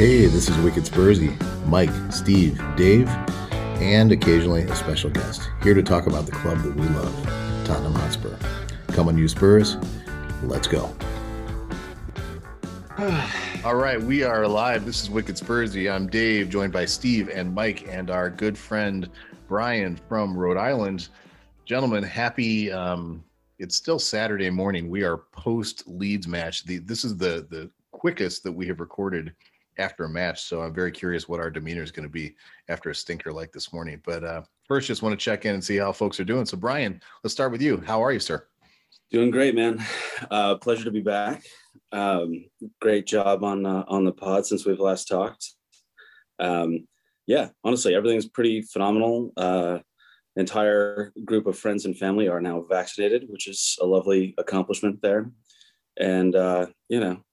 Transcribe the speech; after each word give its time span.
Hey, 0.00 0.24
this 0.24 0.48
is 0.48 0.56
Wicked 0.60 0.84
Spursy, 0.84 1.36
Mike, 1.66 1.90
Steve, 2.10 2.58
Dave, 2.74 3.06
and 3.82 4.10
occasionally 4.10 4.62
a 4.62 4.74
special 4.74 5.10
guest 5.10 5.50
here 5.62 5.74
to 5.74 5.82
talk 5.82 6.06
about 6.06 6.24
the 6.24 6.32
club 6.32 6.56
that 6.62 6.74
we 6.74 6.88
love, 6.88 7.14
Tottenham 7.66 7.92
Hotspur. 7.92 8.34
Come 8.94 9.08
on, 9.08 9.18
you 9.18 9.28
Spurs, 9.28 9.76
let's 10.42 10.66
go. 10.66 10.90
All 13.62 13.74
right, 13.74 14.00
we 14.00 14.22
are 14.22 14.48
live. 14.48 14.86
This 14.86 15.02
is 15.02 15.10
Wicked 15.10 15.36
Spursy. 15.36 15.92
I'm 15.92 16.06
Dave, 16.06 16.48
joined 16.48 16.72
by 16.72 16.86
Steve 16.86 17.28
and 17.28 17.54
Mike 17.54 17.86
and 17.86 18.08
our 18.08 18.30
good 18.30 18.56
friend 18.56 19.06
Brian 19.48 20.00
from 20.08 20.34
Rhode 20.34 20.56
Island. 20.56 21.10
Gentlemen, 21.66 22.02
happy. 22.04 22.72
Um, 22.72 23.22
it's 23.58 23.76
still 23.76 23.98
Saturday 23.98 24.48
morning. 24.48 24.88
We 24.88 25.02
are 25.02 25.18
post 25.18 25.86
Leeds 25.86 26.26
match. 26.26 26.64
The, 26.64 26.78
this 26.78 27.04
is 27.04 27.18
the 27.18 27.46
the 27.50 27.68
quickest 27.92 28.42
that 28.44 28.52
we 28.52 28.66
have 28.66 28.80
recorded 28.80 29.34
after 29.80 30.04
a 30.04 30.08
match. 30.08 30.42
So 30.44 30.60
I'm 30.60 30.74
very 30.74 30.92
curious 30.92 31.28
what 31.28 31.40
our 31.40 31.50
demeanor 31.50 31.82
is 31.82 31.90
going 31.90 32.06
to 32.06 32.12
be 32.12 32.36
after 32.68 32.90
a 32.90 32.94
stinker 32.94 33.32
like 33.32 33.50
this 33.52 33.72
morning. 33.72 34.00
But 34.04 34.22
uh, 34.22 34.42
first, 34.68 34.86
just 34.86 35.02
want 35.02 35.18
to 35.18 35.24
check 35.24 35.46
in 35.46 35.54
and 35.54 35.64
see 35.64 35.76
how 35.76 35.92
folks 35.92 36.20
are 36.20 36.24
doing. 36.24 36.46
So 36.46 36.56
Brian, 36.56 37.00
let's 37.24 37.34
start 37.34 37.50
with 37.50 37.62
you. 37.62 37.82
How 37.86 38.02
are 38.02 38.12
you, 38.12 38.20
sir? 38.20 38.46
Doing 39.10 39.30
great, 39.30 39.54
man. 39.54 39.84
Uh, 40.30 40.56
pleasure 40.56 40.84
to 40.84 40.90
be 40.90 41.00
back. 41.00 41.42
Um, 41.92 42.44
great 42.80 43.06
job 43.06 43.42
on 43.42 43.66
uh, 43.66 43.84
on 43.88 44.04
the 44.04 44.12
pod 44.12 44.46
since 44.46 44.64
we've 44.64 44.78
last 44.78 45.08
talked. 45.08 45.54
Um, 46.38 46.86
yeah, 47.26 47.48
honestly, 47.64 47.94
everything's 47.94 48.28
pretty 48.28 48.62
phenomenal. 48.62 49.32
Uh, 49.36 49.78
entire 50.36 51.12
group 51.24 51.46
of 51.46 51.58
friends 51.58 51.86
and 51.86 51.98
family 51.98 52.28
are 52.28 52.40
now 52.40 52.64
vaccinated, 52.68 53.24
which 53.28 53.48
is 53.48 53.76
a 53.80 53.86
lovely 53.86 54.34
accomplishment 54.38 55.02
there. 55.02 55.32
And 55.98 56.36
uh, 56.36 56.66
you 56.88 57.00
know, 57.00 57.24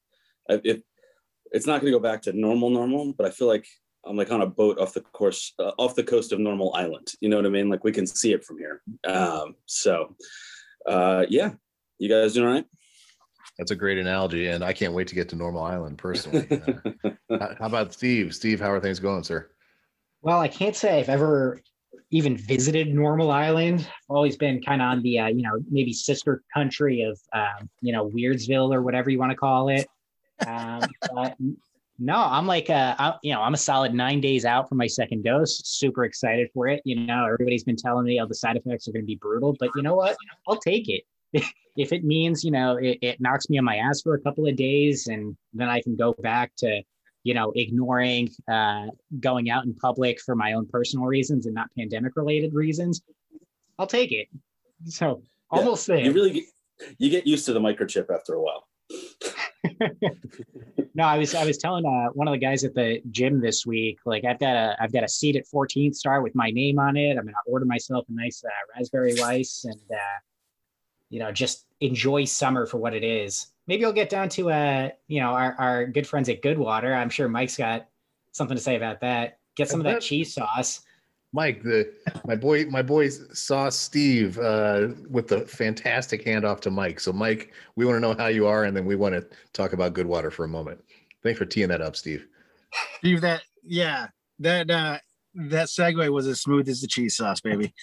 it, 0.49 0.83
it's 1.51 1.67
not 1.67 1.81
going 1.81 1.91
to 1.91 1.97
go 1.97 2.01
back 2.01 2.21
to 2.23 2.33
normal, 2.33 2.69
normal, 2.69 3.13
but 3.13 3.25
I 3.25 3.29
feel 3.29 3.47
like 3.47 3.67
I'm 4.05 4.15
like 4.15 4.31
on 4.31 4.41
a 4.41 4.47
boat 4.47 4.79
off 4.79 4.93
the 4.93 5.01
course, 5.01 5.53
uh, 5.59 5.71
off 5.77 5.95
the 5.95 6.03
coast 6.03 6.31
of 6.31 6.39
Normal 6.39 6.73
Island. 6.73 7.11
You 7.19 7.29
know 7.29 7.37
what 7.37 7.45
I 7.45 7.49
mean? 7.49 7.69
Like 7.69 7.83
we 7.83 7.91
can 7.91 8.07
see 8.07 8.33
it 8.33 8.43
from 8.43 8.57
here. 8.57 8.81
Um, 9.07 9.55
so, 9.65 10.15
uh, 10.87 11.25
yeah, 11.29 11.51
you 11.99 12.09
guys 12.09 12.33
doing 12.33 12.47
all 12.47 12.53
right? 12.53 12.65
That's 13.57 13.71
a 13.71 13.75
great 13.75 13.97
analogy, 13.97 14.47
and 14.47 14.63
I 14.63 14.71
can't 14.71 14.93
wait 14.93 15.07
to 15.07 15.15
get 15.15 15.29
to 15.29 15.35
Normal 15.35 15.63
Island 15.63 15.97
personally. 15.97 16.47
Uh, 17.29 17.53
how 17.59 17.65
about 17.65 17.91
Steve? 17.91 18.33
Steve, 18.33 18.57
how 18.57 18.71
are 18.71 18.79
things 18.79 18.99
going, 18.99 19.21
sir? 19.21 19.49
Well, 20.21 20.39
I 20.39 20.47
can't 20.47 20.75
say 20.75 20.97
I've 20.97 21.09
ever 21.09 21.61
even 22.09 22.37
visited 22.37 22.93
Normal 22.93 23.31
Island. 23.31 23.81
I've 23.81 24.15
always 24.15 24.37
been 24.37 24.61
kind 24.61 24.81
of 24.81 24.87
on 24.87 25.03
the, 25.03 25.19
uh, 25.19 25.27
you 25.27 25.41
know, 25.41 25.59
maybe 25.69 25.91
sister 25.91 26.41
country 26.53 27.01
of, 27.01 27.19
um, 27.33 27.69
you 27.81 27.91
know, 27.91 28.09
Weirdsville 28.09 28.73
or 28.73 28.81
whatever 28.81 29.09
you 29.09 29.19
want 29.19 29.31
to 29.31 29.35
call 29.35 29.67
it. 29.69 29.87
Um, 30.45 30.81
but 31.13 31.35
no, 31.99 32.15
I'm 32.15 32.45
like, 32.45 32.69
uh, 32.69 32.95
I, 32.99 33.15
you 33.23 33.33
know, 33.33 33.41
I'm 33.41 33.55
a 33.55 33.57
solid 33.57 33.93
nine 33.93 34.21
days 34.21 34.45
out 34.45 34.69
from 34.69 34.77
my 34.77 34.87
second 34.87 35.23
dose. 35.23 35.61
Super 35.65 36.05
excited 36.05 36.49
for 36.53 36.67
it. 36.67 36.81
You 36.85 36.95
know, 36.95 37.25
everybody's 37.25 37.63
been 37.63 37.75
telling 37.75 38.05
me 38.05 38.19
all 38.19 38.27
the 38.27 38.35
side 38.35 38.55
effects 38.55 38.87
are 38.87 38.91
going 38.91 39.03
to 39.03 39.07
be 39.07 39.15
brutal, 39.15 39.55
but 39.59 39.69
you 39.75 39.81
know 39.81 39.95
what? 39.95 40.15
I'll 40.47 40.59
take 40.59 40.89
it. 40.89 41.03
if 41.75 41.91
it 41.91 42.03
means, 42.03 42.43
you 42.43 42.51
know, 42.51 42.77
it, 42.77 42.99
it 43.01 43.21
knocks 43.21 43.49
me 43.49 43.57
on 43.57 43.65
my 43.65 43.77
ass 43.77 44.01
for 44.01 44.13
a 44.13 44.21
couple 44.21 44.47
of 44.47 44.55
days 44.55 45.07
and 45.07 45.35
then 45.53 45.69
I 45.69 45.81
can 45.81 45.95
go 45.95 46.13
back 46.13 46.51
to, 46.57 46.81
you 47.23 47.33
know, 47.33 47.51
ignoring 47.55 48.29
uh, 48.47 48.87
going 49.19 49.49
out 49.49 49.65
in 49.65 49.73
public 49.73 50.21
for 50.21 50.35
my 50.35 50.53
own 50.53 50.67
personal 50.67 51.05
reasons 51.05 51.45
and 51.45 51.55
not 51.55 51.69
pandemic 51.77 52.15
related 52.15 52.53
reasons, 52.53 53.01
I'll 53.79 53.87
take 53.87 54.11
it. 54.11 54.27
So 54.85 55.23
almost 55.49 55.87
yeah, 55.87 55.95
there. 55.95 56.05
You 56.05 56.13
really 56.13 56.31
get, 56.31 56.43
you 56.99 57.09
get 57.09 57.25
used 57.25 57.45
to 57.45 57.53
the 57.53 57.59
microchip 57.59 58.13
after 58.13 58.35
a 58.35 58.41
while. 58.41 58.67
no, 60.93 61.03
I 61.03 61.17
was 61.17 61.33
I 61.35 61.45
was 61.45 61.57
telling 61.57 61.85
uh, 61.85 62.09
one 62.13 62.27
of 62.27 62.31
the 62.31 62.37
guys 62.37 62.63
at 62.63 62.73
the 62.73 63.01
gym 63.11 63.41
this 63.41 63.65
week, 63.65 63.99
like 64.05 64.25
I've 64.25 64.39
got 64.39 64.55
a 64.55 64.75
I've 64.79 64.91
got 64.91 65.03
a 65.03 65.07
seat 65.07 65.35
at 65.35 65.45
14th 65.45 65.95
star 65.95 66.21
with 66.21 66.35
my 66.35 66.51
name 66.51 66.79
on 66.79 66.97
it. 66.97 67.17
I'm 67.17 67.25
gonna 67.25 67.35
order 67.45 67.65
myself 67.65 68.05
a 68.09 68.13
nice 68.13 68.43
uh, 68.43 68.49
raspberry 68.75 69.15
rice 69.15 69.65
and 69.65 69.81
uh, 69.91 70.19
you 71.09 71.19
know 71.19 71.31
just 71.31 71.65
enjoy 71.81 72.25
summer 72.25 72.65
for 72.65 72.77
what 72.77 72.93
it 72.93 73.03
is. 73.03 73.47
Maybe 73.67 73.85
I'll 73.85 73.93
get 73.93 74.09
down 74.09 74.29
to 74.29 74.51
uh 74.51 74.89
you 75.07 75.19
know 75.19 75.29
our, 75.29 75.55
our 75.57 75.85
good 75.85 76.07
friends 76.07 76.29
at 76.29 76.41
Goodwater. 76.41 76.95
I'm 76.95 77.09
sure 77.09 77.27
Mike's 77.27 77.57
got 77.57 77.87
something 78.31 78.57
to 78.57 78.63
say 78.63 78.75
about 78.75 79.01
that. 79.01 79.39
Get 79.55 79.69
some 79.69 79.79
of 79.79 79.85
that 79.85 80.01
cheese 80.01 80.33
sauce. 80.33 80.81
Mike, 81.33 81.61
the 81.61 81.93
my 82.25 82.35
boy, 82.35 82.65
my 82.65 82.81
boy 82.81 83.09
saw 83.09 83.69
Steve 83.69 84.39
uh, 84.39 84.89
with 85.09 85.27
the 85.27 85.41
fantastic 85.41 86.25
handoff 86.25 86.61
to 86.61 86.71
Mike. 86.71 86.99
So, 86.99 87.11
Mike, 87.11 87.53
we 87.75 87.85
want 87.85 87.97
to 87.97 87.99
know 87.99 88.15
how 88.15 88.27
you 88.27 88.47
are, 88.47 88.63
and 88.63 88.75
then 88.75 88.85
we 88.85 88.95
want 88.95 89.13
to 89.13 89.27
talk 89.53 89.73
about 89.73 89.93
Goodwater 89.93 90.31
for 90.31 90.45
a 90.45 90.47
moment. 90.47 90.81
Thanks 91.23 91.37
for 91.37 91.45
teeing 91.45 91.67
that 91.69 91.81
up, 91.81 91.95
Steve. 91.95 92.27
Steve, 92.99 93.21
that 93.21 93.41
yeah, 93.63 94.07
that 94.39 94.69
uh, 94.71 94.99
that 95.35 95.67
segue 95.67 96.09
was 96.11 96.27
as 96.27 96.41
smooth 96.41 96.69
as 96.69 96.81
the 96.81 96.87
cheese 96.87 97.17
sauce, 97.17 97.41
baby. 97.41 97.73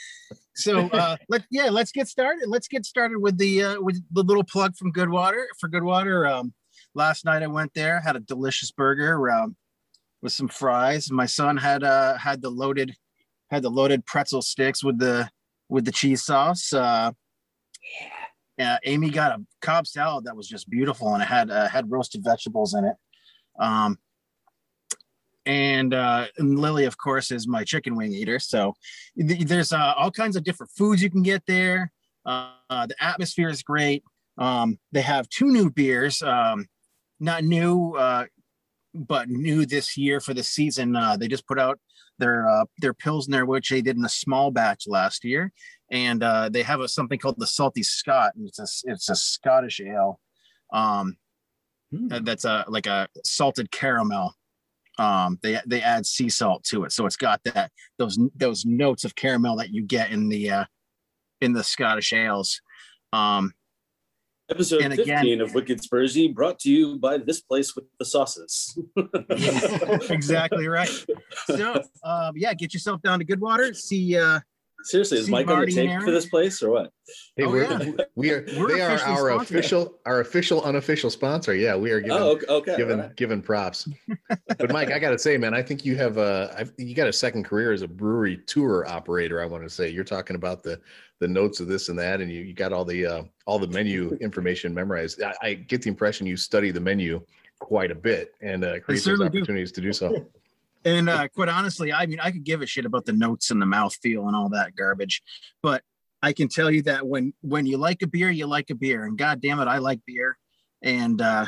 So 0.54 0.88
uh, 0.88 1.16
let 1.28 1.44
yeah, 1.50 1.68
let's 1.70 1.92
get 1.92 2.08
started. 2.08 2.48
Let's 2.48 2.68
get 2.68 2.86
started 2.86 3.18
with 3.18 3.36
the 3.36 3.62
uh, 3.62 3.80
with 3.80 4.02
the 4.10 4.22
little 4.22 4.44
plug 4.44 4.74
from 4.76 4.92
Goodwater 4.92 5.44
for 5.60 5.68
Goodwater. 5.68 6.30
Um, 6.30 6.54
last 6.94 7.24
night 7.24 7.42
I 7.42 7.46
went 7.46 7.74
there, 7.74 8.00
had 8.00 8.16
a 8.16 8.20
delicious 8.20 8.70
burger 8.70 9.30
um, 9.30 9.56
with 10.22 10.32
some 10.32 10.48
fries. 10.48 11.10
My 11.10 11.26
son 11.26 11.56
had 11.56 11.84
uh, 11.84 12.16
had 12.16 12.40
the 12.40 12.50
loaded 12.50 12.94
had 13.50 13.62
the 13.62 13.70
loaded 13.70 14.04
pretzel 14.06 14.42
sticks 14.42 14.82
with 14.82 14.98
the 14.98 15.28
with 15.68 15.84
the 15.84 15.92
cheese 15.92 16.22
sauce. 16.22 16.72
Uh, 16.72 17.12
yeah, 18.58 18.78
Amy 18.84 19.10
got 19.10 19.38
a 19.38 19.44
Cobb 19.60 19.86
salad 19.86 20.24
that 20.24 20.36
was 20.36 20.48
just 20.48 20.70
beautiful, 20.70 21.12
and 21.14 21.22
it 21.22 21.26
had 21.26 21.50
uh, 21.50 21.68
had 21.68 21.90
roasted 21.90 22.22
vegetables 22.24 22.74
in 22.74 22.84
it. 22.84 22.96
Um, 23.58 23.98
and, 25.46 25.92
uh, 25.92 26.26
and 26.38 26.58
Lily, 26.58 26.84
of 26.84 26.96
course, 26.96 27.30
is 27.30 27.46
my 27.46 27.64
chicken 27.64 27.96
wing 27.96 28.12
eater. 28.12 28.38
So 28.38 28.74
th- 29.18 29.46
there's 29.46 29.72
uh, 29.72 29.94
all 29.96 30.10
kinds 30.10 30.36
of 30.36 30.44
different 30.44 30.72
foods 30.72 31.02
you 31.02 31.10
can 31.10 31.22
get 31.22 31.42
there. 31.46 31.92
Uh, 32.24 32.52
the 32.70 32.96
atmosphere 33.00 33.50
is 33.50 33.62
great. 33.62 34.02
Um, 34.38 34.78
they 34.92 35.02
have 35.02 35.28
two 35.28 35.46
new 35.46 35.70
beers, 35.70 36.22
um, 36.22 36.66
not 37.20 37.44
new, 37.44 37.92
uh, 37.92 38.24
but 38.94 39.28
new 39.28 39.66
this 39.66 39.96
year 39.96 40.20
for 40.20 40.34
the 40.34 40.42
season. 40.42 40.94
Uh, 40.94 41.16
they 41.16 41.28
just 41.28 41.46
put 41.46 41.58
out 41.58 41.78
their 42.18 42.48
uh, 42.48 42.64
their 42.78 42.94
pilsner, 42.94 43.44
which 43.44 43.70
they 43.70 43.82
did 43.82 43.96
in 43.96 44.04
a 44.04 44.08
small 44.08 44.50
batch 44.50 44.84
last 44.86 45.24
year, 45.24 45.52
and 45.90 46.22
uh, 46.22 46.48
they 46.48 46.62
have 46.62 46.80
a, 46.80 46.88
something 46.88 47.18
called 47.18 47.38
the 47.38 47.46
Salty 47.46 47.82
Scot, 47.82 48.32
and 48.36 48.46
it's 48.46 48.58
a 48.58 48.90
it's 48.90 49.08
a 49.08 49.16
Scottish 49.16 49.80
ale. 49.80 50.20
Um, 50.72 51.16
hmm. 51.90 52.08
that's 52.22 52.44
a 52.44 52.64
like 52.68 52.86
a 52.86 53.08
salted 53.24 53.70
caramel. 53.70 54.34
Um, 54.98 55.38
they 55.42 55.58
they 55.66 55.82
add 55.82 56.06
sea 56.06 56.28
salt 56.28 56.62
to 56.64 56.84
it, 56.84 56.92
so 56.92 57.06
it's 57.06 57.16
got 57.16 57.42
that 57.44 57.72
those 57.98 58.18
those 58.36 58.64
notes 58.64 59.04
of 59.04 59.16
caramel 59.16 59.56
that 59.56 59.70
you 59.70 59.82
get 59.82 60.10
in 60.10 60.28
the 60.28 60.50
uh, 60.50 60.64
in 61.40 61.52
the 61.52 61.64
Scottish 61.64 62.12
ales. 62.12 62.60
Um, 63.12 63.54
Episode 64.50 64.82
and 64.82 64.94
15 64.94 65.16
again, 65.16 65.40
of 65.40 65.54
Wicked 65.54 65.80
Spursy 65.80 66.32
brought 66.32 66.58
to 66.60 66.70
you 66.70 66.96
by 66.96 67.16
this 67.16 67.40
place 67.40 67.74
with 67.74 67.84
the 67.98 68.04
sauces. 68.04 68.78
exactly 70.10 70.68
right. 70.68 70.90
So, 71.46 71.82
um, 72.02 72.34
yeah, 72.36 72.52
get 72.52 72.74
yourself 72.74 73.00
down 73.00 73.20
to 73.20 73.24
Goodwater. 73.24 73.74
See, 73.74 74.18
uh, 74.18 74.40
seriously, 74.84 75.18
is 75.18 75.28
Mike 75.28 75.46
Marty 75.46 75.72
on 75.72 75.86
the 75.86 75.92
tape 75.92 76.02
for 76.02 76.10
this 76.10 76.26
place 76.26 76.62
or 76.62 76.70
what? 76.70 76.92
Hey, 77.36 77.44
oh, 77.44 77.50
we're, 77.50 77.64
yeah. 77.64 77.90
we 78.14 78.30
are, 78.30 78.46
we're 78.56 78.76
they 78.76 78.80
are 78.80 78.98
our 79.00 79.30
official, 79.30 79.98
our 80.06 80.20
official, 80.20 80.62
unofficial 80.62 81.10
sponsor. 81.10 81.54
Yeah, 81.54 81.76
we 81.76 81.90
are 81.90 82.00
giving, 82.00 82.16
oh, 82.16 82.38
okay. 82.48 82.76
giving, 82.76 82.98
right. 82.98 83.16
giving 83.16 83.42
props. 83.42 83.88
but 84.46 84.72
Mike, 84.72 84.92
I 84.92 84.98
got 84.98 85.10
to 85.10 85.18
say, 85.18 85.36
man, 85.36 85.54
I 85.54 85.62
think 85.62 85.84
you 85.84 85.96
have 85.96 86.18
a, 86.18 86.68
you 86.78 86.94
got 86.94 87.08
a 87.08 87.12
second 87.12 87.44
career 87.44 87.72
as 87.72 87.82
a 87.82 87.88
brewery 87.88 88.38
tour 88.46 88.86
operator. 88.88 89.42
I 89.42 89.46
want 89.46 89.64
to 89.64 89.70
say 89.70 89.88
you're 89.88 90.04
talking 90.04 90.36
about 90.36 90.62
the 90.62 90.80
the 91.20 91.28
notes 91.28 91.60
of 91.60 91.68
this 91.68 91.88
and 91.88 91.98
that, 91.98 92.20
and 92.20 92.30
you, 92.30 92.40
you 92.40 92.52
got 92.52 92.72
all 92.72 92.84
the 92.84 93.06
uh, 93.06 93.22
all 93.46 93.58
the 93.58 93.68
menu 93.68 94.16
information 94.20 94.74
memorized. 94.74 95.22
I, 95.22 95.34
I, 95.42 95.54
get 95.54 95.80
the 95.80 95.88
impression 95.88 96.26
you 96.26 96.36
study 96.36 96.70
the 96.70 96.80
menu 96.80 97.24
quite 97.60 97.90
a 97.90 97.94
bit 97.94 98.34
and 98.40 98.64
uh, 98.64 98.80
create 98.80 99.04
those 99.04 99.20
opportunities 99.20 99.72
do. 99.72 99.80
to 99.80 99.86
do 99.88 99.92
so. 99.92 100.26
And 100.84 101.08
uh, 101.08 101.28
quite 101.28 101.48
honestly, 101.48 101.92
I 101.92 102.06
mean, 102.06 102.20
I 102.20 102.30
could 102.30 102.44
give 102.44 102.60
a 102.60 102.66
shit 102.66 102.84
about 102.84 103.06
the 103.06 103.12
notes 103.12 103.50
and 103.50 103.60
the 103.60 103.66
mouth 103.66 103.94
feel 104.02 104.26
and 104.26 104.36
all 104.36 104.50
that 104.50 104.76
garbage, 104.76 105.22
but 105.62 105.82
I 106.24 106.32
can 106.32 106.48
tell 106.48 106.70
you 106.70 106.82
that 106.82 107.06
when 107.06 107.34
when 107.42 107.66
you 107.66 107.76
like 107.76 108.00
a 108.02 108.06
beer, 108.06 108.30
you 108.30 108.46
like 108.46 108.70
a 108.70 108.74
beer, 108.74 109.04
and 109.04 109.18
god 109.18 109.42
damn 109.42 109.60
it, 109.60 109.68
I 109.68 109.78
like 109.78 110.00
beer, 110.06 110.38
and 110.82 111.20
uh, 111.20 111.46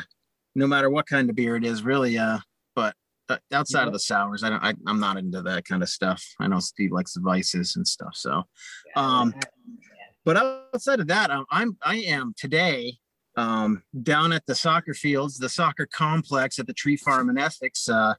no 0.53 0.67
matter 0.67 0.89
what 0.89 1.07
kind 1.07 1.29
of 1.29 1.35
beer 1.35 1.55
it 1.55 1.65
is, 1.65 1.81
really. 1.81 2.17
Uh, 2.17 2.37
but 2.75 2.95
uh, 3.27 3.37
outside 3.51 3.81
yeah. 3.81 3.87
of 3.87 3.93
the 3.93 3.99
sours, 3.99 4.43
I 4.43 4.49
don't. 4.49 4.63
I, 4.63 4.73
am 4.87 4.99
not 4.99 5.17
into 5.17 5.41
that 5.41 5.65
kind 5.65 5.81
of 5.81 5.89
stuff. 5.89 6.23
I 6.39 6.47
know 6.47 6.59
Steve 6.59 6.91
likes 6.91 7.13
the 7.13 7.21
vices 7.21 7.75
and 7.75 7.87
stuff. 7.87 8.15
So, 8.15 8.43
um, 8.95 9.33
but 10.23 10.37
outside 10.37 10.99
of 10.99 11.07
that, 11.07 11.31
I'm 11.49 11.75
I 11.83 11.97
am 11.97 12.35
today 12.37 12.99
um, 13.35 13.81
down 14.03 14.31
at 14.31 14.45
the 14.45 14.55
soccer 14.55 14.93
fields, 14.93 15.39
the 15.39 15.49
soccer 15.49 15.87
complex 15.91 16.59
at 16.59 16.67
the 16.67 16.73
Tree 16.73 16.97
Farm 16.97 17.31
in 17.31 17.37
Essex. 17.39 17.89
Uh, 17.89 18.13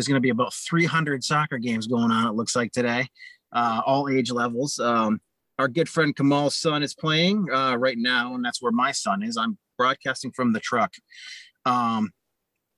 there's 0.00 0.08
going 0.08 0.14
to 0.14 0.20
be 0.20 0.30
about 0.30 0.54
300 0.54 1.22
soccer 1.22 1.58
games 1.58 1.86
going 1.86 2.10
on. 2.10 2.26
It 2.26 2.34
looks 2.34 2.56
like 2.56 2.72
today, 2.72 3.06
uh, 3.52 3.82
all 3.84 4.08
age 4.08 4.30
levels. 4.30 4.78
Um, 4.78 5.20
our 5.58 5.68
good 5.68 5.90
friend 5.90 6.16
Kamal's 6.16 6.56
son 6.56 6.82
is 6.82 6.94
playing 6.94 7.46
uh, 7.52 7.76
right 7.76 7.98
now, 7.98 8.34
and 8.34 8.42
that's 8.42 8.62
where 8.62 8.72
my 8.72 8.92
son 8.92 9.22
is. 9.22 9.36
I'm 9.36 9.58
broadcasting 9.76 10.32
from 10.32 10.54
the 10.54 10.60
truck. 10.60 10.94
Um, 11.66 12.12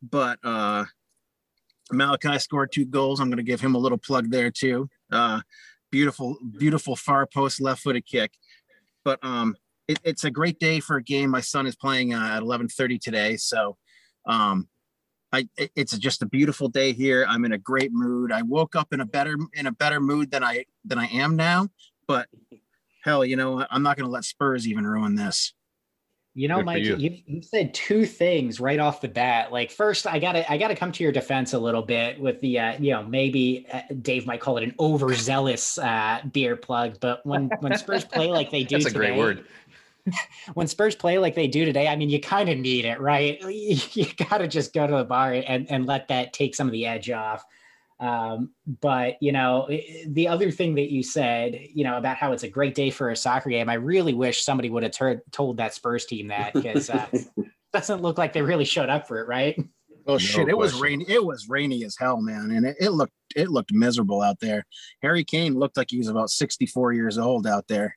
but 0.02 0.40
uh, 0.42 0.86
Malachi 1.92 2.40
scored 2.40 2.72
two 2.72 2.86
goals. 2.86 3.20
I'm 3.20 3.28
going 3.28 3.36
to 3.36 3.44
give 3.44 3.60
him 3.60 3.76
a 3.76 3.78
little 3.78 3.98
plug 3.98 4.28
there 4.28 4.50
too. 4.50 4.88
Uh, 5.12 5.42
beautiful, 5.92 6.36
beautiful 6.58 6.96
far 6.96 7.28
post 7.32 7.60
left 7.60 7.82
footed 7.82 8.04
kick. 8.04 8.32
But 9.04 9.20
um, 9.22 9.54
it, 9.86 10.00
it's 10.02 10.24
a 10.24 10.30
great 10.32 10.58
day 10.58 10.80
for 10.80 10.96
a 10.96 11.02
game. 11.04 11.30
My 11.30 11.40
son 11.40 11.68
is 11.68 11.76
playing 11.76 12.14
uh, 12.14 12.30
at 12.34 12.42
11:30 12.42 13.00
today, 13.00 13.36
so 13.36 13.76
um, 14.26 14.66
I, 15.32 15.48
it's 15.56 15.96
just 15.96 16.22
a 16.22 16.26
beautiful 16.26 16.68
day 16.68 16.92
here. 16.92 17.24
I'm 17.26 17.44
in 17.44 17.52
a 17.52 17.58
great 17.58 17.90
mood. 17.92 18.32
I 18.32 18.42
woke 18.42 18.76
up 18.76 18.92
in 18.92 19.00
a 19.00 19.06
better 19.06 19.36
in 19.54 19.66
a 19.66 19.72
better 19.72 20.00
mood 20.00 20.30
than 20.30 20.44
I 20.44 20.66
than 20.84 20.98
I 20.98 21.06
am 21.06 21.36
now. 21.36 21.68
But 22.06 22.28
hell, 23.02 23.24
you 23.24 23.36
know, 23.36 23.66
I'm 23.70 23.82
not 23.82 23.96
going 23.96 24.06
to 24.06 24.12
let 24.12 24.24
Spurs 24.24 24.68
even 24.68 24.86
ruin 24.86 25.14
this. 25.14 25.54
You 26.34 26.48
know, 26.48 26.56
Good 26.56 26.66
Mike, 26.66 26.82
you. 26.84 26.96
you. 26.96 27.18
you 27.26 27.42
said 27.42 27.74
two 27.74 28.06
things 28.06 28.58
right 28.58 28.78
off 28.78 29.02
the 29.02 29.08
bat. 29.08 29.52
Like, 29.52 29.70
first, 29.70 30.06
I 30.06 30.18
gotta 30.18 30.50
I 30.50 30.56
gotta 30.56 30.74
come 30.74 30.90
to 30.92 31.02
your 31.02 31.12
defense 31.12 31.52
a 31.52 31.58
little 31.58 31.82
bit 31.82 32.18
with 32.18 32.40
the 32.40 32.58
uh, 32.58 32.72
you 32.78 32.92
know 32.92 33.02
maybe 33.02 33.66
uh, 33.70 33.82
Dave 34.00 34.24
might 34.24 34.40
call 34.40 34.56
it 34.56 34.64
an 34.64 34.74
overzealous 34.80 35.76
uh, 35.76 36.22
beer 36.32 36.56
plug, 36.56 36.98
but 37.00 37.24
when 37.26 37.50
when 37.60 37.76
Spurs 37.76 38.06
play 38.06 38.28
like 38.28 38.50
they 38.50 38.64
do, 38.64 38.76
that's 38.76 38.86
a 38.86 38.88
today, 38.88 39.08
great 39.08 39.18
word. 39.18 39.44
when 40.54 40.66
Spurs 40.66 40.94
play 40.94 41.18
like 41.18 41.34
they 41.34 41.46
do 41.46 41.64
today, 41.64 41.88
I 41.88 41.96
mean, 41.96 42.10
you 42.10 42.20
kind 42.20 42.48
of 42.48 42.58
need 42.58 42.84
it, 42.84 43.00
right? 43.00 43.40
You 43.92 44.06
gotta 44.28 44.48
just 44.48 44.72
go 44.72 44.86
to 44.86 44.96
the 44.96 45.04
bar 45.04 45.32
and 45.32 45.70
and 45.70 45.86
let 45.86 46.08
that 46.08 46.32
take 46.32 46.54
some 46.54 46.66
of 46.66 46.72
the 46.72 46.86
edge 46.86 47.10
off. 47.10 47.44
Um, 48.00 48.50
but 48.80 49.16
you 49.20 49.30
know, 49.30 49.68
the 50.08 50.28
other 50.28 50.50
thing 50.50 50.74
that 50.74 50.90
you 50.90 51.02
said, 51.02 51.58
you 51.72 51.84
know, 51.84 51.96
about 51.96 52.16
how 52.16 52.32
it's 52.32 52.42
a 52.42 52.48
great 52.48 52.74
day 52.74 52.90
for 52.90 53.10
a 53.10 53.16
soccer 53.16 53.50
game, 53.50 53.68
I 53.68 53.74
really 53.74 54.12
wish 54.12 54.42
somebody 54.42 54.70
would 54.70 54.82
have 54.82 54.92
ter- 54.92 55.22
told 55.30 55.58
that 55.58 55.74
Spurs 55.74 56.06
team 56.06 56.28
that 56.28 56.52
because 56.52 56.90
uh, 56.90 57.06
doesn't 57.72 58.02
look 58.02 58.18
like 58.18 58.32
they 58.32 58.42
really 58.42 58.64
showed 58.64 58.88
up 58.88 59.06
for 59.06 59.20
it, 59.20 59.28
right? 59.28 59.56
Oh 60.06 60.14
no 60.14 60.18
shit! 60.18 60.48
It 60.48 60.58
was 60.58 60.74
rainy. 60.80 61.04
It 61.08 61.24
was 61.24 61.48
rainy 61.48 61.84
as 61.84 61.96
hell, 61.96 62.20
man, 62.20 62.50
and 62.50 62.66
it, 62.66 62.76
it 62.80 62.90
looked 62.90 63.12
it 63.36 63.50
looked 63.50 63.72
miserable 63.72 64.20
out 64.20 64.40
there. 64.40 64.64
Harry 65.02 65.22
Kane 65.22 65.54
looked 65.54 65.76
like 65.76 65.90
he 65.90 65.98
was 65.98 66.08
about 66.08 66.30
sixty 66.30 66.66
four 66.66 66.92
years 66.92 67.18
old 67.18 67.46
out 67.46 67.68
there, 67.68 67.96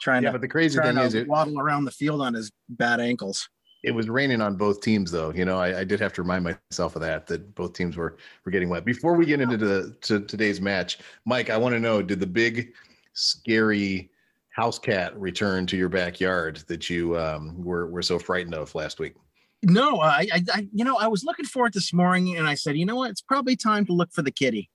trying 0.00 0.22
yeah, 0.22 0.30
to. 0.30 0.34
But 0.34 0.40
the 0.42 0.48
crazy 0.48 0.80
thing 0.80 0.98
is, 0.98 1.14
it 1.14 1.28
waddle 1.28 1.60
around 1.60 1.84
the 1.84 1.90
field 1.90 2.20
on 2.20 2.34
his 2.34 2.50
bad 2.68 3.00
ankles. 3.00 3.48
It 3.84 3.92
was 3.92 4.08
raining 4.08 4.40
on 4.40 4.56
both 4.56 4.80
teams 4.80 5.10
though. 5.10 5.32
You 5.32 5.44
know 5.44 5.58
I, 5.58 5.80
I, 5.80 5.84
did 5.84 6.00
have 6.00 6.12
to 6.14 6.22
remind 6.22 6.44
myself 6.44 6.96
of 6.96 7.02
that 7.02 7.26
that 7.28 7.54
both 7.54 7.74
teams 7.74 7.96
were 7.96 8.16
were 8.44 8.50
getting 8.50 8.68
wet. 8.68 8.84
Before 8.84 9.14
we 9.14 9.24
get 9.24 9.40
into 9.40 9.56
the 9.56 9.96
to 10.02 10.20
today's 10.20 10.60
match 10.60 10.98
mike 11.24 11.48
i 11.48 11.56
want 11.56 11.74
to 11.74 11.80
know 11.80 12.02
did 12.02 12.18
the 12.18 12.26
big 12.26 12.72
scary 13.12 14.10
house 14.50 14.78
cat 14.78 15.18
return 15.18 15.66
to 15.66 15.76
your 15.76 15.88
backyard 15.88 16.56
that 16.66 16.90
you 16.90 17.16
um, 17.16 17.62
were 17.62 17.86
were 17.86 18.02
so 18.02 18.18
frightened 18.18 18.54
of 18.54 18.74
last 18.74 18.98
week? 18.98 19.14
No 19.62 20.00
I, 20.00 20.26
I 20.32 20.42
i 20.52 20.68
you 20.72 20.84
know 20.84 20.96
i 20.96 21.06
was 21.06 21.22
looking 21.24 21.46
for 21.46 21.66
it 21.66 21.72
this 21.72 21.92
morning 21.92 22.36
and 22.36 22.46
i 22.46 22.54
said 22.54 22.76
you 22.76 22.86
know 22.86 22.96
what? 22.96 23.10
It's 23.10 23.20
probably 23.20 23.56
time 23.56 23.86
to 23.86 23.92
look 23.92 24.12
for 24.12 24.22
the 24.22 24.32
kitty. 24.32 24.70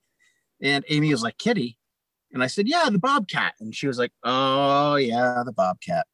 And 0.62 0.84
amy 0.88 1.10
was 1.10 1.22
like 1.22 1.36
kitty 1.36 1.76
and 2.34 2.42
i 2.42 2.46
said 2.46 2.68
yeah 2.68 2.88
the 2.90 2.98
bobcat 2.98 3.54
and 3.60 3.74
she 3.74 3.86
was 3.86 3.98
like 3.98 4.12
oh 4.24 4.96
yeah 4.96 5.42
the 5.44 5.52
bobcat 5.52 6.06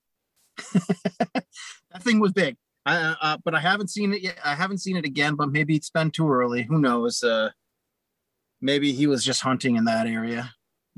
that 0.84 2.02
thing 2.02 2.20
was 2.20 2.32
big 2.32 2.56
I, 2.87 3.14
uh, 3.20 3.37
but 3.44 3.55
I 3.55 3.61
haven't 3.61 3.88
seen 3.88 4.14
it 4.14 4.22
yet. 4.22 4.38
I 4.43 4.55
haven't 4.55 4.78
seen 4.78 4.96
it 4.96 5.05
again, 5.05 5.34
but 5.34 5.50
maybe 5.50 5.76
it's 5.76 5.90
been 5.90 6.11
too 6.11 6.31
early. 6.31 6.62
Who 6.62 6.78
knows? 6.78 7.22
Uh, 7.22 7.50
maybe 8.61 8.93
he 8.93 9.06
was 9.06 9.25
just 9.25 9.43
hunting 9.43 9.76
in 9.76 9.84
that 9.84 10.06
area. 10.06 10.52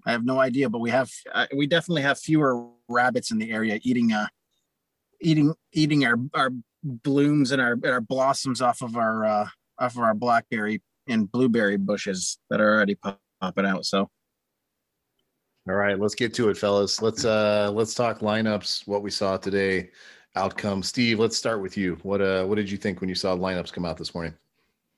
I 0.06 0.12
have 0.12 0.24
no 0.24 0.40
idea, 0.40 0.69
but 0.69 0.80
we 0.80 0.90
have 0.90 1.10
uh, 1.32 1.46
we 1.54 1.66
definitely 1.66 2.02
have 2.02 2.19
fewer 2.19 2.66
rabbits 2.88 3.30
in 3.30 3.38
the 3.38 3.50
area 3.52 3.78
eating 3.82 4.12
uh 4.12 4.26
eating 5.20 5.54
eating 5.72 6.04
our 6.04 6.16
our 6.34 6.50
blooms 6.82 7.52
and 7.52 7.62
our 7.62 7.78
our 7.84 8.00
blossoms 8.00 8.60
off 8.60 8.82
of 8.82 8.96
our 8.96 9.24
uh 9.24 9.48
off 9.78 9.96
of 9.96 10.02
our 10.02 10.14
blackberry 10.14 10.82
and 11.08 11.30
blueberry 11.30 11.76
bushes 11.76 12.38
that 12.50 12.60
are 12.60 12.74
already 12.74 12.96
popping 13.40 13.66
out. 13.66 13.84
So 13.84 14.10
all 15.68 15.74
right, 15.74 15.98
let's 15.98 16.14
get 16.14 16.34
to 16.34 16.48
it, 16.48 16.56
fellas. 16.56 17.00
Let's 17.00 17.24
uh 17.24 17.70
let's 17.72 17.94
talk 17.94 18.18
lineups, 18.18 18.86
what 18.86 19.02
we 19.02 19.10
saw 19.10 19.36
today 19.36 19.90
outcome. 20.34 20.82
Steve, 20.82 21.18
let's 21.18 21.36
start 21.36 21.62
with 21.62 21.76
you. 21.76 21.98
What 22.02 22.20
uh 22.20 22.44
what 22.44 22.56
did 22.56 22.70
you 22.70 22.78
think 22.78 23.00
when 23.00 23.08
you 23.08 23.14
saw 23.14 23.36
lineups 23.36 23.72
come 23.72 23.84
out 23.84 23.96
this 23.96 24.14
morning? 24.14 24.34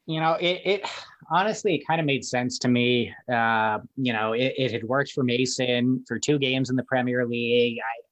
You 0.06 0.20
know, 0.20 0.34
it, 0.34 0.60
it 0.64 0.90
honestly 1.30 1.74
it 1.74 1.86
kind 1.86 2.00
of 2.00 2.06
made 2.06 2.24
sense 2.24 2.58
to 2.60 2.68
me. 2.68 3.12
Uh, 3.30 3.78
you 3.96 4.12
know, 4.12 4.32
it, 4.32 4.54
it 4.56 4.72
had 4.72 4.84
worked 4.84 5.12
for 5.12 5.24
Mason 5.24 6.04
for 6.06 6.18
two 6.18 6.38
games 6.38 6.70
in 6.70 6.76
the 6.76 6.84
Premier 6.84 7.26
League. 7.26 7.78
I 7.78 8.04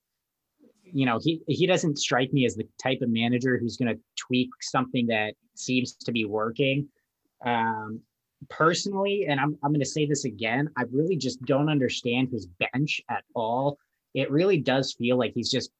you 0.92 1.06
know, 1.06 1.18
he 1.22 1.40
he 1.48 1.66
doesn't 1.66 1.98
strike 1.98 2.32
me 2.32 2.44
as 2.44 2.54
the 2.54 2.68
type 2.82 3.00
of 3.00 3.08
manager 3.08 3.58
who's 3.58 3.76
going 3.76 3.94
to 3.94 4.00
tweak 4.16 4.50
something 4.60 5.06
that 5.06 5.34
seems 5.54 5.94
to 5.94 6.12
be 6.12 6.26
working. 6.26 6.86
Um, 7.44 8.00
personally, 8.48 9.26
and 9.28 9.40
I'm 9.40 9.58
I'm 9.62 9.72
going 9.72 9.80
to 9.80 9.86
say 9.86 10.06
this 10.06 10.24
again, 10.24 10.68
I 10.76 10.84
really 10.92 11.16
just 11.16 11.42
don't 11.44 11.68
understand 11.68 12.28
his 12.30 12.46
bench 12.46 13.00
at 13.10 13.24
all. 13.34 13.78
It 14.14 14.30
really 14.30 14.58
does 14.58 14.94
feel 14.94 15.18
like 15.18 15.32
he's 15.34 15.50
just 15.50 15.70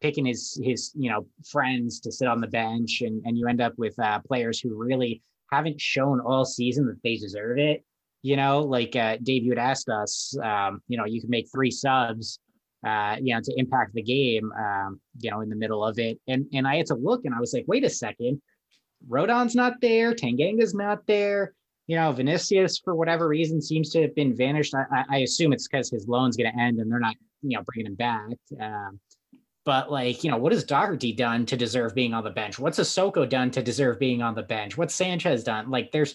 picking 0.00 0.26
his 0.26 0.60
his 0.62 0.92
you 0.94 1.10
know 1.10 1.26
friends 1.50 2.00
to 2.00 2.12
sit 2.12 2.28
on 2.28 2.40
the 2.40 2.46
bench, 2.46 3.02
and 3.02 3.22
and 3.24 3.36
you 3.36 3.46
end 3.48 3.60
up 3.60 3.74
with 3.76 3.98
uh, 3.98 4.20
players 4.20 4.60
who 4.60 4.76
really 4.76 5.22
haven't 5.50 5.80
shown 5.80 6.20
all 6.20 6.44
season 6.44 6.86
that 6.86 7.02
they 7.02 7.16
deserve 7.16 7.58
it. 7.58 7.84
You 8.22 8.36
know, 8.36 8.60
like 8.60 8.96
uh, 8.96 9.16
Dave, 9.22 9.44
you 9.44 9.52
had 9.52 9.58
asked 9.58 9.88
us, 9.88 10.36
um, 10.42 10.82
you 10.88 10.98
know, 10.98 11.04
you 11.04 11.20
can 11.20 11.30
make 11.30 11.46
three 11.50 11.70
subs, 11.70 12.40
uh, 12.84 13.16
you 13.22 13.32
know, 13.32 13.40
to 13.40 13.54
impact 13.56 13.94
the 13.94 14.02
game, 14.02 14.50
um, 14.58 15.00
you 15.20 15.30
know, 15.30 15.40
in 15.40 15.48
the 15.48 15.56
middle 15.56 15.84
of 15.84 15.98
it, 15.98 16.18
and 16.26 16.46
and 16.52 16.66
I 16.66 16.76
had 16.76 16.86
to 16.86 16.94
look, 16.94 17.24
and 17.24 17.34
I 17.34 17.40
was 17.40 17.52
like, 17.52 17.64
wait 17.68 17.84
a 17.84 17.90
second, 17.90 18.40
Rodon's 19.08 19.54
not 19.54 19.80
there, 19.80 20.14
Tanganga's 20.14 20.74
not 20.74 21.06
there. 21.06 21.54
You 21.88 21.96
know, 21.96 22.12
Vinicius, 22.12 22.78
for 22.78 22.94
whatever 22.94 23.26
reason, 23.26 23.60
seems 23.60 23.90
to 23.90 24.02
have 24.02 24.14
been 24.14 24.36
vanished. 24.36 24.74
I, 24.74 25.04
I 25.10 25.18
assume 25.18 25.52
it's 25.52 25.66
because 25.66 25.90
his 25.90 26.06
loan's 26.06 26.36
going 26.36 26.52
to 26.52 26.60
end 26.60 26.78
and 26.78 26.92
they're 26.92 27.00
not, 27.00 27.16
you 27.42 27.56
know, 27.56 27.64
bringing 27.64 27.90
him 27.90 27.96
back. 27.96 28.36
Um, 28.60 29.00
but 29.64 29.90
like, 29.90 30.22
you 30.22 30.30
know, 30.30 30.36
what 30.36 30.52
has 30.52 30.64
Doherty 30.64 31.12
done 31.12 31.46
to 31.46 31.56
deserve 31.56 31.94
being 31.94 32.14
on 32.14 32.24
the 32.24 32.30
bench? 32.30 32.58
What's 32.58 32.78
Sissoko 32.78 33.28
done 33.28 33.50
to 33.52 33.62
deserve 33.62 33.98
being 33.98 34.22
on 34.22 34.34
the 34.34 34.42
bench? 34.42 34.76
What's 34.76 34.94
Sanchez 34.94 35.42
done? 35.44 35.70
Like, 35.70 35.90
there's 35.90 36.14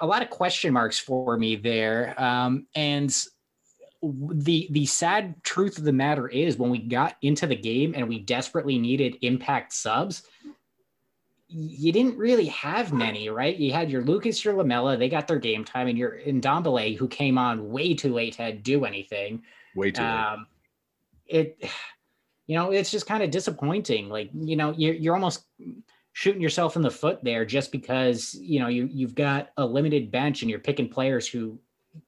a 0.00 0.06
lot 0.06 0.22
of 0.22 0.30
question 0.30 0.72
marks 0.72 0.98
for 0.98 1.36
me 1.36 1.56
there. 1.56 2.14
Um, 2.16 2.66
and 2.74 3.14
the 4.02 4.68
the 4.70 4.86
sad 4.86 5.42
truth 5.42 5.78
of 5.78 5.84
the 5.84 5.92
matter 5.92 6.28
is, 6.28 6.56
when 6.56 6.70
we 6.70 6.78
got 6.78 7.16
into 7.20 7.46
the 7.46 7.56
game 7.56 7.94
and 7.96 8.08
we 8.08 8.18
desperately 8.18 8.78
needed 8.78 9.18
impact 9.22 9.72
subs, 9.72 10.22
you 11.48 11.92
didn't 11.92 12.18
really 12.18 12.46
have 12.46 12.92
many, 12.92 13.28
right? 13.28 13.56
You 13.56 13.72
had 13.72 13.90
your 13.90 14.02
Lucas, 14.02 14.44
your 14.44 14.54
Lamela, 14.54 14.96
they 14.96 15.08
got 15.08 15.28
their 15.28 15.38
game 15.38 15.64
time, 15.64 15.86
and 15.88 15.96
your 15.96 16.18
Ndombele, 16.26 16.96
who 16.96 17.08
came 17.08 17.38
on 17.38 17.70
way 17.70 17.94
too 17.94 18.12
late 18.12 18.34
to 18.34 18.52
do 18.52 18.84
anything. 18.84 19.42
Way 19.74 19.92
too 19.92 20.02
um, 20.02 20.46
late. 21.28 21.56
It 21.60 21.70
you 22.46 22.56
know, 22.56 22.70
it's 22.70 22.90
just 22.90 23.06
kind 23.06 23.22
of 23.22 23.30
disappointing. 23.30 24.08
Like, 24.08 24.30
you 24.32 24.56
know, 24.56 24.72
you're, 24.76 24.94
you're 24.94 25.14
almost 25.14 25.44
shooting 26.12 26.40
yourself 26.40 26.76
in 26.76 26.82
the 26.82 26.90
foot 26.90 27.18
there 27.22 27.44
just 27.44 27.72
because, 27.72 28.34
you 28.34 28.60
know, 28.60 28.68
you, 28.68 28.88
you've 28.90 29.14
got 29.14 29.50
a 29.56 29.66
limited 29.66 30.10
bench 30.10 30.42
and 30.42 30.50
you're 30.50 30.60
picking 30.60 30.88
players 30.88 31.26
who 31.26 31.58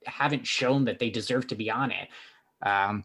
haven't 0.06 0.46
shown 0.46 0.84
that 0.84 0.98
they 0.98 1.10
deserve 1.10 1.46
to 1.48 1.54
be 1.54 1.70
on 1.70 1.90
it. 1.90 2.08
Um, 2.62 3.04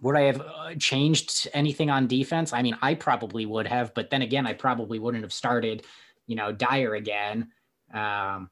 would 0.00 0.16
I 0.16 0.22
have 0.22 0.40
uh, 0.40 0.74
changed 0.78 1.48
anything 1.54 1.90
on 1.90 2.06
defense? 2.06 2.52
I 2.52 2.62
mean, 2.62 2.76
I 2.82 2.94
probably 2.94 3.46
would 3.46 3.66
have, 3.66 3.94
but 3.94 4.10
then 4.10 4.22
again, 4.22 4.46
I 4.46 4.52
probably 4.52 4.98
wouldn't 4.98 5.24
have 5.24 5.32
started, 5.32 5.84
you 6.26 6.36
know, 6.36 6.52
Dier 6.52 6.94
again. 6.94 7.48
Um, 7.94 8.50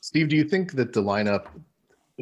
Steve, 0.00 0.28
do 0.28 0.36
you 0.36 0.44
think 0.44 0.72
that 0.72 0.92
the 0.92 1.02
lineup, 1.02 1.48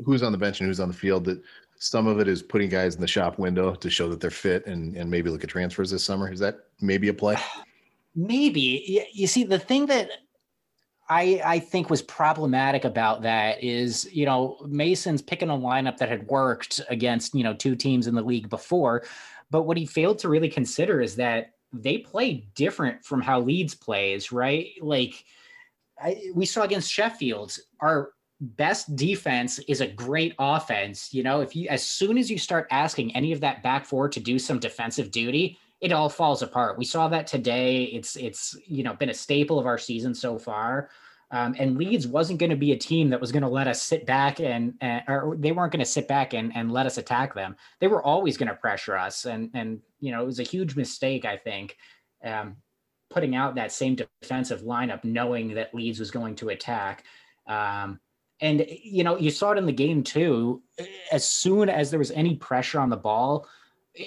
who's 0.04 0.22
on 0.22 0.32
the 0.32 0.38
bench 0.38 0.60
and 0.60 0.66
who's 0.66 0.80
on 0.80 0.88
the 0.88 0.94
field, 0.94 1.24
that 1.26 1.42
some 1.78 2.06
of 2.06 2.18
it 2.18 2.28
is 2.28 2.42
putting 2.42 2.68
guys 2.68 2.94
in 2.94 3.00
the 3.00 3.06
shop 3.06 3.38
window 3.38 3.74
to 3.74 3.90
show 3.90 4.08
that 4.08 4.20
they're 4.20 4.30
fit 4.30 4.66
and, 4.66 4.96
and 4.96 5.10
maybe 5.10 5.30
look 5.30 5.44
at 5.44 5.50
transfers 5.50 5.90
this 5.90 6.02
summer. 6.02 6.32
Is 6.32 6.40
that 6.40 6.66
maybe 6.80 7.08
a 7.08 7.14
play? 7.14 7.36
Maybe. 8.16 9.08
You 9.12 9.26
see, 9.26 9.42
the 9.42 9.58
thing 9.58 9.86
that 9.86 10.08
I 11.08 11.40
I 11.44 11.58
think 11.58 11.90
was 11.90 12.02
problematic 12.02 12.84
about 12.84 13.23
that 13.23 13.62
is, 13.62 14.08
you 14.12 14.25
know, 14.25 14.58
Mason's 14.66 15.23
picking 15.23 15.50
a 15.50 15.54
lineup 15.54 15.99
that 15.99 16.08
had 16.08 16.26
worked 16.28 16.80
against, 16.88 17.34
you 17.34 17.44
know, 17.44 17.54
two 17.54 17.76
teams 17.76 18.06
in 18.06 18.14
the 18.14 18.23
league 18.23 18.49
before. 18.49 19.04
But 19.50 19.62
what 19.62 19.76
he 19.76 19.87
failed 19.87 20.18
to 20.20 20.28
really 20.28 20.49
consider 20.49 21.00
is 21.00 21.16
that 21.16 21.52
they 21.73 21.99
play 21.99 22.46
different 22.54 23.04
from 23.04 23.20
how 23.20 23.40
Leeds 23.40 23.75
plays, 23.75 24.32
right? 24.32 24.70
Like 24.80 25.25
I, 26.02 26.30
we 26.34 26.46
saw 26.46 26.62
against 26.62 26.90
Sheffield, 26.90 27.56
our 27.80 28.12
best 28.40 28.96
defense 28.96 29.58
is 29.61 29.80
a 29.80 29.87
great 29.87 30.34
offense. 30.38 31.12
You 31.12 31.23
know, 31.23 31.40
if 31.40 31.54
you 31.54 31.68
as 31.68 31.84
soon 31.84 32.18
as 32.18 32.30
you 32.30 32.38
start 32.38 32.66
asking 32.70 33.14
any 33.14 33.32
of 33.32 33.40
that 33.40 33.62
back 33.62 33.84
four 33.84 34.08
to 34.08 34.20
do 34.20 34.38
some 34.38 34.58
defensive 34.58 35.11
duty, 35.11 35.58
it 35.84 35.92
all 35.92 36.08
falls 36.08 36.42
apart. 36.42 36.78
We 36.78 36.84
saw 36.84 37.08
that 37.08 37.26
today. 37.26 37.84
It's 37.84 38.16
it's 38.16 38.56
you 38.66 38.82
know 38.84 38.94
been 38.94 39.10
a 39.10 39.14
staple 39.24 39.58
of 39.58 39.66
our 39.66 39.78
season 39.78 40.14
so 40.14 40.38
far. 40.38 40.88
Um, 41.30 41.54
and 41.58 41.76
Leeds 41.76 42.06
wasn't 42.06 42.38
going 42.38 42.50
to 42.50 42.64
be 42.66 42.72
a 42.72 42.76
team 42.90 43.10
that 43.10 43.20
was 43.20 43.32
going 43.32 43.42
to 43.42 43.48
let 43.48 43.66
us 43.66 43.82
sit 43.82 44.06
back 44.06 44.40
and, 44.40 44.74
and 44.80 45.02
or 45.08 45.36
they 45.38 45.52
weren't 45.52 45.72
going 45.72 45.84
to 45.84 45.96
sit 45.98 46.06
back 46.06 46.34
and, 46.34 46.52
and 46.56 46.70
let 46.70 46.86
us 46.86 46.98
attack 46.98 47.34
them. 47.34 47.56
They 47.80 47.88
were 47.88 48.02
always 48.02 48.36
going 48.36 48.48
to 48.48 48.54
pressure 48.54 48.96
us, 48.96 49.26
and 49.26 49.50
and 49.52 49.80
you 50.00 50.10
know 50.12 50.22
it 50.22 50.26
was 50.26 50.40
a 50.40 50.50
huge 50.54 50.76
mistake 50.76 51.24
I 51.24 51.36
think, 51.36 51.76
um, 52.24 52.56
putting 53.10 53.34
out 53.36 53.54
that 53.54 53.72
same 53.72 53.96
defensive 53.96 54.62
lineup 54.62 55.04
knowing 55.04 55.54
that 55.54 55.74
Leeds 55.74 55.98
was 55.98 56.10
going 56.10 56.36
to 56.36 56.50
attack. 56.50 57.04
Um, 57.46 58.00
And 58.40 58.66
you 58.68 59.04
know, 59.04 59.16
you 59.18 59.30
saw 59.30 59.52
it 59.52 59.58
in 59.58 59.66
the 59.66 59.84
game 59.86 60.02
too. 60.02 60.62
As 61.12 61.24
soon 61.42 61.68
as 61.68 61.90
there 61.90 61.98
was 61.98 62.10
any 62.12 62.34
pressure 62.36 62.80
on 62.80 62.90
the 62.90 63.04
ball, 63.08 63.46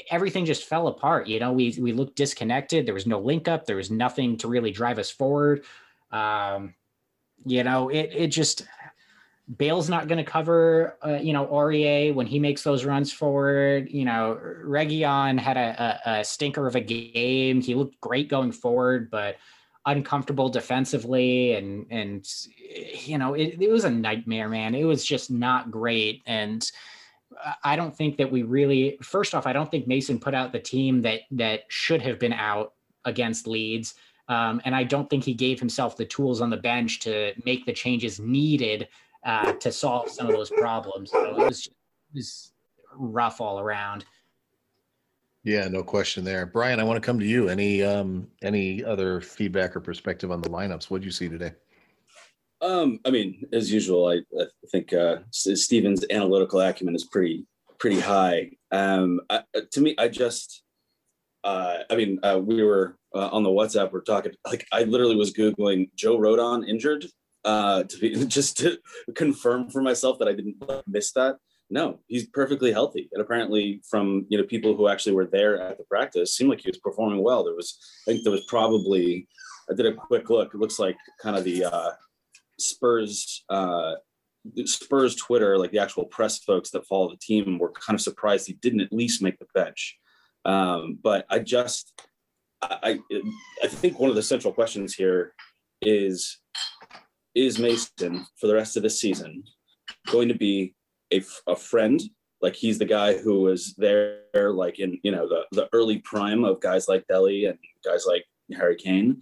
everything 0.10 0.46
just 0.46 0.66
fell 0.66 0.88
apart. 0.88 1.28
You 1.28 1.40
know, 1.40 1.52
we 1.52 1.78
we 1.80 1.94
looked 1.94 2.16
disconnected. 2.16 2.86
There 2.86 2.94
was 2.94 3.08
no 3.08 3.20
link 3.20 3.48
up. 3.48 3.66
There 3.66 3.76
was 3.76 3.92
nothing 3.92 4.38
to 4.38 4.48
really 4.48 4.72
drive 4.72 5.00
us 5.00 5.10
forward. 5.10 5.64
Um, 6.12 6.74
you 7.46 7.64
know, 7.64 7.90
it 7.90 8.12
it 8.14 8.28
just 8.28 8.66
Bale's 9.56 9.90
not 9.90 10.10
going 10.10 10.18
to 10.18 10.30
cover, 10.30 10.98
uh, 11.06 11.20
you 11.22 11.32
know, 11.32 11.46
Aurier 11.46 12.14
when 12.14 12.28
he 12.28 12.38
makes 12.38 12.64
those 12.64 12.84
runs 12.84 13.14
forward. 13.14 13.90
You 13.90 14.04
know, 14.04 14.38
Reguilón 14.66 15.40
had 15.40 15.56
a, 15.56 16.02
a, 16.06 16.12
a, 16.20 16.26
stinker 16.26 16.68
of 16.68 16.76
a 16.76 16.82
game. 16.82 17.62
He 17.62 17.74
looked 17.74 18.00
great 18.02 18.28
going 18.28 18.52
forward, 18.52 19.10
but 19.10 19.38
uncomfortable 19.86 20.50
defensively, 20.50 21.54
and 21.54 21.86
and 21.90 22.28
you 23.06 23.18
know, 23.18 23.36
it, 23.36 23.62
it 23.62 23.72
was 23.72 23.86
a 23.86 23.90
nightmare, 23.90 24.50
man. 24.50 24.76
It 24.76 24.84
was 24.84 25.06
just 25.06 25.32
not 25.32 25.72
great, 25.72 26.24
and 26.26 26.70
I 27.64 27.76
don't 27.76 27.96
think 27.96 28.18
that 28.18 28.32
we 28.32 28.44
really. 28.44 28.98
First 29.02 29.36
off, 29.36 29.46
I 29.46 29.54
don't 29.54 29.70
think 29.70 29.88
Mason 29.88 30.20
put 30.20 30.34
out 30.34 30.52
the 30.52 30.60
team 30.60 31.02
that 31.04 31.22
that 31.32 31.64
should 31.68 32.02
have 32.02 32.20
been 32.20 32.34
out 32.34 32.74
against 33.06 33.48
Leeds. 33.48 33.96
Um, 34.30 34.62
and 34.66 34.76
I 34.76 34.84
don't 34.84 35.10
think 35.10 35.24
he 35.24 35.34
gave 35.34 35.60
himself 35.60 35.96
the 35.96 36.06
tools 36.06 36.42
on 36.42 36.50
the 36.50 36.58
bench 36.58 37.00
to 37.02 37.34
make 37.46 37.66
the 37.66 37.74
changes 37.74 38.20
needed 38.20 38.90
uh, 39.24 39.54
to 39.54 39.72
solve 39.72 40.10
some 40.10 40.28
of 40.28 40.34
those 40.34 40.50
problems. 40.50 41.12
So 41.12 41.26
it 41.26 41.36
was, 41.36 41.68
it 41.68 41.74
was 42.14 42.52
rough 42.94 43.40
all 43.40 43.60
around. 43.60 44.06
Yeah, 45.44 45.70
no 45.70 45.82
question 45.82 46.26
there. 46.26 46.46
Brian, 46.46 46.80
I 46.82 46.84
want 46.84 47.02
to 47.02 47.06
come 47.06 47.20
to 47.20 47.26
you. 47.26 47.48
Any 47.48 47.82
um 47.82 48.28
any 48.42 48.84
other 48.84 49.22
feedback 49.22 49.78
or 49.78 49.80
perspective 49.80 50.30
on 50.30 50.42
the 50.42 50.50
lineups? 50.50 50.90
What 50.90 51.00
did 51.00 51.06
you 51.06 51.12
see 51.12 51.30
today? 51.30 51.54
Um, 52.62 53.00
I 53.06 53.12
mean, 53.12 53.44
as 53.54 53.72
usual, 53.72 54.08
I, 54.08 54.22
I 54.40 54.46
think 54.72 54.94
uh, 54.94 55.18
Steven's 55.32 56.06
analytical 56.10 56.60
acumen 56.60 56.96
is 56.96 57.06
pretty 57.06 57.46
pretty 57.80 58.00
high. 58.00 58.52
Um, 58.72 59.22
I, 59.30 59.44
to 59.72 59.82
me, 59.82 59.96
I 59.98 60.08
just, 60.08 60.64
uh, 61.44 61.80
I 61.90 61.96
mean, 61.96 62.20
uh, 62.24 62.40
we 62.44 62.64
were 62.64 62.98
uh, 63.14 63.30
on 63.32 63.44
the 63.44 63.50
WhatsApp. 63.50 63.92
We're 63.92 64.02
talking 64.02 64.34
like 64.46 64.66
I 64.72 64.84
literally 64.84 65.16
was 65.16 65.34
googling 65.34 65.90
Joe 65.96 66.18
Rodon 66.18 66.68
injured 66.68 67.06
uh, 67.46 67.84
to 67.84 67.98
be 67.98 68.26
just 68.28 68.58
to 68.58 68.78
confirm 69.16 69.70
for 69.70 69.82
myself 69.82 70.20
that 70.20 70.28
I 70.28 70.34
didn't 70.34 70.56
miss 70.88 71.12
that. 71.14 71.38
No, 71.70 72.00
he's 72.08 72.28
perfectly 72.28 72.72
healthy, 72.72 73.10
and 73.12 73.22
apparently, 73.22 73.82
from 73.90 74.26
you 74.30 74.38
know 74.38 74.46
people 74.46 74.76
who 74.76 74.88
actually 74.88 75.14
were 75.14 75.28
there 75.28 75.62
at 75.62 75.78
the 75.78 75.84
practice, 75.84 76.34
seemed 76.34 76.50
like 76.50 76.62
he 76.62 76.70
was 76.70 76.80
performing 76.80 77.22
well. 77.22 77.44
There 77.44 77.56
was, 77.56 77.78
I 78.08 78.12
think, 78.12 78.24
there 78.24 78.32
was 78.32 78.46
probably. 78.46 79.28
I 79.70 79.74
did 79.74 79.86
a 79.86 79.94
quick 79.94 80.30
look. 80.30 80.54
It 80.54 80.60
looks 80.62 80.80
like 80.80 80.96
kind 81.22 81.36
of 81.36 81.44
the 81.44 81.66
uh, 81.66 81.92
Spurs 82.60 83.44
uh, 83.50 83.94
Spurs 84.66 85.16
Twitter, 85.16 85.58
like 85.58 85.72
the 85.72 85.80
actual 85.80 86.06
press 86.06 86.40
folks 86.40 86.70
that 86.72 86.86
follow 86.86 87.10
the 87.10 87.18
team, 87.18 87.60
were 87.60 87.72
kind 87.72 87.96
of 87.96 88.02
surprised 88.02 88.48
he 88.48 88.54
didn't 88.54 88.82
at 88.82 88.94
least 88.94 89.22
make 89.22 89.38
the 89.40 89.48
bench. 89.54 89.98
Um, 90.46 90.98
but 91.02 91.26
I 91.30 91.40
just, 91.40 92.02
I, 92.62 93.00
I 93.64 93.68
think 93.68 94.00
one 94.00 94.10
of 94.10 94.16
the 94.16 94.22
central 94.22 94.54
questions 94.54 94.94
here 94.94 95.34
is 95.82 96.40
is 97.36 97.60
Mason 97.60 98.26
for 98.40 98.48
the 98.48 98.56
rest 98.56 98.78
of 98.78 98.84
the 98.84 98.90
season 98.90 99.44
going 100.08 100.28
to 100.28 100.34
be 100.34 100.74
a, 101.14 101.24
a 101.46 101.56
friend? 101.56 102.02
Like 102.42 102.56
he's 102.56 102.80
the 102.80 102.86
guy 102.86 103.18
who 103.18 103.42
was 103.42 103.74
there, 103.78 104.22
like 104.34 104.80
in 104.80 105.00
you 105.04 105.12
know 105.12 105.28
the 105.28 105.46
the 105.52 105.68
early 105.74 106.00
prime 106.00 106.44
of 106.44 106.62
guys 106.62 106.88
like 106.88 107.06
Dele 107.08 107.46
and 107.46 107.58
guys 107.84 108.06
like 108.08 108.24
Harry 108.56 108.76
Kane, 108.76 109.22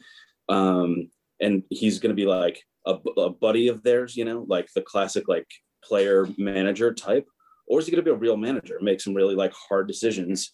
um, 0.50 1.10
and 1.39 1.63
he's 1.70 2.00
going 2.00 2.10
to 2.10 2.15
be 2.15 2.25
like 2.25 2.62
a, 2.86 2.98
a 3.18 3.30
buddy 3.30 3.68
of 3.68 3.84
theirs, 3.84 4.15
you 4.15 4.25
know, 4.25 4.46
like 4.48 4.70
the 4.74 4.82
classic 4.82 5.27
like 5.27 5.48
player 5.84 6.27
manager 6.38 6.94
type, 6.94 7.27
or 7.68 7.80
is 7.80 7.86
he 7.86 7.92
going 7.92 8.04
to 8.04 8.10
be 8.10 8.15
a 8.15 8.20
real 8.20 8.38
manager, 8.38 8.80
make 8.82 9.01
some 9.01 9.13
really 9.13 9.36
like 9.36 9.54
hard 9.54 9.88
decisions, 9.88 10.54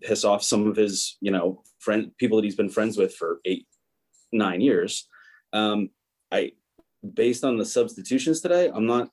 piss 0.00 0.24
off 0.24 0.42
some 0.42 0.66
of 0.66 0.76
his 0.76 1.16
you 1.20 1.30
know 1.30 1.62
friend 1.78 2.10
people 2.18 2.36
that 2.36 2.44
he's 2.44 2.56
been 2.56 2.68
friends 2.68 2.96
with 2.96 3.14
for 3.14 3.40
eight 3.44 3.66
nine 4.32 4.60
years? 4.60 5.08
Um, 5.52 5.90
I 6.30 6.52
based 7.14 7.44
on 7.44 7.56
the 7.56 7.64
substitutions 7.64 8.40
today, 8.40 8.70
I'm 8.72 8.86
not, 8.86 9.08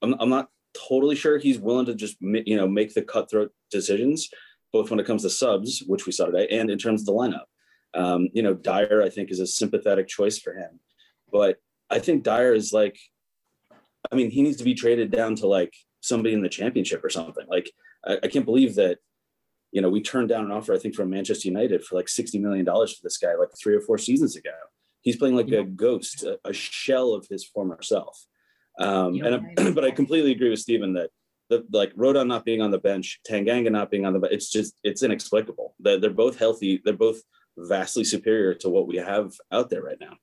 I'm, 0.00 0.14
I'm 0.20 0.28
not 0.28 0.48
totally 0.88 1.16
sure 1.16 1.38
he's 1.38 1.58
willing 1.58 1.86
to 1.86 1.94
just 1.94 2.16
you 2.20 2.56
know 2.56 2.68
make 2.68 2.94
the 2.94 3.02
cutthroat 3.02 3.52
decisions, 3.70 4.28
both 4.72 4.90
when 4.90 5.00
it 5.00 5.06
comes 5.06 5.22
to 5.22 5.30
subs, 5.30 5.82
which 5.86 6.06
we 6.06 6.12
saw 6.12 6.26
today, 6.26 6.48
and 6.48 6.70
in 6.70 6.78
terms 6.78 7.02
of 7.02 7.06
the 7.06 7.12
lineup. 7.12 7.44
Um, 7.94 8.28
you 8.32 8.42
know, 8.42 8.54
Dier 8.54 9.02
I 9.02 9.10
think 9.10 9.30
is 9.30 9.40
a 9.40 9.46
sympathetic 9.46 10.08
choice 10.08 10.38
for 10.38 10.54
him, 10.54 10.80
but 11.30 11.58
I 11.92 11.98
think 11.98 12.24
Dier 12.24 12.54
is 12.54 12.72
like, 12.72 12.98
I 14.10 14.16
mean, 14.16 14.30
he 14.30 14.42
needs 14.42 14.56
to 14.56 14.64
be 14.64 14.74
traded 14.74 15.10
down 15.10 15.36
to 15.36 15.46
like 15.46 15.74
somebody 16.00 16.34
in 16.34 16.42
the 16.42 16.48
championship 16.48 17.04
or 17.04 17.10
something. 17.10 17.46
Like, 17.48 17.70
I, 18.04 18.18
I 18.24 18.28
can't 18.28 18.44
believe 18.44 18.74
that 18.76 18.98
you 19.72 19.80
know, 19.80 19.88
we 19.88 20.02
turned 20.02 20.28
down 20.28 20.44
an 20.44 20.52
offer, 20.52 20.74
I 20.74 20.78
think, 20.78 20.94
from 20.94 21.10
Manchester 21.10 21.48
United 21.48 21.82
for 21.82 21.96
like 21.96 22.06
$60 22.06 22.38
million 22.40 22.64
for 22.64 22.86
this 23.02 23.16
guy, 23.16 23.34
like 23.34 23.48
three 23.60 23.74
or 23.74 23.80
four 23.80 23.98
seasons 23.98 24.36
ago. 24.36 24.50
He's 25.00 25.16
playing 25.16 25.34
like 25.34 25.48
a 25.48 25.64
ghost, 25.64 26.22
a, 26.22 26.38
a, 26.44 26.52
shell 26.52 27.14
of 27.14 27.26
his 27.28 27.44
former 27.44 27.82
self. 27.82 28.24
Um, 28.78 29.20
and 29.22 29.34
I, 29.34 29.70
but 29.74 29.84
I 29.84 29.90
completely 29.90 30.30
agree 30.32 30.50
with 30.50 30.60
Stephen 30.60 30.92
that 30.92 31.10
the 31.48 31.64
like 31.72 31.94
Rodon 31.96 32.28
not 32.28 32.44
being 32.44 32.60
on 32.60 32.70
the 32.70 32.78
bench, 32.78 33.20
Tanganga 33.28 33.72
not 33.72 33.90
being 33.90 34.06
on 34.06 34.12
the 34.12 34.20
bench, 34.20 34.34
it's 34.34 34.52
just 34.52 34.74
it's 34.84 35.02
inexplicable. 35.02 35.74
They're, 35.80 35.98
they're 35.98 36.10
both 36.10 36.38
healthy. 36.38 36.80
They're 36.84 36.94
both 36.94 37.20
vastly 37.56 38.04
superior 38.04 38.54
to 38.54 38.68
what 38.68 38.86
we 38.86 38.96
have 38.96 39.32
out 39.50 39.70
there 39.70 39.82
right 39.82 39.98
now. 40.00 40.16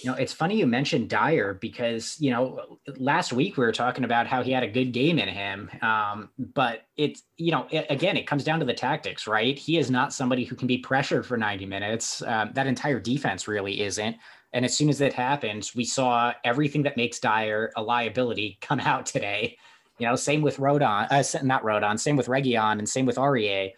You 0.00 0.10
know, 0.10 0.16
it's 0.16 0.32
funny 0.32 0.56
you 0.56 0.66
mentioned 0.66 1.10
Dier 1.10 1.54
because, 1.60 2.16
you 2.18 2.30
know, 2.30 2.78
last 2.96 3.32
week 3.32 3.56
we 3.56 3.64
were 3.64 3.72
talking 3.72 4.04
about 4.04 4.26
how 4.26 4.42
he 4.42 4.50
had 4.50 4.62
a 4.62 4.68
good 4.68 4.92
game 4.92 5.18
in 5.18 5.28
him. 5.28 5.70
Um, 5.80 6.30
but 6.38 6.82
it's, 6.96 7.22
you 7.36 7.52
know, 7.52 7.66
it, 7.70 7.86
again, 7.88 8.16
it 8.16 8.26
comes 8.26 8.42
down 8.42 8.58
to 8.60 8.64
the 8.64 8.74
tactics, 8.74 9.26
right? 9.26 9.56
He 9.56 9.78
is 9.78 9.90
not 9.90 10.12
somebody 10.12 10.44
who 10.44 10.56
can 10.56 10.66
be 10.66 10.78
pressured 10.78 11.26
for 11.26 11.36
90 11.36 11.66
minutes. 11.66 12.22
Um, 12.22 12.50
that 12.54 12.66
entire 12.66 12.98
defense 12.98 13.46
really 13.46 13.82
isn't. 13.82 14.16
And 14.52 14.64
as 14.64 14.76
soon 14.76 14.88
as 14.88 14.98
that 14.98 15.12
happens, 15.12 15.74
we 15.74 15.84
saw 15.84 16.32
everything 16.44 16.82
that 16.82 16.96
makes 16.96 17.18
Dier 17.18 17.72
a 17.76 17.82
liability 17.82 18.58
come 18.60 18.80
out 18.80 19.06
today. 19.06 19.56
You 19.98 20.06
know, 20.06 20.16
same 20.16 20.42
with 20.42 20.56
Rodon, 20.56 21.06
uh, 21.10 21.44
not 21.44 21.62
Rodon, 21.62 21.98
same 21.98 22.16
with 22.16 22.26
Reguilón, 22.26 22.78
and 22.78 22.88
same 22.88 23.06
with 23.06 23.16
Aurier. 23.16 23.72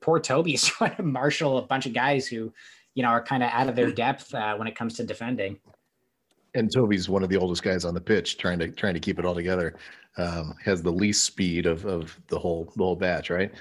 Poor 0.00 0.20
Toby's 0.20 0.64
trying 0.66 0.96
to 0.96 1.02
marshal 1.02 1.58
a 1.58 1.62
bunch 1.62 1.86
of 1.86 1.92
guys 1.92 2.26
who, 2.26 2.52
you 2.96 3.02
know, 3.02 3.10
are 3.10 3.22
kind 3.22 3.44
of 3.44 3.50
out 3.52 3.68
of 3.68 3.76
their 3.76 3.92
depth 3.92 4.34
uh, 4.34 4.56
when 4.56 4.66
it 4.66 4.74
comes 4.74 4.94
to 4.94 5.04
defending. 5.04 5.60
And 6.54 6.72
Toby's 6.72 7.08
one 7.08 7.22
of 7.22 7.28
the 7.28 7.36
oldest 7.36 7.62
guys 7.62 7.84
on 7.84 7.94
the 7.94 8.00
pitch, 8.00 8.38
trying 8.38 8.58
to 8.58 8.68
trying 8.68 8.94
to 8.94 9.00
keep 9.00 9.18
it 9.20 9.24
all 9.24 9.34
together. 9.34 9.76
Um, 10.16 10.54
has 10.64 10.82
the 10.82 10.90
least 10.90 11.24
speed 11.24 11.66
of 11.66 11.84
of 11.84 12.18
the 12.28 12.38
whole 12.38 12.72
the 12.74 12.82
whole 12.82 12.96
batch, 12.96 13.28
right? 13.28 13.52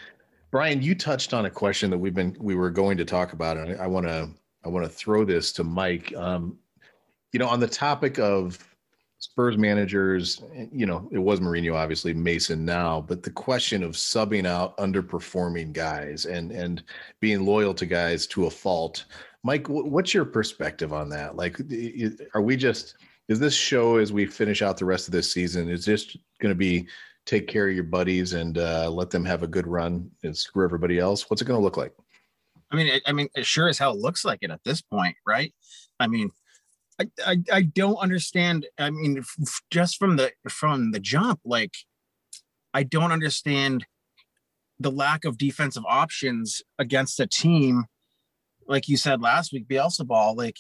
Brian, 0.52 0.82
you 0.82 0.96
touched 0.96 1.34
on 1.34 1.46
a 1.46 1.50
question 1.50 1.90
that 1.90 1.98
we've 1.98 2.14
been 2.14 2.36
we 2.40 2.56
were 2.56 2.72
going 2.72 2.98
to 2.98 3.04
talk 3.04 3.34
about, 3.34 3.58
and 3.58 3.80
I 3.80 3.88
want 3.88 4.08
to 4.08 4.30
I 4.64 4.70
want 4.70 4.86
to 4.86 4.90
throw 4.90 5.26
this 5.26 5.52
to 5.54 5.66
Mike. 5.66 6.16
Um, 6.16 6.58
you 7.34 7.40
know, 7.40 7.50
on 7.50 7.60
the 7.60 7.68
topic 7.68 8.18
of 8.18 8.58
Spurs 9.26 9.58
managers, 9.58 10.44
you 10.72 10.86
know, 10.86 11.10
it 11.12 11.18
was 11.18 11.40
Mourinho, 11.40 11.74
obviously 11.74 12.14
Mason 12.14 12.64
now, 12.64 13.02
but 13.02 13.24
the 13.24 13.32
question 13.32 13.82
of 13.82 13.94
subbing 13.94 14.46
out 14.46 14.78
underperforming 14.78 15.74
guys 15.74 16.26
and 16.26 16.52
and 16.52 16.84
being 17.22 17.44
loyal 17.44 17.74
to 17.74 17.88
guys 17.88 18.28
to 18.28 18.46
a 18.46 18.52
fault. 18.52 19.06
Mike, 19.44 19.68
what's 19.68 20.14
your 20.14 20.26
perspective 20.26 20.94
on 20.94 21.10
that? 21.10 21.36
Like, 21.36 21.60
are 22.36 22.44
we 22.44 22.56
just 22.56 22.98
is 23.28 23.40
this 23.40 23.56
show 23.56 23.98
as 23.98 24.14
we 24.14 24.28
finish 24.28 24.62
out 24.62 24.78
the 24.78 24.86
rest 24.86 25.08
of 25.08 25.12
this 25.12 25.32
season? 25.34 25.72
Is 25.72 25.86
this 25.86 26.16
going 26.40 26.52
to 26.52 26.56
be 26.56 26.88
take 27.26 27.48
care 27.48 27.68
of 27.68 27.74
your 27.74 27.84
buddies 27.84 28.34
and 28.34 28.60
uh, 28.60 28.92
let 28.92 29.10
them 29.10 29.26
have 29.26 29.42
a 29.42 29.48
good 29.48 29.66
run 29.66 30.12
and 30.22 30.38
screw 30.38 30.64
everybody 30.64 31.00
else? 31.00 31.32
What's 31.32 31.42
it 31.42 31.46
going 31.46 31.60
to 31.60 31.64
look 31.64 31.78
like? 31.78 31.94
I 32.70 32.76
mean, 32.76 33.02
I 33.08 33.12
mean, 33.12 33.30
it 33.36 33.48
sure 33.48 33.70
as 33.70 33.80
hell 33.80 33.94
it 33.94 34.00
looks 34.00 34.24
like 34.24 34.40
it 34.44 34.52
at 34.52 34.64
this 34.64 34.84
point, 34.84 35.16
right? 35.26 35.52
I 36.00 36.06
mean, 36.06 36.30
I, 37.00 37.10
I, 37.26 37.38
I 37.52 37.62
don't 37.64 37.98
understand. 37.98 38.68
I 38.78 38.90
mean, 38.90 39.18
f- 39.20 39.62
just 39.70 39.98
from 39.98 40.16
the 40.16 40.32
from 40.50 40.92
the 40.92 41.00
jump, 41.00 41.42
like 41.44 41.74
I 42.74 42.84
don't 42.84 43.12
understand 43.12 43.86
the 44.80 44.92
lack 44.92 45.26
of 45.26 45.38
defensive 45.38 45.84
options 45.88 46.62
against 46.80 47.20
a 47.20 47.28
team, 47.28 47.86
like 48.68 48.88
you 48.88 48.98
said 48.98 49.22
last 49.22 49.54
week, 49.54 49.68
Bielsa 49.68 50.06
ball, 50.06 50.36
like 50.36 50.58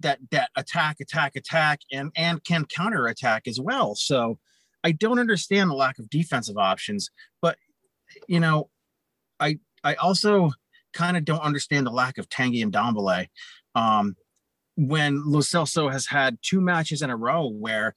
that 0.00 0.18
that 0.30 0.50
attack, 0.56 0.96
attack, 1.00 1.36
attack, 1.36 1.80
and 1.92 2.10
and 2.16 2.44
can 2.44 2.66
counter 2.66 3.06
attack 3.06 3.46
as 3.46 3.60
well. 3.60 3.94
So 3.94 4.38
I 4.84 4.92
don't 4.92 5.18
understand 5.18 5.70
the 5.70 5.74
lack 5.74 5.98
of 5.98 6.10
defensive 6.10 6.56
options, 6.56 7.10
but 7.40 7.56
you 8.28 8.40
know, 8.40 8.70
I 9.38 9.58
I 9.82 9.94
also 9.94 10.50
kind 10.92 11.16
of 11.16 11.24
don't 11.24 11.42
understand 11.42 11.86
the 11.86 11.90
lack 11.90 12.18
of 12.18 12.28
Tanguy 12.28 12.62
and 12.62 12.72
Ndombele. 12.72 13.26
Um, 13.74 14.16
when 14.76 15.22
Lo 15.24 15.40
Celso 15.40 15.90
has 15.90 16.06
had 16.06 16.38
two 16.42 16.60
matches 16.60 17.02
in 17.02 17.10
a 17.10 17.16
row 17.16 17.48
where 17.48 17.94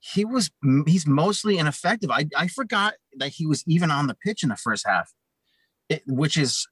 he 0.00 0.24
was 0.24 0.50
he's 0.86 1.06
mostly 1.06 1.58
ineffective. 1.58 2.10
I, 2.10 2.26
I 2.36 2.48
forgot 2.48 2.94
that 3.16 3.30
he 3.30 3.46
was 3.46 3.64
even 3.66 3.90
on 3.90 4.06
the 4.06 4.14
pitch 4.14 4.42
in 4.42 4.48
the 4.48 4.56
first 4.56 4.86
half, 4.86 5.12
it, 5.88 6.02
which 6.06 6.36
is 6.36 6.66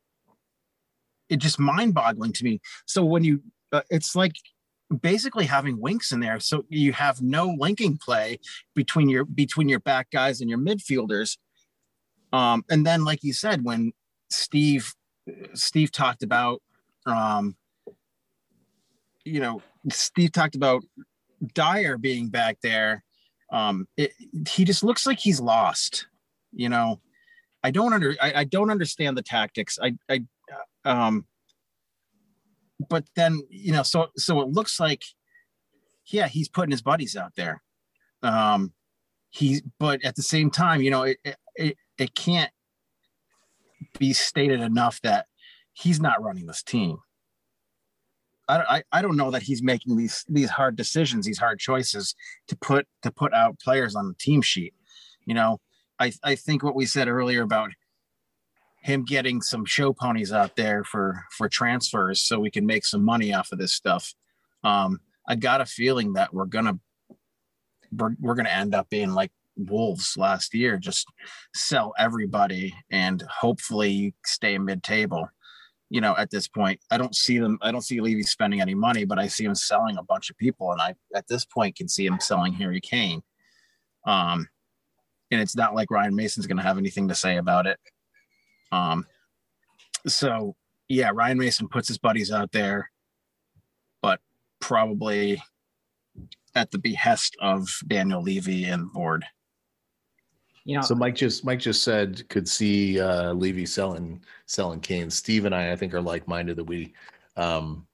it 1.28 1.38
just 1.38 1.58
mind 1.58 1.94
boggling 1.94 2.32
to 2.34 2.44
me. 2.44 2.60
So 2.86 3.04
when 3.04 3.24
you 3.24 3.42
uh, 3.72 3.82
it's 3.90 4.14
like 4.14 4.34
basically 5.00 5.46
having 5.46 5.80
Winks 5.80 6.12
in 6.12 6.20
there. 6.20 6.40
So 6.40 6.64
you 6.68 6.92
have 6.92 7.20
no 7.20 7.54
linking 7.58 7.98
play 7.98 8.38
between 8.74 9.08
your 9.08 9.24
between 9.24 9.68
your 9.68 9.80
back 9.80 10.10
guys 10.10 10.40
and 10.40 10.48
your 10.48 10.58
midfielders. 10.58 11.36
Um, 12.32 12.64
and 12.70 12.86
then, 12.86 13.04
like 13.04 13.22
you 13.22 13.32
said, 13.32 13.64
when 13.64 13.92
Steve 14.30 14.94
Steve 15.54 15.90
talked 15.90 16.22
about, 16.22 16.62
um, 17.06 17.56
you 19.26 19.40
know, 19.40 19.61
Steve 19.90 20.33
talked 20.33 20.54
about 20.54 20.83
Dier 21.54 21.99
being 21.99 22.28
back 22.28 22.59
there. 22.62 23.04
Um, 23.52 23.87
it, 23.97 24.12
he 24.49 24.64
just 24.64 24.83
looks 24.83 25.06
like 25.06 25.18
he's 25.18 25.40
lost. 25.40 26.06
You 26.52 26.68
know, 26.68 27.00
I 27.62 27.71
don't 27.71 27.92
under 27.92 28.16
I, 28.21 28.33
I 28.37 28.45
don't 28.45 28.71
understand 28.71 29.16
the 29.16 29.23
tactics. 29.23 29.78
I 29.83 29.97
I 30.09 30.23
um 30.85 31.26
but 32.88 33.04
then 33.16 33.40
you 33.50 33.73
know 33.73 33.83
so 33.83 34.09
so 34.16 34.40
it 34.40 34.49
looks 34.49 34.78
like 34.78 35.02
yeah 36.06 36.28
he's 36.28 36.49
putting 36.49 36.71
his 36.71 36.83
buddies 36.83 37.16
out 37.16 37.33
there 37.37 37.62
um 38.23 38.73
he's 39.30 39.62
but 39.78 40.04
at 40.04 40.14
the 40.14 40.23
same 40.23 40.50
time 40.50 40.83
you 40.83 40.90
know 40.90 41.02
it 41.02 41.18
it, 41.56 41.76
it 41.99 42.14
can't 42.14 42.50
be 43.99 44.12
stated 44.12 44.61
enough 44.61 45.00
that 45.02 45.26
he's 45.73 46.00
not 46.00 46.23
running 46.23 46.47
this 46.47 46.62
team 46.62 46.99
I, 48.48 48.82
I, 48.92 49.02
don't 49.02 49.16
know 49.16 49.32
that 49.32 49.42
he's 49.42 49.62
making 49.62 49.96
these 49.96 50.24
these 50.28 50.50
hard 50.50 50.76
decisions 50.76 51.26
these 51.26 51.38
hard 51.38 51.58
choices 51.58 52.14
to 52.46 52.56
put 52.56 52.86
to 53.02 53.10
put 53.10 53.34
out 53.34 53.58
players 53.58 53.96
on 53.96 54.06
the 54.06 54.14
team 54.14 54.40
sheet 54.40 54.72
you 55.24 55.34
know 55.34 55.58
i 55.98 56.12
i 56.22 56.36
think 56.36 56.62
what 56.62 56.76
we 56.76 56.86
said 56.86 57.08
earlier 57.08 57.42
about 57.42 57.70
him 58.86 59.04
getting 59.04 59.42
some 59.42 59.64
show 59.64 59.92
ponies 59.92 60.32
out 60.32 60.54
there 60.54 60.84
for 60.84 61.24
for 61.32 61.48
transfers 61.48 62.22
so 62.22 62.38
we 62.38 62.52
can 62.52 62.64
make 62.64 62.86
some 62.86 63.04
money 63.04 63.34
off 63.34 63.50
of 63.50 63.58
this 63.58 63.74
stuff. 63.74 64.14
Um, 64.62 65.00
I 65.28 65.34
got 65.34 65.60
a 65.60 65.66
feeling 65.66 66.12
that 66.12 66.32
we're 66.32 66.46
gonna 66.46 66.78
we're, 67.90 68.14
we're 68.20 68.36
gonna 68.36 68.48
end 68.48 68.76
up 68.76 68.88
being 68.88 69.10
like 69.10 69.32
Wolves 69.56 70.16
last 70.16 70.54
year, 70.54 70.78
just 70.78 71.08
sell 71.52 71.94
everybody 71.98 72.74
and 72.88 73.22
hopefully 73.22 74.14
stay 74.24 74.56
mid-table. 74.56 75.28
You 75.88 76.00
know, 76.00 76.16
at 76.16 76.30
this 76.30 76.48
point, 76.48 76.80
I 76.90 76.98
don't 76.98 77.14
see 77.14 77.38
them. 77.38 77.58
I 77.62 77.70
don't 77.70 77.82
see 77.82 78.00
Levy 78.00 78.24
spending 78.24 78.60
any 78.60 78.74
money, 78.74 79.04
but 79.04 79.18
I 79.18 79.28
see 79.28 79.44
him 79.44 79.54
selling 79.54 79.96
a 79.96 80.02
bunch 80.02 80.30
of 80.30 80.36
people, 80.36 80.72
and 80.72 80.80
I 80.80 80.94
at 81.14 81.28
this 81.28 81.44
point 81.44 81.76
can 81.76 81.88
see 81.88 82.06
him 82.06 82.18
selling 82.20 82.52
Harry 82.54 82.80
Kane. 82.80 83.22
Um, 84.04 84.48
and 85.30 85.40
it's 85.40 85.56
not 85.56 85.74
like 85.74 85.90
Ryan 85.90 86.14
Mason's 86.14 86.46
going 86.46 86.56
to 86.56 86.62
have 86.62 86.78
anything 86.78 87.08
to 87.08 87.14
say 87.14 87.36
about 87.36 87.66
it. 87.66 87.78
Um, 88.72 89.06
so 90.06 90.56
yeah, 90.88 91.10
Ryan 91.12 91.38
Mason 91.38 91.68
puts 91.68 91.88
his 91.88 91.98
buddies 91.98 92.30
out 92.30 92.52
there, 92.52 92.90
but 94.02 94.20
probably 94.60 95.42
at 96.54 96.70
the 96.70 96.78
behest 96.78 97.36
of 97.40 97.68
Daniel 97.86 98.22
Levy 98.22 98.64
and 98.64 98.92
board. 98.92 99.24
You 100.66 100.75
know, 100.75 100.82
so 100.82 100.96
Mike 100.96 101.14
just 101.14 101.44
Mike 101.44 101.61
just 101.61 101.85
said 101.85 102.28
could 102.28 102.49
see 102.49 103.00
uh, 103.00 103.32
Levy 103.32 103.64
selling 103.64 104.20
selling 104.46 104.80
Kane. 104.80 105.08
Steve 105.11 105.44
and 105.44 105.54
I, 105.54 105.70
I 105.70 105.76
think, 105.76 105.94
are 105.94 106.00
like 106.00 106.26
minded 106.26 106.56
that 106.56 106.64
we 106.64 106.92
um, 107.37 107.87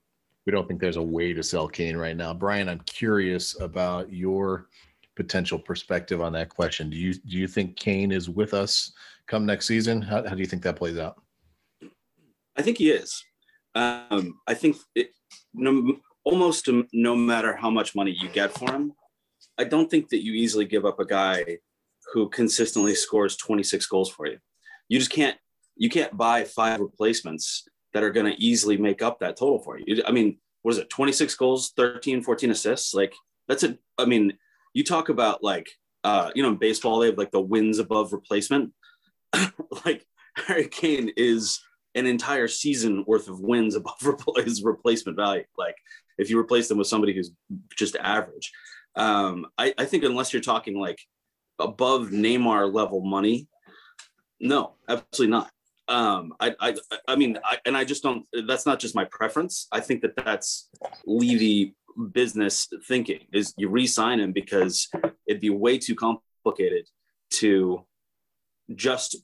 we 0.46 0.52
don't 0.52 0.66
think 0.66 0.80
there's 0.80 0.96
a 0.96 1.02
way 1.02 1.34
to 1.34 1.42
sell 1.42 1.68
Kane 1.68 1.98
right 1.98 2.16
now. 2.16 2.32
Brian, 2.32 2.70
I'm 2.70 2.80
curious 2.80 3.60
about 3.60 4.10
your 4.10 4.68
potential 5.16 5.58
perspective 5.58 6.22
on 6.22 6.32
that 6.32 6.48
question. 6.48 6.88
Do 6.88 6.96
you 6.96 7.12
do 7.12 7.36
you 7.36 7.46
think 7.46 7.76
Kane 7.76 8.10
is 8.10 8.30
with 8.30 8.54
us 8.54 8.92
come 9.26 9.44
next 9.44 9.66
season? 9.66 10.00
How, 10.00 10.26
how 10.26 10.34
do 10.34 10.40
you 10.40 10.46
think 10.46 10.62
that 10.62 10.76
plays 10.76 10.96
out? 10.96 11.20
I 12.56 12.62
think 12.62 12.78
he 12.78 12.90
is. 12.90 13.22
Um, 13.74 14.40
I 14.46 14.54
think 14.54 14.78
it, 14.94 15.10
no, 15.52 15.98
almost 16.24 16.70
no 16.94 17.16
matter 17.16 17.54
how 17.54 17.68
much 17.68 17.94
money 17.94 18.16
you 18.18 18.30
get 18.30 18.50
for 18.52 18.72
him, 18.72 18.94
I 19.58 19.64
don't 19.64 19.90
think 19.90 20.08
that 20.08 20.24
you 20.24 20.32
easily 20.32 20.64
give 20.64 20.86
up 20.86 20.98
a 20.98 21.04
guy 21.04 21.58
who 22.12 22.28
consistently 22.28 22.94
scores 22.94 23.36
26 23.36 23.86
goals 23.86 24.10
for 24.10 24.26
you. 24.26 24.38
You 24.88 24.98
just 24.98 25.10
can't 25.10 25.36
you 25.76 25.88
can't 25.88 26.16
buy 26.16 26.44
five 26.44 26.80
replacements 26.80 27.66
that 27.94 28.02
are 28.02 28.10
going 28.10 28.26
to 28.26 28.40
easily 28.40 28.76
make 28.76 29.02
up 29.02 29.20
that 29.20 29.36
total 29.36 29.58
for 29.58 29.78
you. 29.78 30.02
I 30.06 30.12
mean, 30.12 30.38
what 30.60 30.72
is 30.72 30.78
it? 30.78 30.90
26 30.90 31.34
goals, 31.36 31.72
13, 31.76 32.22
14 32.22 32.50
assists. 32.50 32.94
Like 32.94 33.14
that's 33.48 33.62
a 33.62 33.78
I 33.98 34.04
mean, 34.04 34.34
you 34.74 34.84
talk 34.84 35.08
about 35.08 35.42
like 35.42 35.68
uh, 36.04 36.30
you 36.34 36.42
know, 36.42 36.50
in 36.50 36.56
baseball, 36.56 36.98
they 36.98 37.06
have 37.06 37.18
like 37.18 37.30
the 37.30 37.40
wins 37.40 37.78
above 37.78 38.12
replacement. 38.12 38.72
like 39.86 40.04
Harry 40.36 40.68
Kane 40.68 41.12
is 41.16 41.60
an 41.94 42.06
entire 42.06 42.48
season 42.48 43.04
worth 43.06 43.28
of 43.28 43.40
wins 43.40 43.76
above 43.76 43.94
his 44.44 44.62
replacement 44.62 45.16
value. 45.16 45.44
Like 45.56 45.76
if 46.18 46.28
you 46.28 46.38
replace 46.38 46.68
them 46.68 46.78
with 46.78 46.88
somebody 46.88 47.14
who's 47.14 47.30
just 47.76 47.96
average, 47.96 48.52
um, 48.96 49.46
I, 49.56 49.74
I 49.78 49.84
think 49.84 50.04
unless 50.04 50.32
you're 50.32 50.42
talking 50.42 50.78
like 50.78 50.98
above 51.62 52.08
Neymar 52.08 52.72
level 52.72 53.00
money, 53.00 53.48
no, 54.40 54.74
absolutely 54.88 55.30
not. 55.30 55.50
Um, 55.88 56.34
I, 56.40 56.54
I, 56.60 56.76
I 57.08 57.16
mean, 57.16 57.38
I, 57.44 57.58
and 57.64 57.76
I 57.76 57.84
just 57.84 58.02
don't. 58.02 58.24
That's 58.46 58.66
not 58.66 58.78
just 58.78 58.94
my 58.94 59.04
preference. 59.06 59.68
I 59.72 59.80
think 59.80 60.02
that 60.02 60.16
that's 60.16 60.68
Levy 61.06 61.74
business 62.12 62.68
thinking. 62.86 63.20
Is 63.32 63.52
you 63.56 63.68
re-sign 63.68 64.20
him 64.20 64.32
because 64.32 64.88
it'd 65.26 65.40
be 65.40 65.50
way 65.50 65.78
too 65.78 65.94
complicated 65.94 66.88
to 67.34 67.84
just 68.74 69.16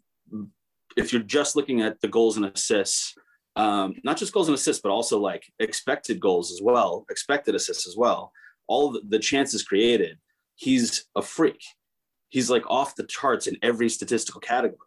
if 0.96 1.12
you're 1.12 1.22
just 1.22 1.56
looking 1.56 1.80
at 1.80 2.00
the 2.00 2.08
goals 2.08 2.36
and 2.36 2.46
assists, 2.46 3.14
um, 3.56 3.94
not 4.04 4.16
just 4.16 4.32
goals 4.32 4.48
and 4.48 4.54
assists, 4.54 4.82
but 4.82 4.90
also 4.90 5.18
like 5.18 5.44
expected 5.60 6.20
goals 6.20 6.52
as 6.52 6.60
well, 6.62 7.06
expected 7.08 7.54
assists 7.54 7.86
as 7.86 7.96
well, 7.96 8.32
all 8.66 8.92
the, 8.92 9.00
the 9.08 9.18
chances 9.18 9.62
created, 9.62 10.18
he's 10.56 11.06
a 11.16 11.22
freak. 11.22 11.62
He's 12.28 12.50
like 12.50 12.68
off 12.68 12.96
the 12.96 13.06
charts 13.06 13.46
in 13.46 13.56
every 13.62 13.88
statistical 13.88 14.40
category. 14.40 14.78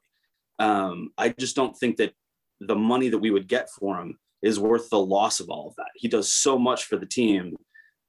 Um, 0.59 1.09
I 1.17 1.29
just 1.29 1.55
don't 1.55 1.75
think 1.75 1.97
that 1.97 2.13
the 2.59 2.75
money 2.75 3.09
that 3.09 3.17
we 3.17 3.31
would 3.31 3.47
get 3.47 3.69
for 3.69 3.99
him 3.99 4.19
is 4.41 4.59
worth 4.59 4.89
the 4.89 4.99
loss 4.99 5.39
of 5.39 5.49
all 5.49 5.67
of 5.67 5.75
that. 5.75 5.89
He 5.95 6.07
does 6.07 6.31
so 6.31 6.57
much 6.57 6.85
for 6.85 6.97
the 6.97 7.05
team, 7.05 7.55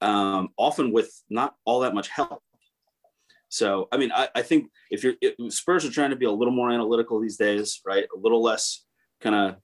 um, 0.01 0.49
often 0.59 0.93
with 0.93 1.11
not 1.31 1.55
all 1.65 1.81
that 1.81 1.95
much 1.95 2.09
help. 2.09 2.43
So, 3.49 3.89
I 3.93 3.99
mean, 3.99 4.11
I, 4.13 4.29
I 4.35 4.43
think 4.43 4.71
if 4.91 5.05
you're 5.05 5.15
it, 5.21 5.37
Spurs 5.53 5.85
are 5.85 5.91
trying 5.91 6.11
to 6.11 6.17
be 6.17 6.25
a 6.25 6.31
little 6.31 6.55
more 6.55 6.71
analytical 6.71 7.21
these 7.21 7.37
days, 7.37 7.81
right? 7.85 8.05
A 8.05 8.19
little 8.19 8.43
less 8.43 8.85
kind 9.21 9.35
of 9.35 9.57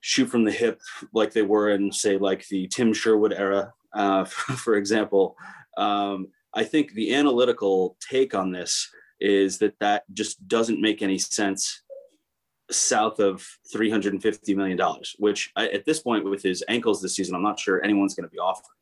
shoot 0.00 0.26
from 0.26 0.44
the 0.44 0.52
hip 0.52 0.80
like 1.12 1.32
they 1.32 1.42
were 1.42 1.70
in, 1.70 1.92
say, 1.92 2.16
like 2.16 2.46
the 2.48 2.68
Tim 2.68 2.94
Sherwood 2.94 3.34
era, 3.34 3.72
uh, 3.94 4.24
for, 4.24 4.76
example. 4.76 5.36
Um, 5.76 6.28
I 6.54 6.64
think 6.64 6.92
the 6.92 7.14
analytical 7.14 7.96
take 8.00 8.34
on 8.34 8.52
this 8.52 8.88
is 9.20 9.58
that 9.58 9.78
that 9.80 10.04
just 10.12 10.46
doesn't 10.46 10.80
make 10.80 11.02
any 11.02 11.18
sense 11.18 11.82
south 12.70 13.18
of 13.18 13.46
350 13.72 14.54
million 14.54 14.76
dollars 14.76 15.16
which 15.18 15.50
I, 15.56 15.68
at 15.68 15.86
this 15.86 16.00
point 16.00 16.26
with 16.26 16.42
his 16.42 16.62
ankles 16.68 17.00
this 17.00 17.16
season 17.16 17.34
i'm 17.34 17.42
not 17.42 17.58
sure 17.58 17.82
anyone's 17.82 18.14
going 18.14 18.28
to 18.28 18.30
be 18.30 18.38
offering 18.38 18.76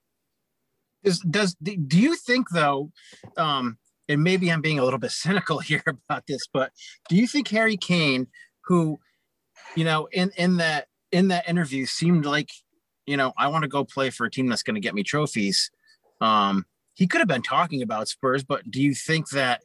does 1.04 1.20
does 1.20 1.54
do 1.54 2.00
you 2.00 2.16
think 2.16 2.48
though 2.50 2.90
um 3.36 3.78
and 4.08 4.22
maybe 4.22 4.50
I'm 4.50 4.60
being 4.60 4.78
a 4.78 4.84
little 4.84 4.98
bit 4.98 5.10
cynical 5.12 5.58
here 5.58 5.82
about 5.86 6.26
this, 6.26 6.46
but 6.52 6.72
do 7.08 7.16
you 7.16 7.26
think 7.26 7.48
Harry 7.48 7.76
Kane, 7.76 8.28
who, 8.64 8.98
you 9.74 9.84
know, 9.84 10.08
in 10.12 10.30
in 10.36 10.56
that 10.58 10.86
in 11.12 11.28
that 11.28 11.48
interview 11.48 11.86
seemed 11.86 12.24
like, 12.24 12.50
you 13.06 13.16
know, 13.16 13.32
I 13.36 13.48
want 13.48 13.62
to 13.62 13.68
go 13.68 13.84
play 13.84 14.10
for 14.10 14.26
a 14.26 14.30
team 14.30 14.48
that's 14.48 14.62
going 14.62 14.74
to 14.74 14.80
get 14.80 14.94
me 14.94 15.02
trophies. 15.02 15.70
Um, 16.20 16.66
he 16.96 17.06
could 17.06 17.20
have 17.20 17.28
been 17.28 17.42
talking 17.42 17.82
about 17.82 18.08
Spurs, 18.08 18.42
but 18.42 18.70
do 18.70 18.82
you 18.82 18.94
think 18.94 19.28
that, 19.30 19.62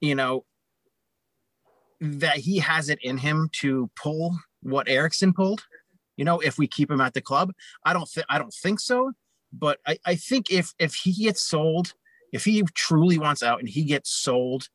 you 0.00 0.14
know, 0.14 0.44
that 2.00 2.38
he 2.38 2.58
has 2.58 2.88
it 2.88 2.98
in 3.02 3.18
him 3.18 3.50
to 3.52 3.90
pull 3.94 4.38
what 4.62 4.88
Eriksen 4.88 5.32
pulled? 5.32 5.64
You 6.16 6.24
know, 6.24 6.40
if 6.40 6.58
we 6.58 6.66
keep 6.66 6.90
him 6.90 7.00
at 7.00 7.14
the 7.14 7.20
club, 7.20 7.52
I 7.84 7.92
don't 7.92 8.08
think 8.08 8.26
I 8.28 8.38
don't 8.38 8.54
think 8.54 8.80
so. 8.80 9.12
But 9.52 9.78
I, 9.86 9.98
I 10.04 10.14
think 10.16 10.50
if 10.50 10.74
if 10.78 10.94
he 10.94 11.12
gets 11.12 11.42
sold 11.42 11.92
if 12.32 12.44
he 12.44 12.62
truly 12.74 13.18
wants 13.18 13.42
out 13.42 13.60
and 13.60 13.68
he 13.68 13.84
gets 13.84 14.10
sold 14.10 14.68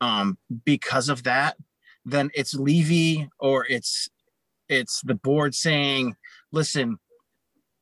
um, 0.00 0.38
because 0.64 1.08
of 1.08 1.24
that, 1.24 1.56
then 2.04 2.30
it's 2.34 2.54
Levy 2.54 3.28
or 3.38 3.66
it's 3.66 4.08
it's 4.68 5.02
the 5.02 5.14
board 5.14 5.54
saying, 5.54 6.16
listen, 6.50 6.98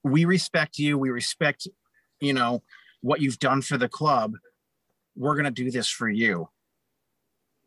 we 0.02 0.24
respect 0.24 0.78
you, 0.78 0.98
we 0.98 1.10
respect, 1.10 1.68
you 2.22 2.32
know, 2.32 2.62
what 3.00 3.20
you've 3.20 3.38
done 3.38 3.62
for 3.62 3.76
the 3.76 3.88
club. 3.88 4.34
We're 5.16 5.36
gonna 5.36 5.50
do 5.50 5.70
this 5.70 5.88
for 5.88 6.08
you. 6.08 6.48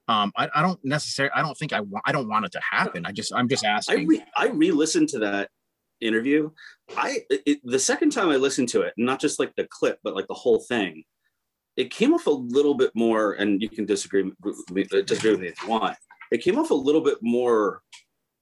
Um, 0.08 0.32
I, 0.36 0.50
I 0.54 0.62
don't 0.62 0.84
necessarily 0.84 1.32
I 1.36 1.42
don't 1.42 1.58
think 1.58 1.74
I 1.74 1.82
want 1.82 2.04
I 2.06 2.12
don't 2.12 2.30
want 2.30 2.46
it 2.46 2.52
to 2.54 2.62
happen. 2.62 3.06
I 3.06 3.12
just 3.12 3.34
I'm 3.34 3.48
just 3.48 3.66
asking. 3.66 4.00
I 4.00 4.04
re, 4.04 4.24
I 4.38 4.48
re-listened 4.48 5.10
to 5.10 5.20
that 5.20 5.50
interview 6.02 6.50
i 6.98 7.20
it, 7.30 7.60
the 7.64 7.80
second 7.80 8.12
time 8.12 8.30
i 8.30 8.36
listened 8.36 8.68
to 8.68 8.82
it 8.82 8.94
not 8.98 9.20
just 9.20 9.40
like 9.40 9.54
the 9.56 9.68
clip 9.70 9.98
but 10.04 10.16
like 10.16 10.28
the 10.28 10.34
whole 10.34 10.60
thing 10.60 11.04
it 11.78 11.90
came 11.90 12.14
off 12.14 12.28
a 12.28 12.32
little 12.32 12.74
bit 12.74 12.92
more 12.96 13.34
and 13.34 13.62
you 13.62 13.70
can 13.70 13.86
disagree 13.86 14.32
disagree 15.06 15.32
with 15.32 15.40
me 15.40 15.48
if 15.48 15.62
you 15.62 15.70
want 15.70 15.96
it 16.32 16.40
came 16.40 16.58
off 16.58 16.72
a 16.72 16.76
little 16.76 17.02
bit 17.02 17.18
more 17.22 17.82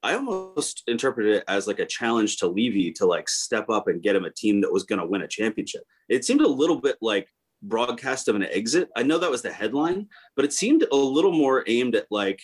I 0.03 0.15
almost 0.15 0.83
interpreted 0.87 1.37
it 1.37 1.43
as 1.47 1.65
like 1.65 1.79
a 1.79 1.85
challenge 1.85 2.37
to 2.37 2.47
Levy 2.47 2.91
to 2.93 3.05
like 3.05 3.29
step 3.29 3.69
up 3.69 3.87
and 3.87 4.01
get 4.01 4.15
him 4.15 4.25
a 4.25 4.29
team 4.29 4.61
that 4.61 4.71
was 4.71 4.83
going 4.83 4.99
to 4.99 5.07
win 5.07 5.21
a 5.21 5.27
championship. 5.27 5.83
It 6.09 6.25
seemed 6.25 6.41
a 6.41 6.47
little 6.47 6.79
bit 6.79 6.97
like 7.01 7.29
broadcast 7.61 8.27
of 8.27 8.35
an 8.35 8.43
exit. 8.43 8.89
I 8.97 9.03
know 9.03 9.17
that 9.17 9.31
was 9.31 9.41
the 9.41 9.51
headline, 9.51 10.07
but 10.35 10.43
it 10.43 10.51
seemed 10.51 10.85
a 10.91 10.95
little 10.95 11.31
more 11.31 11.63
aimed 11.67 11.95
at 11.95 12.07
like 12.11 12.41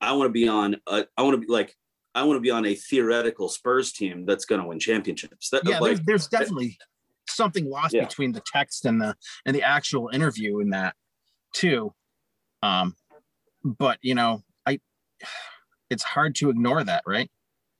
I 0.00 0.12
want 0.12 0.28
to 0.28 0.32
be 0.32 0.48
on 0.48 0.76
a, 0.88 1.06
I 1.16 1.22
want 1.22 1.40
to 1.40 1.46
be 1.46 1.52
like 1.52 1.74
I 2.14 2.24
want 2.24 2.36
to 2.36 2.40
be 2.40 2.50
on 2.50 2.66
a 2.66 2.74
theoretical 2.74 3.48
Spurs 3.48 3.92
team 3.92 4.26
that's 4.26 4.44
going 4.44 4.60
to 4.60 4.66
win 4.66 4.80
championships. 4.80 5.50
That, 5.50 5.62
yeah, 5.64 5.78
like, 5.78 5.90
there's, 5.90 6.00
there's 6.04 6.26
definitely 6.26 6.76
something 7.28 7.70
lost 7.70 7.94
Yeah. 7.94 8.04
between 8.04 8.32
the 8.32 8.42
text 8.52 8.86
and 8.86 9.00
the 9.00 9.14
and 9.46 9.54
the 9.54 9.62
actual 9.62 10.10
interview 10.12 10.58
in 10.58 10.70
that 10.70 10.94
too. 11.54 11.94
Um, 12.62 12.96
but 13.62 13.98
you 14.02 14.16
know, 14.16 14.42
I 14.66 14.80
it's 15.90 16.02
hard 16.02 16.34
to 16.36 16.50
ignore 16.50 16.84
that, 16.84 17.02
right? 17.06 17.30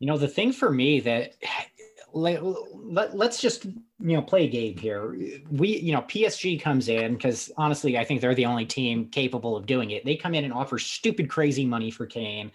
You 0.01 0.07
know, 0.07 0.19
the 0.19 0.29
thing 0.29 0.53
for 0.53 0.71
me 0.71 1.01
that 1.01 1.35
let, 2.13 2.43
let, 2.43 3.17
let's 3.17 3.41
just, 3.41 3.67
you 3.67 3.77
know, 3.99 4.23
play 4.23 4.45
a 4.45 4.49
game 4.49 4.77
here. 4.77 5.17
We, 5.51 5.79
you 5.79 5.93
know, 5.93 6.03
PSG 6.03 6.61
comes 6.61 6.89
in 6.89 7.15
because 7.15 7.51
honestly, 7.59 7.99
I 7.99 8.05
think 8.05 8.21
they're 8.21 8.35
the 8.35 8.47
only 8.47 8.65
team 8.65 9.09
capable 9.09 9.57
of 9.57 9.67
doing 9.67 9.91
it. 9.91 10.05
They 10.05 10.17
come 10.17 10.35
in 10.35 10.45
and 10.45 10.53
offer 10.53 10.79
stupid, 10.79 11.29
crazy 11.29 11.67
money 11.67 11.91
for 11.91 12.07
Kane. 12.07 12.51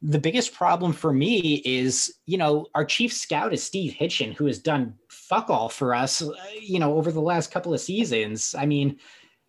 The 0.00 0.18
biggest 0.20 0.54
problem 0.54 0.92
for 0.92 1.12
me 1.12 1.60
is, 1.64 2.18
you 2.26 2.38
know, 2.38 2.66
our 2.76 2.84
chief 2.84 3.12
scout 3.12 3.52
is 3.52 3.64
Steve 3.64 3.96
Hitchen, 3.98 4.32
who 4.32 4.46
has 4.46 4.60
done 4.60 4.94
fuck 5.08 5.50
all 5.50 5.68
for 5.68 5.92
us, 5.92 6.22
you 6.60 6.78
know, 6.78 6.94
over 6.94 7.10
the 7.10 7.20
last 7.20 7.50
couple 7.50 7.74
of 7.74 7.80
seasons. 7.80 8.54
I 8.56 8.64
mean, 8.64 8.98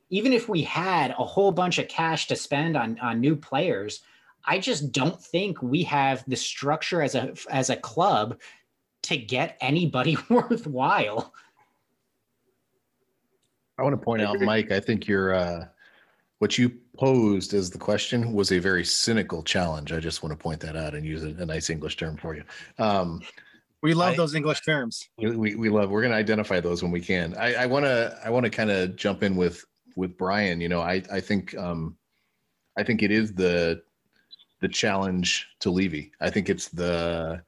even 0.10 0.34
if 0.34 0.50
we 0.50 0.64
had 0.64 1.12
a 1.12 1.26
whole 1.26 1.52
bunch 1.52 1.78
of 1.78 1.88
cash 1.88 2.28
to 2.28 2.36
spend 2.36 2.76
on 2.76 2.98
on 3.00 3.22
new 3.22 3.36
players, 3.36 4.02
I 4.46 4.60
just 4.60 4.92
don't 4.92 5.22
think 5.22 5.62
we 5.62 5.84
have 5.84 6.24
the 6.28 6.36
structure 6.36 7.02
as 7.02 7.16
a 7.16 7.34
as 7.50 7.70
a 7.70 7.76
club 7.76 8.40
to 9.04 9.18
get 9.18 9.58
anybody 9.62 10.18
worthwhile. 10.30 11.34
I 13.78 13.84
want 13.84 13.94
to 13.94 14.04
point 14.04 14.22
out. 14.22 14.40
Mike, 14.42 14.72
I 14.72 14.80
think 14.80 15.08
you're 15.08 15.34
uh, 15.34 15.66
what 16.40 16.58
you 16.58 16.72
posed 16.98 17.54
as 17.54 17.70
the 17.70 17.78
question 17.78 18.34
was 18.34 18.52
a 18.52 18.60
very 18.60 18.84
cynical 18.84 19.42
challenge. 19.44 19.94
I 19.94 20.00
just 20.00 20.22
want 20.24 20.38
to 20.38 20.42
point 20.42 20.60
that 20.62 20.76
out 20.76 20.96
and 20.96 21.06
use 21.06 21.24
a, 21.24 21.30
a 21.42 21.46
nice 21.46 21.70
English 21.70 21.96
term 21.98 22.18
for 22.18 22.36
you. 22.36 22.44
Um, 22.78 23.22
We 23.82 23.94
love 23.94 24.14
I- 24.14 24.18
those 24.18 24.36
English 24.36 24.62
terms. 24.62 25.08
we, 25.18 25.36
we, 25.36 25.56
we 25.56 25.70
love 25.70 25.90
we're 25.90 26.02
going 26.02 26.12
to 26.12 26.18
identify 26.18 26.60
those 26.60 26.84
when 26.84 26.92
we 26.92 27.00
can 27.00 27.34
i 27.38 27.64
i 27.64 27.66
want 27.66 27.86
to 27.86 28.18
i 28.26 28.30
want 28.30 28.44
to 28.44 28.50
kind 28.50 28.70
of 28.70 28.96
jump 28.98 29.24
in 29.24 29.38
with 29.38 29.64
with 29.96 30.18
brian 30.18 30.60
you 30.60 30.68
know 30.68 30.82
i 30.82 31.02
i 31.12 31.20
think 31.22 31.58
um 31.58 31.96
i 32.78 32.84
think 32.84 33.02
it 33.04 33.12
is 33.12 33.34
the 33.34 33.82
the 34.60 34.68
challenge 34.68 35.50
to 35.60 35.70
levy 35.70 36.12
i 36.22 36.30
think 36.30 36.50
it's 36.50 36.70
the 36.70 37.42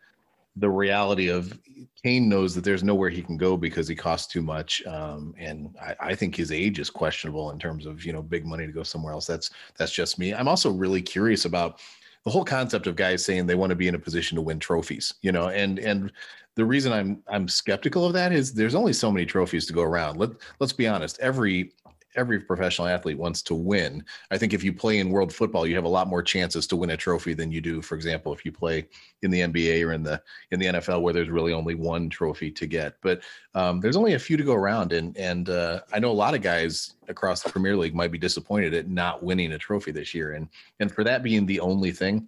the 0.58 0.70
reality 0.70 1.30
of 1.30 1.58
Kane 2.04 2.28
knows 2.28 2.54
that 2.56 2.64
there's 2.64 2.84
nowhere 2.84 3.10
he 3.10 3.22
can 3.22 3.38
go 3.38 3.56
because 3.56 3.88
he 3.88 3.96
costs 3.96 4.32
too 4.32 4.42
much, 4.42 4.86
um, 4.86 5.34
and 5.38 5.76
I, 5.82 5.96
I 6.00 6.16
think 6.16 6.36
his 6.36 6.52
age 6.52 6.80
is 6.80 6.90
questionable 6.90 7.52
in 7.52 7.60
terms 7.60 7.86
of 7.86 8.04
you 8.04 8.12
know 8.12 8.22
big 8.22 8.46
money 8.46 8.66
to 8.66 8.72
go 8.72 8.84
somewhere 8.84 9.14
else. 9.14 9.26
That's 9.26 9.52
that's 9.78 9.94
just 9.94 10.20
me. 10.20 10.34
I'm 10.34 10.48
also 10.48 10.72
really 10.72 11.02
curious 11.02 11.46
about 11.46 11.80
the 12.26 12.32
whole 12.32 12.44
concept 12.44 12.88
of 12.88 12.96
guys 12.96 13.24
saying 13.24 13.46
they 13.46 13.56
want 13.56 13.70
to 13.70 13.76
be 13.76 13.88
in 13.88 13.96
a 13.96 14.00
position 14.00 14.36
to 14.36 14.42
win 14.42 14.60
trophies, 14.60 15.14
you 15.22 15.32
know, 15.32 15.50
and 15.50 15.80
and 15.80 16.12
the 16.56 16.66
reason 16.66 16.92
I'm 16.92 17.24
I'm 17.28 17.48
skeptical 17.48 18.06
of 18.06 18.14
that 18.14 18.34
is 18.34 18.54
there's 18.54 18.76
only 18.76 18.94
so 18.94 19.12
many 19.12 19.26
trophies 19.26 19.66
to 19.68 19.74
go 19.74 19.84
around. 19.84 20.18
Let 20.18 20.32
let's 20.60 20.74
be 20.74 20.88
honest. 20.88 21.20
Every 21.20 21.72
every 22.16 22.40
professional 22.40 22.88
athlete 22.88 23.18
wants 23.18 23.42
to 23.44 23.56
win. 23.56 24.04
I 24.32 24.38
think 24.38 24.54
if 24.54 24.64
you 24.64 24.74
play 24.74 25.00
in 25.00 25.10
world 25.10 25.34
football, 25.34 25.66
you 25.66 25.76
have 25.76 25.86
a 25.86 25.90
lot 25.90 26.08
more 26.08 26.22
chances 26.22 26.68
to 26.68 26.76
win 26.76 26.92
a 26.92 26.98
trophy 26.98 27.34
than 27.34 27.52
you 27.52 27.62
do, 27.62 27.82
for 27.82 27.96
example, 27.96 28.34
if 28.34 28.46
you 28.46 28.52
play 28.52 28.88
in 29.22 29.32
the 29.32 29.42
NBA 29.42 29.86
or 29.86 29.94
in 29.94 30.04
the 30.04 30.22
in 30.52 30.60
the 30.60 30.68
NFL 30.68 31.02
where 31.02 31.14
there's 31.14 31.30
really 31.30 31.54
only 31.54 31.76
one 31.76 32.10
trophy 32.10 32.52
to 32.52 32.66
get. 32.66 32.96
But 33.02 33.22
um, 33.56 33.80
there's 33.80 33.96
only 33.96 34.14
a 34.14 34.20
few 34.20 34.38
to 34.38 34.44
go 34.44 34.54
around, 34.54 34.94
and 34.94 35.16
and 35.18 35.50
uh, 35.50 35.82
I 35.94 36.00
know 36.00 36.12
a 36.12 36.14
lot 36.14 36.36
of 36.36 36.42
guys 36.42 36.94
across 37.08 37.42
the 37.42 37.50
Premier 37.50 37.76
League 37.76 37.96
might 37.96 38.12
be 38.12 38.18
disappointed 38.18 38.74
at 38.74 38.88
not 38.88 39.24
winning 39.24 39.54
a 39.54 39.58
trophy 39.58 39.92
this 39.92 40.14
year, 40.14 40.34
and 40.34 40.48
and 40.80 40.92
for 40.92 41.04
that 41.04 41.24
being 41.24 41.46
the 41.46 41.60
only 41.60 41.92
thing, 41.92 42.28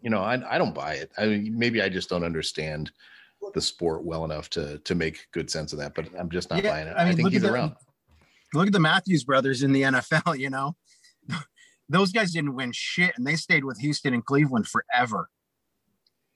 you 0.00 0.10
know, 0.10 0.22
I 0.22 0.54
I 0.54 0.58
don't 0.58 0.74
buy 0.74 0.94
it. 0.94 1.10
I 1.18 1.26
mean, 1.26 1.58
maybe 1.58 1.82
I 1.82 1.88
just 1.88 2.08
don't 2.08 2.24
understand 2.24 2.92
the 3.54 3.60
sport 3.60 4.04
well 4.04 4.24
enough 4.24 4.48
to 4.50 4.78
to 4.78 4.94
make 4.94 5.26
good 5.32 5.50
sense 5.50 5.72
of 5.72 5.78
that, 5.78 5.94
but 5.94 6.08
I'm 6.18 6.30
just 6.30 6.50
not 6.50 6.62
Yeah, 6.62 6.70
buying 6.70 6.88
it. 6.88 6.94
I 6.96 7.08
I, 7.08 7.14
think 7.14 7.30
he's 7.30 7.44
around. 7.44 7.76
Look 8.54 8.66
at 8.66 8.72
the 8.72 8.80
Matthews 8.80 9.24
brothers 9.24 9.62
in 9.62 9.72
the 9.72 9.82
NFL, 9.82 10.38
you 10.38 10.50
know. 10.50 10.76
Those 11.88 12.12
guys 12.12 12.32
didn't 12.32 12.54
win 12.54 12.72
shit 12.72 13.12
and 13.16 13.26
they 13.26 13.36
stayed 13.36 13.64
with 13.64 13.78
Houston 13.78 14.14
and 14.14 14.24
Cleveland 14.24 14.66
forever. 14.66 15.28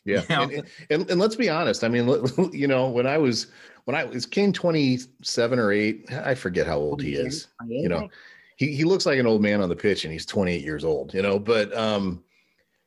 Yeah, 0.06 0.22
You 0.28 0.36
know? 0.36 0.42
and, 0.42 0.64
and 0.90 1.10
and 1.10 1.20
let's 1.20 1.34
be 1.34 1.50
honest. 1.50 1.82
I 1.82 1.88
mean, 1.88 2.08
you 2.52 2.68
know, 2.68 2.88
when 2.88 3.06
I 3.06 3.18
was 3.18 3.48
when 3.84 3.96
I 3.96 4.04
was 4.04 4.24
King 4.24 4.52
twenty 4.52 5.00
seven 5.22 5.58
or 5.58 5.72
eight, 5.72 6.10
I 6.12 6.34
forget 6.34 6.66
how 6.66 6.78
old 6.78 7.02
he 7.02 7.14
is. 7.14 7.48
You 7.68 7.88
know, 7.88 8.08
he 8.56 8.72
he 8.72 8.84
looks 8.84 9.04
like 9.04 9.18
an 9.18 9.26
old 9.26 9.42
man 9.42 9.60
on 9.60 9.68
the 9.68 9.76
pitch, 9.76 10.04
and 10.04 10.12
he's 10.12 10.24
twenty 10.24 10.54
eight 10.54 10.62
years 10.62 10.84
old. 10.84 11.12
You 11.12 11.22
know, 11.22 11.40
but 11.40 11.76
um, 11.76 12.22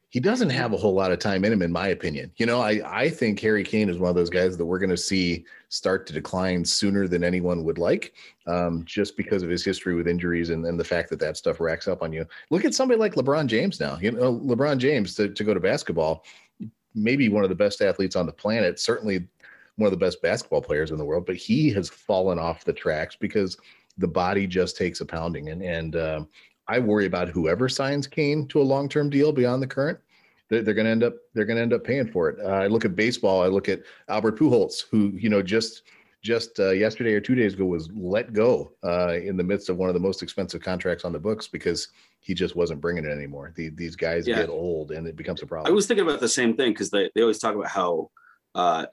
he 0.09 0.19
doesn't 0.19 0.49
have 0.49 0.73
a 0.73 0.77
whole 0.77 0.93
lot 0.93 1.11
of 1.11 1.19
time 1.19 1.45
in 1.45 1.53
him, 1.53 1.61
in 1.61 1.71
my 1.71 1.89
opinion. 1.89 2.31
You 2.37 2.47
know, 2.47 2.61
I 2.61 2.81
I 2.85 3.09
think 3.09 3.39
Harry 3.39 3.63
Kane 3.63 3.89
is 3.89 3.99
one 3.99 4.09
of 4.09 4.15
those 4.15 4.29
guys 4.29 4.57
that 4.57 4.65
we're 4.65 4.79
going 4.79 4.89
to 4.89 4.97
see 4.97 5.45
start 5.69 6.07
to 6.07 6.13
decline 6.13 6.65
sooner 6.65 7.07
than 7.07 7.23
anyone 7.23 7.63
would 7.63 7.77
like, 7.77 8.13
um, 8.47 8.83
just 8.85 9.15
because 9.15 9.43
of 9.43 9.49
his 9.49 9.63
history 9.63 9.95
with 9.95 10.07
injuries 10.07 10.49
and, 10.49 10.79
the 10.79 10.83
fact 10.83 11.09
that 11.09 11.19
that 11.19 11.37
stuff 11.37 11.59
racks 11.59 11.87
up 11.87 12.01
on 12.01 12.11
you. 12.11 12.25
Look 12.49 12.65
at 12.65 12.73
somebody 12.73 12.99
like 12.99 13.13
LeBron 13.13 13.45
James 13.45 13.79
now. 13.79 13.99
You 14.01 14.11
know, 14.11 14.39
LeBron 14.39 14.79
James 14.79 15.13
to, 15.15 15.29
to 15.29 15.43
go 15.43 15.53
to 15.53 15.59
basketball, 15.59 16.25
maybe 16.95 17.29
one 17.29 17.43
of 17.43 17.49
the 17.49 17.55
best 17.55 17.81
athletes 17.81 18.15
on 18.15 18.25
the 18.25 18.31
planet, 18.31 18.79
certainly 18.79 19.27
one 19.75 19.85
of 19.85 19.91
the 19.91 20.05
best 20.05 20.21
basketball 20.21 20.61
players 20.61 20.89
in 20.91 20.97
the 20.97 21.05
world, 21.05 21.25
but 21.25 21.35
he 21.35 21.69
has 21.71 21.87
fallen 21.87 22.39
off 22.39 22.65
the 22.65 22.73
tracks 22.73 23.15
because 23.15 23.57
the 23.97 24.07
body 24.07 24.47
just 24.47 24.75
takes 24.75 25.01
a 25.01 25.05
pounding. 25.05 25.49
And 25.49 25.61
and 25.61 25.95
um, 25.95 26.29
I 26.69 26.77
worry 26.77 27.07
about 27.07 27.29
whoever 27.29 27.67
signs 27.67 28.05
Kane 28.05 28.47
to 28.49 28.61
a 28.61 28.63
long 28.63 28.87
term 28.87 29.09
deal 29.09 29.31
beyond 29.31 29.61
the 29.61 29.67
current. 29.67 29.97
They're, 30.49 30.61
they're 30.61 30.75
going 30.75 30.85
to 30.85 30.91
end 30.91 31.03
up 31.03 31.15
they're 31.33 31.45
going 31.45 31.57
to 31.57 31.63
end 31.63 31.73
up 31.73 31.83
paying 31.83 32.07
for 32.07 32.29
it. 32.29 32.39
Uh, 32.39 32.49
I 32.49 32.67
look 32.67 32.85
at 32.85 32.95
baseball. 32.95 33.41
I 33.41 33.47
look 33.47 33.67
at 33.67 33.81
Albert 34.07 34.37
Pujols, 34.37 34.83
who 34.91 35.11
you 35.15 35.29
know 35.29 35.41
just 35.41 35.83
just 36.21 36.59
uh, 36.59 36.71
yesterday 36.71 37.13
or 37.13 37.21
two 37.21 37.33
days 37.33 37.53
ago 37.53 37.65
was 37.65 37.89
let 37.93 38.33
go 38.33 38.73
uh, 38.83 39.13
in 39.13 39.35
the 39.37 39.43
midst 39.43 39.69
of 39.69 39.77
one 39.77 39.89
of 39.89 39.93
the 39.93 39.99
most 40.01 40.21
expensive 40.21 40.61
contracts 40.61 41.05
on 41.05 41.13
the 41.13 41.19
books 41.19 41.47
because 41.47 41.87
he 42.19 42.33
just 42.33 42.55
wasn't 42.55 42.79
bringing 42.81 43.05
it 43.05 43.09
anymore. 43.11 43.53
The, 43.55 43.69
these 43.69 43.95
guys 43.95 44.27
Yeah. 44.27 44.35
get 44.35 44.49
old 44.49 44.91
and 44.91 45.07
it 45.07 45.15
becomes 45.15 45.41
a 45.41 45.45
problem. 45.45 45.71
I 45.71 45.73
was 45.73 45.87
thinking 45.87 46.05
about 46.05 46.19
the 46.19 46.27
same 46.27 46.57
thing 46.57 46.73
because 46.73 46.89
they, 46.89 47.09
they 47.15 47.21
always 47.21 47.39
talk 47.39 47.55
about 47.55 47.69
how, 47.69 48.11
uh, 48.53 48.87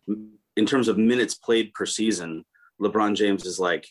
in 0.57 0.67
terms 0.67 0.87
of 0.87 0.99
minutes 0.99 1.35
played 1.35 1.75
per 1.75 1.85
season, 1.85 2.45
LeBron 2.81 3.17
James 3.17 3.45
is 3.45 3.59
like, 3.59 3.89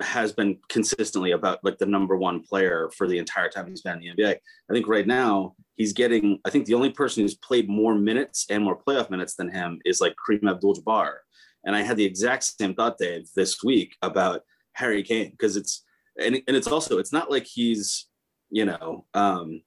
has 0.00 0.32
been 0.32 0.58
consistently 0.68 1.32
about 1.32 1.62
like 1.62 1.78
the 1.78 1.86
number 1.86 2.16
one 2.16 2.40
player 2.40 2.90
for 2.96 3.06
the 3.06 3.18
entire 3.18 3.48
time 3.48 3.66
he's 3.66 3.82
been 3.82 4.02
in 4.02 4.16
the 4.16 4.22
NBA. 4.22 4.34
I 4.34 4.72
think 4.72 4.88
right 4.88 5.06
now 5.06 5.54
he's 5.76 5.92
getting, 5.92 6.38
I 6.44 6.50
think 6.50 6.66
the 6.66 6.74
only 6.74 6.90
person 6.90 7.22
who's 7.22 7.34
played 7.34 7.68
more 7.68 7.94
minutes 7.94 8.46
and 8.50 8.64
more 8.64 8.78
playoff 8.78 9.10
minutes 9.10 9.34
than 9.34 9.50
him 9.50 9.80
is 9.84 10.00
like 10.00 10.14
Kareem 10.16 10.50
Abdul 10.50 10.76
Jabbar. 10.76 11.14
And 11.64 11.76
I 11.76 11.82
had 11.82 11.96
the 11.96 12.04
exact 12.04 12.44
same 12.44 12.74
thought, 12.74 12.98
Dave, 12.98 13.28
this 13.36 13.62
week 13.62 13.94
about 14.02 14.42
Harry 14.72 15.02
Kane 15.02 15.30
because 15.30 15.56
it's, 15.56 15.84
and, 16.20 16.40
and 16.46 16.56
it's 16.56 16.66
also, 16.66 16.98
it's 16.98 17.12
not 17.12 17.30
like 17.30 17.46
he's, 17.46 18.06
you 18.50 18.64
know, 18.64 19.06
um, 19.14 19.62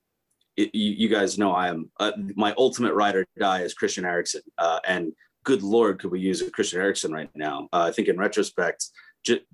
it, 0.57 0.73
you, 0.73 0.91
you 0.91 1.09
guys 1.09 1.37
know 1.37 1.51
I 1.51 1.67
am 1.67 1.91
uh, 1.99 2.11
my 2.35 2.53
ultimate 2.57 2.93
ride 2.93 3.15
or 3.15 3.25
die 3.37 3.61
is 3.61 3.73
Christian 3.73 4.05
Eriksen, 4.05 4.41
uh, 4.57 4.79
and 4.87 5.11
good 5.43 5.63
lord, 5.63 5.99
could 5.99 6.11
we 6.11 6.19
use 6.19 6.41
a 6.41 6.49
Christian 6.49 6.79
Eriksen 6.79 7.11
right 7.11 7.29
now? 7.35 7.67
Uh, 7.71 7.85
I 7.87 7.91
think 7.91 8.07
in 8.07 8.17
retrospect, 8.17 8.85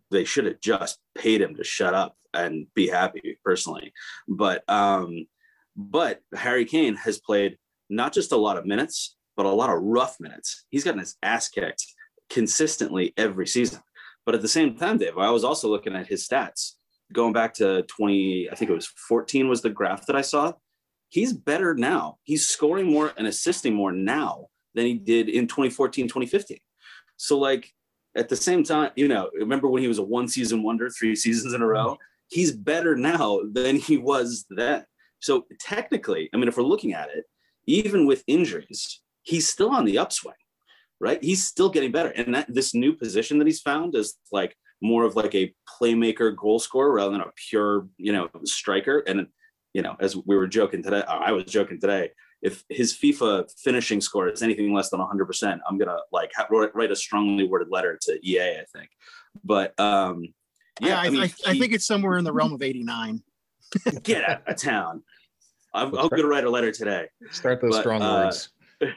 they 0.09 0.23
should 0.23 0.45
have 0.45 0.59
just 0.61 0.99
paid 1.15 1.41
him 1.41 1.55
to 1.55 1.63
shut 1.63 1.93
up 1.93 2.15
and 2.33 2.67
be 2.75 2.87
happy 2.87 3.39
personally. 3.43 3.93
But 4.27 4.63
um, 4.69 5.27
but 5.75 6.21
Harry 6.33 6.65
Kane 6.65 6.95
has 6.95 7.19
played 7.19 7.57
not 7.89 8.13
just 8.13 8.31
a 8.31 8.37
lot 8.37 8.57
of 8.57 8.65
minutes, 8.65 9.15
but 9.35 9.45
a 9.45 9.49
lot 9.49 9.69
of 9.69 9.81
rough 9.81 10.17
minutes. 10.19 10.65
He's 10.69 10.83
gotten 10.83 10.99
his 10.99 11.15
ass 11.23 11.49
kicked 11.49 11.85
consistently 12.29 13.13
every 13.17 13.47
season. 13.47 13.81
But 14.25 14.35
at 14.35 14.41
the 14.41 14.47
same 14.47 14.77
time, 14.77 14.97
Dave, 14.97 15.17
I 15.17 15.31
was 15.31 15.43
also 15.43 15.67
looking 15.67 15.95
at 15.95 16.07
his 16.07 16.27
stats 16.27 16.73
going 17.11 17.33
back 17.33 17.53
to 17.55 17.83
20, 17.83 18.49
I 18.51 18.55
think 18.55 18.71
it 18.71 18.73
was 18.73 18.87
14 18.87 19.47
was 19.47 19.61
the 19.61 19.69
graph 19.69 20.05
that 20.07 20.15
I 20.15 20.21
saw. 20.21 20.53
He's 21.09 21.33
better 21.33 21.73
now. 21.73 22.17
He's 22.23 22.47
scoring 22.47 22.91
more 22.91 23.11
and 23.17 23.27
assisting 23.27 23.73
more 23.73 23.91
now 23.91 24.47
than 24.75 24.85
he 24.85 24.93
did 24.93 25.27
in 25.27 25.47
2014, 25.47 26.07
2015. 26.07 26.57
So, 27.17 27.37
like, 27.37 27.71
at 28.15 28.29
the 28.29 28.35
same 28.35 28.63
time, 28.63 28.91
you 28.95 29.07
know, 29.07 29.29
remember 29.33 29.67
when 29.67 29.81
he 29.81 29.87
was 29.87 29.99
a 29.99 30.03
one 30.03 30.27
season 30.27 30.63
wonder, 30.63 30.89
three 30.89 31.15
seasons 31.15 31.53
in 31.53 31.61
a 31.61 31.67
row? 31.67 31.97
He's 32.27 32.51
better 32.51 32.95
now 32.95 33.41
than 33.51 33.75
he 33.77 33.97
was 33.97 34.45
then. 34.49 34.85
So, 35.19 35.45
technically, 35.59 36.29
I 36.33 36.37
mean, 36.37 36.47
if 36.47 36.57
we're 36.57 36.63
looking 36.63 36.93
at 36.93 37.09
it, 37.09 37.25
even 37.67 38.05
with 38.05 38.23
injuries, 38.27 39.01
he's 39.21 39.47
still 39.47 39.69
on 39.69 39.85
the 39.85 39.97
upswing, 39.97 40.33
right? 40.99 41.23
He's 41.23 41.43
still 41.43 41.69
getting 41.69 41.91
better. 41.91 42.09
And 42.09 42.33
that 42.33 42.53
this 42.53 42.73
new 42.73 42.93
position 42.93 43.37
that 43.37 43.47
he's 43.47 43.61
found 43.61 43.95
is 43.95 44.17
like 44.31 44.55
more 44.81 45.03
of 45.03 45.15
like 45.15 45.35
a 45.35 45.53
playmaker 45.69 46.35
goal 46.35 46.59
scorer 46.59 46.93
rather 46.93 47.11
than 47.11 47.21
a 47.21 47.31
pure, 47.49 47.87
you 47.97 48.11
know, 48.11 48.29
striker. 48.45 48.99
And, 49.07 49.27
you 49.73 49.83
know, 49.83 49.95
as 49.99 50.15
we 50.15 50.35
were 50.35 50.47
joking 50.47 50.81
today, 50.81 51.03
I 51.07 51.31
was 51.31 51.45
joking 51.45 51.79
today, 51.79 52.11
if 52.41 52.63
his 52.69 52.93
FIFA 52.93 53.51
finishing 53.59 54.01
score 54.01 54.27
is 54.27 54.41
anything 54.41 54.73
less 54.73 54.89
than 54.89 54.99
100%, 54.99 55.59
I'm 55.67 55.77
gonna 55.77 55.97
like 56.11 56.31
ha- 56.35 56.47
write 56.49 56.91
a 56.91 56.95
strongly 56.95 57.47
worded 57.47 57.69
letter 57.69 57.97
to 58.03 58.19
EA. 58.27 58.59
I 58.59 58.65
think, 58.75 58.89
but 59.43 59.79
um, 59.79 60.25
yeah, 60.79 60.89
yeah 60.89 60.99
I, 60.99 61.05
I, 61.05 61.09
mean, 61.09 61.21
I, 61.21 61.27
he, 61.27 61.33
I, 61.45 61.59
think 61.59 61.73
it's 61.73 61.85
somewhere 61.85 62.17
in 62.17 62.23
the 62.23 62.33
realm 62.33 62.53
of 62.53 62.61
89. 62.61 63.21
get 64.03 64.27
out 64.27 64.47
of 64.47 64.55
town. 64.57 65.03
I'm, 65.73 65.95
I'm 65.95 66.09
gonna 66.09 66.27
write 66.27 66.43
a 66.43 66.49
letter 66.49 66.71
today. 66.71 67.07
Start 67.31 67.61
those 67.61 67.75
but, 67.75 67.81
strong 67.81 68.01
uh, 68.01 68.23
words. 68.25 68.49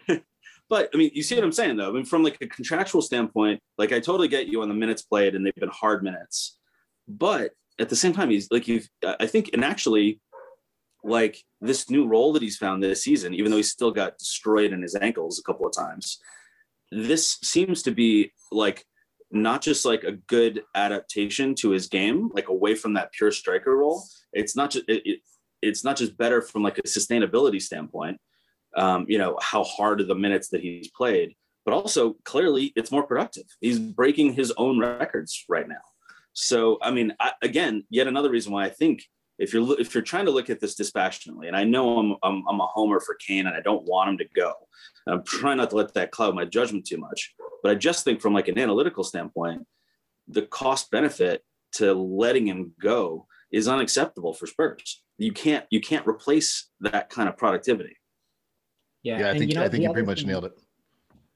but 0.68 0.90
I 0.92 0.96
mean, 0.96 1.10
you 1.14 1.22
see 1.22 1.34
what 1.34 1.44
I'm 1.44 1.52
saying 1.52 1.76
though. 1.76 1.90
I 1.90 1.92
mean, 1.92 2.04
from 2.04 2.22
like 2.22 2.38
a 2.40 2.46
contractual 2.46 3.02
standpoint, 3.02 3.60
like 3.78 3.92
I 3.92 4.00
totally 4.00 4.28
get 4.28 4.48
you 4.48 4.62
on 4.62 4.68
the 4.68 4.74
minutes 4.74 5.02
played, 5.02 5.34
and 5.34 5.46
they've 5.46 5.54
been 5.54 5.68
hard 5.68 6.02
minutes. 6.02 6.58
But 7.06 7.52
at 7.78 7.88
the 7.88 7.96
same 7.96 8.12
time, 8.12 8.30
he's 8.30 8.50
like 8.50 8.66
you've. 8.66 8.88
I 9.04 9.26
think, 9.26 9.50
and 9.52 9.64
actually, 9.64 10.20
like 11.04 11.38
this 11.60 11.90
new 11.90 12.06
role 12.06 12.32
that 12.32 12.42
he's 12.42 12.56
found 12.56 12.82
this 12.82 13.04
season, 13.04 13.34
even 13.34 13.50
though 13.50 13.58
he's 13.58 13.70
still 13.70 13.90
got 13.90 14.18
destroyed 14.18 14.72
in 14.72 14.82
his 14.82 14.96
ankles 14.96 15.38
a 15.38 15.42
couple 15.42 15.66
of 15.66 15.74
times, 15.74 16.18
this 16.90 17.38
seems 17.42 17.82
to 17.82 17.90
be 17.90 18.32
like 18.50 18.84
not 19.30 19.60
just 19.60 19.84
like 19.84 20.04
a 20.04 20.12
good 20.12 20.62
adaptation 20.74 21.54
to 21.56 21.70
his 21.70 21.88
game, 21.88 22.30
like 22.32 22.48
away 22.48 22.74
from 22.74 22.94
that 22.94 23.12
pure 23.12 23.30
striker 23.30 23.76
role. 23.76 24.02
It's 24.32 24.56
not 24.56 24.70
just 24.70 24.84
it, 24.88 25.02
it 25.04 25.20
it's 25.60 25.84
not 25.84 25.96
just 25.96 26.16
better 26.16 26.42
from 26.42 26.62
like 26.62 26.78
a 26.78 26.82
sustainability 26.82 27.60
standpoint. 27.60 28.18
Um, 28.76 29.06
you 29.08 29.18
know 29.18 29.36
how 29.40 29.64
hard 29.64 30.00
are 30.00 30.04
the 30.04 30.14
minutes 30.14 30.48
that 30.50 30.60
he's 30.60 30.90
played, 30.90 31.34
but 31.64 31.74
also 31.74 32.16
clearly 32.24 32.72
it's 32.76 32.92
more 32.92 33.06
productive. 33.06 33.44
He's 33.60 33.78
breaking 33.78 34.32
his 34.32 34.52
own 34.56 34.78
records 34.78 35.44
right 35.48 35.68
now. 35.68 35.82
So 36.32 36.78
I 36.82 36.90
mean, 36.90 37.14
I, 37.20 37.32
again, 37.42 37.84
yet 37.90 38.06
another 38.06 38.30
reason 38.30 38.52
why 38.52 38.64
I 38.64 38.70
think 38.70 39.04
if 39.38 39.52
you're 39.52 39.80
if 39.80 39.94
you're 39.94 40.02
trying 40.02 40.26
to 40.26 40.30
look 40.30 40.50
at 40.50 40.60
this 40.60 40.74
dispassionately, 40.74 41.48
and 41.48 41.56
I 41.56 41.64
know 41.64 41.98
I'm 41.98 42.16
I'm, 42.22 42.44
I'm 42.48 42.60
a 42.60 42.66
homer 42.66 43.00
for 43.00 43.14
Kane, 43.14 43.46
and 43.46 43.56
I 43.56 43.60
don't 43.60 43.84
want 43.84 44.10
him 44.10 44.18
to 44.18 44.24
go. 44.34 44.52
And 45.06 45.16
I'm 45.16 45.24
trying 45.24 45.56
not 45.56 45.70
to 45.70 45.76
let 45.76 45.94
that 45.94 46.10
cloud 46.10 46.34
my 46.34 46.44
judgment 46.44 46.86
too 46.86 46.98
much. 46.98 47.34
But 47.62 47.72
I 47.72 47.74
just 47.74 48.04
think 48.04 48.20
from 48.20 48.34
like 48.34 48.48
an 48.48 48.58
analytical 48.58 49.04
standpoint, 49.04 49.66
the 50.28 50.42
cost 50.42 50.90
benefit 50.90 51.42
to 51.72 51.92
letting 51.94 52.46
him 52.46 52.72
go 52.80 53.26
is 53.52 53.68
unacceptable 53.68 54.34
for 54.34 54.46
Spurs. 54.46 55.02
You 55.18 55.32
can't 55.32 55.64
you 55.70 55.80
can't 55.80 56.06
replace 56.06 56.68
that 56.80 57.10
kind 57.10 57.28
of 57.28 57.36
productivity. 57.36 57.96
Yeah, 59.02 59.20
yeah 59.20 59.30
I 59.30 59.38
think 59.38 59.50
you 59.50 59.56
know, 59.56 59.64
I 59.64 59.68
think 59.68 59.82
you 59.82 59.92
pretty 59.92 60.06
much 60.06 60.20
thing, 60.20 60.28
nailed 60.28 60.44
it 60.46 60.52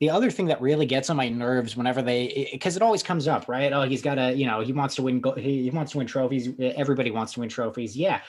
the 0.00 0.11
other 0.11 0.30
thing 0.30 0.46
that 0.46 0.61
really 0.61 0.87
gets 0.87 1.11
on 1.11 1.16
my 1.16 1.28
nerves 1.28 1.76
whenever 1.76 2.02
they 2.02 2.48
because 2.52 2.76
it 2.76 2.82
always 2.82 3.02
comes 3.02 3.26
up 3.26 3.48
right? 3.48 3.72
Oh 3.72 3.82
he's 3.82 4.02
got 4.02 4.14
to 4.14 4.34
you 4.34 4.46
know 4.46 4.61
he 4.61 4.72
wants 4.72 4.94
to 4.96 5.02
win 5.02 5.22
he 5.37 5.70
wants 5.70 5.92
to 5.92 5.98
win 5.98 6.06
trophies 6.06 6.48
everybody 6.58 7.11
wants 7.11 7.32
to 7.34 7.40
win 7.40 7.48
trophies. 7.48 7.96
Yeah. 7.96 8.20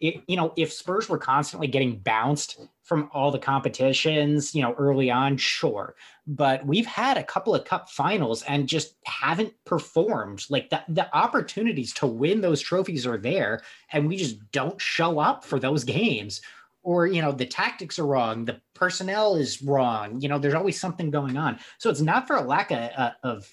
It, 0.00 0.22
you 0.26 0.36
know 0.36 0.52
if 0.56 0.72
spurs 0.72 1.08
were 1.08 1.18
constantly 1.18 1.68
getting 1.68 1.98
bounced 1.98 2.60
from 2.82 3.08
all 3.14 3.30
the 3.30 3.38
competitions 3.38 4.54
you 4.54 4.60
know 4.60 4.74
early 4.74 5.10
on 5.10 5.36
sure. 5.36 5.94
But 6.26 6.66
we've 6.66 6.86
had 6.86 7.16
a 7.16 7.24
couple 7.24 7.54
of 7.54 7.64
cup 7.64 7.88
finals 7.88 8.42
and 8.42 8.68
just 8.68 8.96
haven't 9.04 9.52
performed. 9.64 10.44
Like 10.50 10.70
the, 10.70 10.82
the 10.88 11.14
opportunities 11.16 11.92
to 11.94 12.06
win 12.06 12.40
those 12.40 12.60
trophies 12.60 13.06
are 13.06 13.18
there 13.18 13.62
and 13.92 14.08
we 14.08 14.16
just 14.16 14.38
don't 14.52 14.80
show 14.80 15.20
up 15.20 15.44
for 15.44 15.58
those 15.58 15.84
games. 15.84 16.42
Or 16.82 17.06
you 17.06 17.22
know 17.22 17.32
the 17.32 17.46
tactics 17.46 17.98
are 17.98 18.06
wrong 18.06 18.44
the 18.44 18.60
personnel 18.74 19.36
is 19.36 19.62
wrong 19.62 20.20
you 20.20 20.28
know 20.28 20.38
there's 20.38 20.54
always 20.54 20.80
something 20.80 21.10
going 21.10 21.36
on. 21.36 21.58
So 21.78 21.90
it's 21.90 22.00
not 22.00 22.26
for 22.26 22.36
a 22.36 22.42
lack 22.42 22.70
of, 22.70 22.90
uh, 22.96 23.12
of 23.22 23.48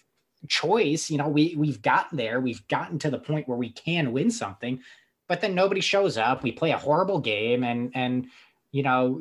choice 0.47 1.09
you 1.09 1.17
know 1.17 1.27
we 1.27 1.55
we've 1.55 1.81
gotten 1.81 2.17
there 2.17 2.39
we've 2.39 2.67
gotten 2.67 2.97
to 2.97 3.11
the 3.11 3.19
point 3.19 3.47
where 3.47 3.57
we 3.57 3.71
can 3.71 4.11
win 4.11 4.31
something 4.31 4.81
but 5.27 5.39
then 5.39 5.53
nobody 5.53 5.81
shows 5.81 6.17
up 6.17 6.41
we 6.41 6.51
play 6.51 6.71
a 6.71 6.77
horrible 6.77 7.19
game 7.19 7.63
and 7.63 7.91
and 7.93 8.25
you 8.71 8.81
know 8.81 9.19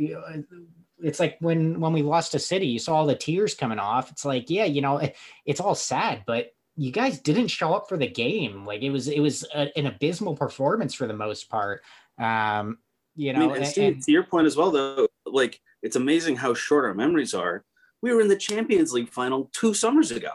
it's 1.03 1.21
like 1.21 1.37
when 1.41 1.81
when 1.81 1.93
we 1.93 2.03
lost 2.03 2.33
to 2.33 2.39
city 2.39 2.67
you 2.67 2.79
saw 2.79 2.97
all 2.97 3.07
the 3.07 3.15
tears 3.15 3.55
coming 3.55 3.79
off. 3.79 4.11
It's 4.11 4.25
like 4.25 4.51
yeah 4.51 4.65
you 4.65 4.81
know 4.81 4.99
it, 4.99 5.17
it's 5.47 5.61
all 5.61 5.75
sad 5.75 6.25
but 6.27 6.53
you 6.77 6.91
guys 6.91 7.21
didn't 7.21 7.49
show 7.49 7.75
up 7.75 7.89
for 7.89 7.99
the 7.99 8.09
game. 8.09 8.65
Like 8.65 8.83
it 8.83 8.91
was 8.91 9.09
it 9.09 9.21
was 9.21 9.45
a, 9.55 9.77
an 9.77 9.87
abysmal 9.87 10.37
performance 10.37 10.95
for 10.95 11.07
the 11.07 11.15
most 11.15 11.51
part. 11.51 11.83
Um 12.19 12.79
you 13.17 13.33
know, 13.33 13.45
I 13.45 13.47
mean, 13.47 13.57
and, 13.57 13.67
Steve, 13.67 13.95
and, 13.95 14.03
to 14.03 14.13
your 14.13 14.25
point 14.25 14.47
as 14.47 14.57
well, 14.57 14.71
though, 14.71 15.09
like 15.27 15.61
it's 15.83 15.97
amazing 15.97 16.37
how 16.37 16.55
short 16.55 16.85
our 16.85 16.95
memories 16.95 17.35
are. 17.35 17.65
We 18.03 18.15
were 18.15 18.21
in 18.21 18.29
the 18.29 18.37
Champions 18.37 18.93
League 18.93 19.09
final 19.09 19.51
two 19.53 19.75
summers 19.75 20.11
ago. 20.11 20.33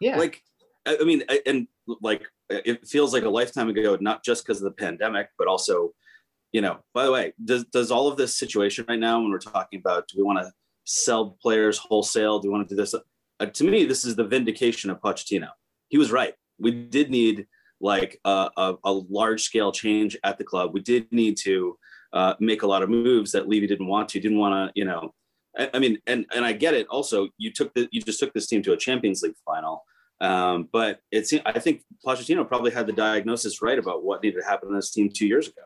Yeah. 0.00 0.16
Like, 0.16 0.42
I 0.86 1.04
mean, 1.04 1.22
and 1.44 1.68
like 2.00 2.22
it 2.48 2.86
feels 2.86 3.12
like 3.12 3.24
a 3.24 3.28
lifetime 3.28 3.68
ago, 3.68 3.98
not 4.00 4.24
just 4.24 4.44
because 4.44 4.58
of 4.58 4.64
the 4.64 4.70
pandemic, 4.70 5.28
but 5.36 5.48
also, 5.48 5.92
you 6.52 6.60
know, 6.60 6.78
by 6.94 7.04
the 7.04 7.12
way, 7.12 7.34
does, 7.44 7.64
does 7.64 7.90
all 7.90 8.08
of 8.08 8.16
this 8.16 8.36
situation 8.36 8.86
right 8.88 8.98
now, 8.98 9.20
when 9.20 9.30
we're 9.30 9.38
talking 9.38 9.80
about, 9.80 10.08
do 10.08 10.16
we 10.16 10.22
want 10.22 10.38
to 10.38 10.50
sell 10.84 11.36
players 11.42 11.76
wholesale? 11.76 12.38
Do 12.38 12.48
we 12.48 12.52
want 12.52 12.68
to 12.68 12.74
do 12.74 12.80
this? 12.80 12.94
Uh, 12.94 13.46
to 13.46 13.64
me, 13.64 13.84
this 13.84 14.04
is 14.04 14.16
the 14.16 14.24
vindication 14.24 14.88
of 14.88 15.00
Pochettino. 15.00 15.50
He 15.88 15.98
was 15.98 16.10
right. 16.10 16.34
We 16.58 16.70
did 16.70 17.10
need 17.10 17.46
like 17.80 18.18
a, 18.24 18.50
a, 18.56 18.74
a 18.84 18.92
large 18.92 19.42
scale 19.42 19.72
change 19.72 20.16
at 20.24 20.38
the 20.38 20.44
club. 20.44 20.72
We 20.72 20.80
did 20.80 21.12
need 21.12 21.36
to 21.42 21.78
uh, 22.12 22.34
make 22.40 22.62
a 22.62 22.66
lot 22.66 22.82
of 22.82 22.88
moves 22.88 23.32
that 23.32 23.48
Levy 23.48 23.66
didn't 23.66 23.86
want 23.86 24.08
to, 24.10 24.20
didn't 24.20 24.38
want 24.38 24.54
to, 24.54 24.72
you 24.78 24.84
know, 24.84 25.14
I, 25.58 25.70
I, 25.74 25.78
mean, 25.78 25.98
and 26.06 26.26
and 26.34 26.44
I 26.44 26.52
get 26.52 26.74
it. 26.74 26.86
Also, 26.88 27.28
you 27.38 27.52
took 27.52 27.74
the 27.74 27.88
you 27.90 28.00
just 28.00 28.20
took 28.20 28.32
this 28.32 28.46
team 28.46 28.62
to 28.62 28.72
a 28.72 28.76
Champions 28.76 29.22
League 29.22 29.34
final, 29.44 29.84
um, 30.20 30.68
but 30.72 31.00
it's 31.10 31.32
I 31.44 31.58
think 31.58 31.82
Pochettino 32.06 32.46
probably 32.46 32.70
had 32.70 32.86
the 32.86 32.92
diagnosis 32.92 33.60
right 33.62 33.78
about 33.78 34.04
what 34.04 34.22
needed 34.22 34.40
to 34.40 34.46
happen 34.46 34.68
in 34.68 34.74
this 34.74 34.90
team 34.90 35.10
two 35.10 35.26
years 35.26 35.48
ago. 35.48 35.62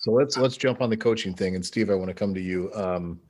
So 0.00 0.12
let's 0.12 0.36
let's 0.36 0.56
jump 0.56 0.80
on 0.80 0.90
the 0.90 0.96
coaching 0.96 1.34
thing, 1.34 1.54
and 1.54 1.64
Steve, 1.64 1.90
I 1.90 1.94
want 1.94 2.08
to 2.08 2.14
come 2.14 2.34
to 2.34 2.40
you. 2.40 2.72
Um, 2.74 3.20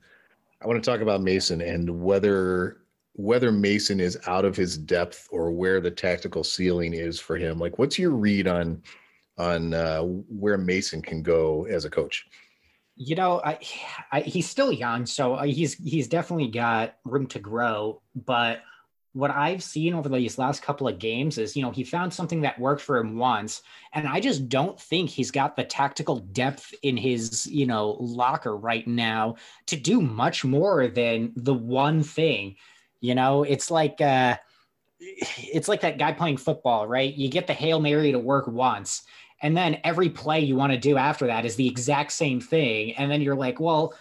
I 0.61 0.67
want 0.67 0.83
to 0.83 0.89
talk 0.89 1.01
about 1.01 1.21
Mason 1.21 1.61
and 1.61 2.01
whether 2.01 2.81
whether 3.13 3.51
Mason 3.51 3.99
is 3.99 4.17
out 4.27 4.45
of 4.45 4.55
his 4.55 4.77
depth 4.77 5.27
or 5.31 5.51
where 5.51 5.81
the 5.81 5.89
tactical 5.89 6.43
ceiling 6.43 6.93
is 6.93 7.19
for 7.19 7.35
him. 7.35 7.57
Like, 7.57 7.79
what's 7.79 7.97
your 7.97 8.11
read 8.11 8.47
on 8.47 8.81
on 9.37 9.73
uh, 9.73 10.01
where 10.01 10.57
Mason 10.57 11.01
can 11.01 11.21
go 11.21 11.65
as 11.65 11.85
a 11.85 11.89
coach? 11.89 12.25
You 12.97 13.15
know, 13.15 13.41
I, 13.43 13.59
I, 14.11 14.21
he's 14.21 14.49
still 14.49 14.71
young, 14.71 15.05
so 15.05 15.35
uh, 15.35 15.43
he's 15.43 15.75
he's 15.75 16.07
definitely 16.07 16.47
got 16.47 16.95
room 17.05 17.27
to 17.27 17.39
grow. 17.39 18.01
But 18.15 18.61
what 19.13 19.31
I've 19.31 19.63
seen 19.63 19.93
over 19.93 20.09
these 20.09 20.37
last 20.37 20.61
couple 20.61 20.87
of 20.87 20.99
games 20.99 21.37
is, 21.37 21.55
you 21.55 21.61
know, 21.61 21.71
he 21.71 21.83
found 21.83 22.13
something 22.13 22.41
that 22.41 22.59
worked 22.59 22.81
for 22.81 22.97
him 22.97 23.17
once, 23.17 23.61
and 23.93 24.07
I 24.07 24.19
just 24.19 24.49
don't 24.49 24.79
think 24.79 25.09
he's 25.09 25.31
got 25.31 25.55
the 25.55 25.63
tactical 25.63 26.17
depth 26.19 26.73
in 26.83 26.97
his, 26.97 27.45
you 27.47 27.65
know, 27.65 27.97
locker 27.99 28.55
right 28.55 28.87
now 28.87 29.35
to 29.67 29.75
do 29.75 30.01
much 30.01 30.43
more 30.43 30.87
than 30.87 31.33
the 31.35 31.53
one 31.53 32.03
thing. 32.03 32.55
You 32.99 33.15
know, 33.15 33.43
it's 33.43 33.69
like 33.69 34.01
uh, 34.01 34.37
it's 34.99 35.67
like 35.67 35.81
that 35.81 35.97
guy 35.97 36.13
playing 36.13 36.37
football, 36.37 36.87
right? 36.87 37.13
You 37.13 37.29
get 37.29 37.47
the 37.47 37.53
hail 37.53 37.79
mary 37.79 38.11
to 38.11 38.19
work 38.19 38.47
once, 38.47 39.03
and 39.41 39.55
then 39.55 39.79
every 39.83 40.09
play 40.09 40.39
you 40.39 40.55
want 40.55 40.71
to 40.71 40.79
do 40.79 40.97
after 40.97 41.27
that 41.27 41.45
is 41.45 41.55
the 41.55 41.67
exact 41.67 42.11
same 42.11 42.39
thing. 42.41 42.93
And 42.95 43.11
then 43.11 43.21
you're 43.21 43.35
like 43.35 43.59
well 43.59 43.93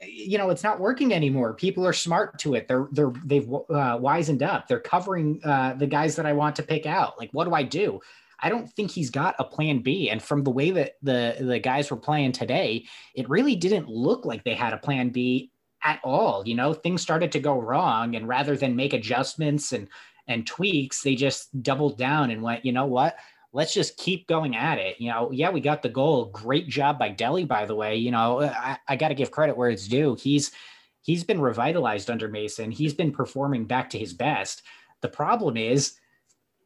you 0.00 0.38
know 0.38 0.50
it's 0.50 0.62
not 0.62 0.80
working 0.80 1.12
anymore. 1.12 1.54
People 1.54 1.86
are 1.86 1.92
smart 1.92 2.38
to 2.40 2.54
it. 2.54 2.68
They're 2.68 2.88
they're 2.92 3.12
they've 3.24 3.48
uh, 3.52 3.98
wizened 4.00 4.42
up. 4.42 4.68
They're 4.68 4.80
covering 4.80 5.40
uh, 5.44 5.74
the 5.74 5.86
guys 5.86 6.16
that 6.16 6.26
i 6.26 6.32
want 6.32 6.56
to 6.56 6.62
pick 6.62 6.86
out. 6.86 7.18
Like 7.18 7.30
what 7.32 7.44
do 7.44 7.54
i 7.54 7.62
do? 7.62 8.00
I 8.44 8.48
don't 8.48 8.68
think 8.68 8.90
he's 8.90 9.10
got 9.10 9.36
a 9.38 9.44
plan 9.44 9.80
b. 9.80 10.10
And 10.10 10.22
from 10.22 10.42
the 10.42 10.50
way 10.50 10.70
that 10.72 10.94
the 11.02 11.36
the 11.40 11.58
guys 11.58 11.90
were 11.90 11.96
playing 11.96 12.32
today 12.32 12.86
it 13.14 13.28
really 13.28 13.56
didn't 13.56 13.88
look 13.88 14.24
like 14.24 14.44
they 14.44 14.54
had 14.54 14.72
a 14.72 14.78
plan 14.78 15.10
b 15.10 15.50
at 15.84 16.00
all. 16.04 16.42
You 16.46 16.54
know 16.54 16.72
things 16.72 17.02
started 17.02 17.32
to 17.32 17.40
go 17.40 17.58
wrong. 17.58 18.16
And 18.16 18.28
rather 18.28 18.56
than 18.56 18.76
make 18.76 18.92
adjustments 18.92 19.72
and 19.72 19.88
and 20.28 20.46
tweaks 20.46 21.02
they 21.02 21.14
just 21.14 21.62
doubled 21.62 21.98
down 21.98 22.30
and 22.30 22.42
went 22.42 22.64
you 22.64 22.72
know 22.72 22.86
what 22.86 23.16
let's 23.52 23.74
just 23.74 23.96
keep 23.96 24.26
going 24.26 24.56
at 24.56 24.78
it. 24.78 24.96
You 24.98 25.10
know, 25.10 25.30
yeah, 25.30 25.50
we 25.50 25.60
got 25.60 25.82
the 25.82 25.88
goal. 25.88 26.26
Great 26.26 26.68
job 26.68 26.98
by 26.98 27.10
Dele, 27.10 27.44
by 27.44 27.66
the 27.66 27.74
way. 27.74 27.96
You 27.96 28.10
know, 28.10 28.42
I, 28.42 28.78
I 28.88 28.96
got 28.96 29.08
to 29.08 29.14
give 29.14 29.30
credit 29.30 29.56
where 29.56 29.70
it's 29.70 29.88
due. 29.88 30.16
He's 30.20 30.50
he's 31.02 31.24
been 31.24 31.40
revitalized 31.40 32.10
under 32.10 32.28
Mason. 32.28 32.70
He's 32.70 32.94
been 32.94 33.12
performing 33.12 33.66
back 33.66 33.90
to 33.90 33.98
his 33.98 34.12
best. 34.12 34.62
The 35.02 35.08
problem 35.08 35.56
is, 35.56 35.94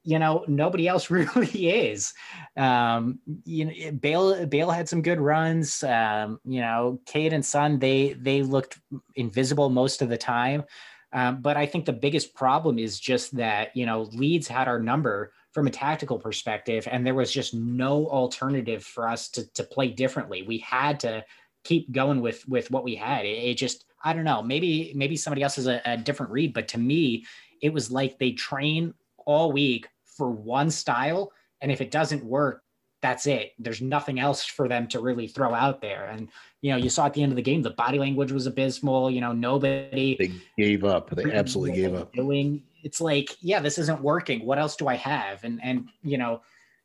you 0.05 0.19
know, 0.19 0.45
nobody 0.47 0.87
else 0.87 1.11
really 1.11 1.89
is. 1.89 2.15
Um, 2.57 3.19
you 3.45 3.65
know, 3.65 3.93
Bale 3.93 4.47
Bale 4.47 4.71
had 4.71 4.89
some 4.89 5.03
good 5.03 5.21
runs. 5.21 5.83
Um, 5.83 6.41
you 6.45 6.61
know, 6.61 7.01
Kane 7.07 7.33
and 7.33 7.45
Son 7.45 7.79
they 7.79 8.13
they 8.15 8.43
looked 8.43 8.79
invisible 9.17 9.71
most 9.71 10.03
of 10.03 10.09
the 10.09 10.19
time. 10.19 10.65
Um, 11.13 11.41
but 11.41 11.57
I 11.57 11.67
think 11.67 11.87
the 11.87 11.93
biggest 11.93 12.35
problem 12.35 12.79
is 12.79 13.01
just 13.01 13.37
that 13.37 13.77
you 13.77 13.87
know 13.87 14.03
Leeds 14.13 14.47
had 14.47 14.69
our 14.69 14.79
number 14.79 15.33
from 15.57 15.67
a 15.67 15.71
tactical 15.71 16.19
perspective, 16.19 16.87
and 16.91 17.07
there 17.07 17.15
was 17.15 17.33
just 17.33 17.55
no 17.55 18.07
alternative 18.09 18.85
for 18.85 19.09
us 19.09 19.31
to 19.31 19.51
to 19.55 19.65
play 19.65 19.89
differently. 19.89 20.43
We 20.43 20.59
had 20.59 21.01
to 21.01 21.25
keep 21.65 21.91
going 21.93 22.21
with 22.21 22.47
with 22.47 22.71
what 22.71 22.85
we 22.85 22.95
had. 22.95 23.25
It, 23.25 23.39
it 23.39 23.55
just 23.55 23.87
I 24.05 24.13
don't 24.13 24.25
know. 24.25 24.43
Maybe 24.43 24.93
maybe 24.95 25.17
somebody 25.17 25.43
else 25.43 25.57
has 25.57 25.67
a, 25.67 25.81
a 25.87 25.97
different 25.97 26.31
read, 26.31 26.53
but 26.53 26.69
to 26.69 26.79
me, 26.79 27.25
it 27.63 27.73
was 27.73 27.91
like 27.91 28.19
they 28.19 28.33
train 28.33 28.93
all 29.25 29.51
week 29.51 29.89
for 30.05 30.31
one 30.31 30.71
style, 30.71 31.33
and 31.63 31.73
if 31.73 31.81
it 31.81 31.91
doesn't 31.91 32.23
work, 32.23 32.63
that's 33.01 33.27
it. 33.27 33.53
There's 33.59 33.81
nothing 33.81 34.21
else 34.21 34.45
for 34.45 34.69
them 34.69 34.87
to 34.89 35.01
really 35.01 35.27
throw 35.27 35.55
out 35.55 35.81
there. 35.81 36.05
And 36.05 36.29
you 36.61 36.71
know, 36.71 36.77
you 36.77 36.91
saw 36.91 37.07
at 37.07 37.15
the 37.15 37.23
end 37.23 37.33
of 37.33 37.37
the 37.37 37.43
game, 37.43 37.63
the 37.63 37.71
body 37.71 37.99
language 37.99 38.31
was 38.31 38.47
abysmal. 38.47 39.11
You 39.11 39.23
know, 39.23 39.33
nobody 39.33 40.17
they 40.19 40.33
gave 40.59 40.85
up. 40.85 41.09
They 41.09 41.33
absolutely 41.33 41.77
gave 41.77 41.95
up. 41.95 42.13
Doing 42.13 42.63
it's 42.87 43.01
like, 43.01 43.37
yeah, 43.41 43.59
this 43.59 43.79
isn't 43.79 44.01
working. 44.01 44.47
What 44.47 44.61
else 44.61 44.77
do 44.77 44.87
I 44.87 44.95
have? 44.95 45.43
And 45.43 45.59
and 45.61 45.89
you 46.05 46.19
know, 46.19 46.43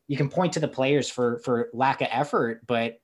you 0.08 0.18
can 0.18 0.30
point 0.30 0.52
to 0.54 0.60
the 0.60 0.68
players 0.68 1.08
for 1.08 1.38
for 1.40 1.70
lack 1.74 2.02
of 2.02 2.08
effort, 2.10 2.66
but 2.66 3.00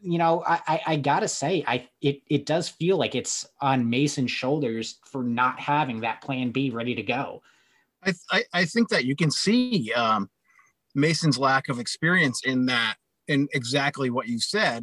you 0.00 0.18
know, 0.18 0.42
I, 0.44 0.60
I, 0.66 0.80
I 0.86 0.96
gotta 0.96 1.28
say, 1.28 1.62
I 1.68 1.88
it 2.00 2.22
it 2.28 2.44
does 2.44 2.68
feel 2.68 2.96
like 2.96 3.14
it's 3.14 3.46
on 3.60 3.88
Mason's 3.88 4.32
shoulders 4.32 4.98
for 5.04 5.22
not 5.22 5.60
having 5.60 6.00
that 6.00 6.20
plan 6.20 6.50
B 6.50 6.70
ready 6.70 6.96
to 6.96 7.02
go. 7.02 7.42
I 8.04 8.12
I, 8.32 8.44
I 8.52 8.64
think 8.64 8.88
that 8.88 9.04
you 9.04 9.14
can 9.14 9.30
see 9.30 9.92
um, 9.92 10.28
Mason's 10.96 11.38
lack 11.38 11.68
of 11.68 11.78
experience 11.78 12.42
in 12.44 12.66
that, 12.66 12.96
in 13.28 13.46
exactly 13.54 14.10
what 14.10 14.26
you 14.26 14.40
said, 14.40 14.82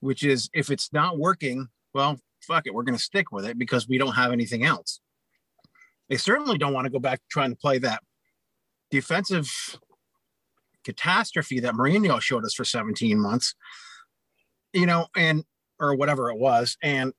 which 0.00 0.24
is 0.24 0.50
if 0.52 0.68
it's 0.68 0.92
not 0.92 1.16
working, 1.16 1.68
well, 1.94 2.18
fuck 2.40 2.66
it, 2.66 2.74
we're 2.74 2.82
gonna 2.82 2.98
stick 2.98 3.30
with 3.30 3.46
it 3.46 3.56
because 3.56 3.86
we 3.86 3.98
don't 3.98 4.16
have 4.16 4.32
anything 4.32 4.64
else. 4.64 4.98
They 6.12 6.18
certainly 6.18 6.58
don't 6.58 6.74
want 6.74 6.84
to 6.84 6.92
go 6.92 6.98
back 6.98 7.22
trying 7.30 7.52
to 7.52 7.56
play 7.56 7.78
that 7.78 8.02
defensive 8.90 9.50
catastrophe 10.84 11.58
that 11.60 11.72
Mourinho 11.72 12.20
showed 12.20 12.44
us 12.44 12.52
for 12.52 12.64
17 12.64 13.18
months 13.18 13.54
you 14.72 14.86
know, 14.86 15.06
and 15.16 15.44
or 15.78 15.94
whatever 15.94 16.30
it 16.30 16.38
was. 16.38 16.76
And 16.82 17.12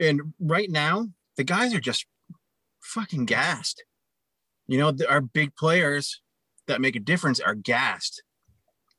and 0.00 0.34
right 0.38 0.70
now, 0.70 1.08
the 1.36 1.44
guys 1.44 1.74
are 1.74 1.80
just 1.80 2.06
fucking 2.82 3.26
gassed. 3.26 3.84
You 4.66 4.78
know, 4.78 4.92
our 5.08 5.20
big 5.20 5.56
players 5.56 6.20
that 6.66 6.80
make 6.80 6.96
a 6.96 7.00
difference 7.00 7.40
are 7.40 7.54
gassed. 7.54 8.22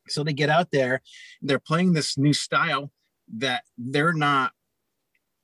So 0.08 0.24
they 0.24 0.34
get 0.34 0.50
out 0.50 0.72
there, 0.72 1.02
they're 1.42 1.60
playing 1.60 1.94
this 1.94 2.18
new 2.18 2.34
style 2.34 2.92
that 3.38 3.64
they're 3.78 4.14
not 4.14 4.54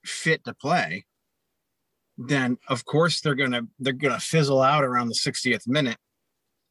fit 0.04 0.44
to 0.46 0.54
play. 0.54 1.06
Then 2.18 2.58
of 2.70 2.86
course 2.86 3.22
they're 3.22 3.36
gonna 3.36 3.64
they're 3.80 3.94
gonna 3.94 4.20
fizzle 4.20 4.62
out 4.62 4.84
around 4.84 5.10
the 5.10 5.16
60th 5.16 5.68
minute, 5.68 5.98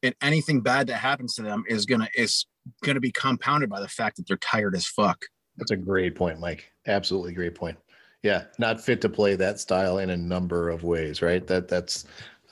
and 0.01 0.15
anything 0.21 0.61
bad 0.61 0.87
that 0.87 0.97
happens 0.97 1.35
to 1.35 1.43
them 1.43 1.63
is 1.67 1.85
gonna 1.85 2.09
is 2.15 2.45
gonna 2.83 2.99
be 2.99 3.11
compounded 3.11 3.69
by 3.69 3.79
the 3.79 3.87
fact 3.87 4.17
that 4.17 4.27
they're 4.27 4.37
tired 4.37 4.75
as 4.75 4.87
fuck. 4.87 5.23
That's 5.57 5.71
a 5.71 5.77
great 5.77 6.15
point, 6.15 6.39
Mike. 6.39 6.71
Absolutely 6.87 7.33
great 7.33 7.55
point. 7.55 7.77
Yeah, 8.23 8.45
not 8.57 8.81
fit 8.81 9.01
to 9.01 9.09
play 9.09 9.35
that 9.35 9.59
style 9.59 9.99
in 9.99 10.09
a 10.09 10.17
number 10.17 10.69
of 10.69 10.83
ways, 10.83 11.21
right? 11.21 11.45
That 11.45 11.67
that's 11.67 12.05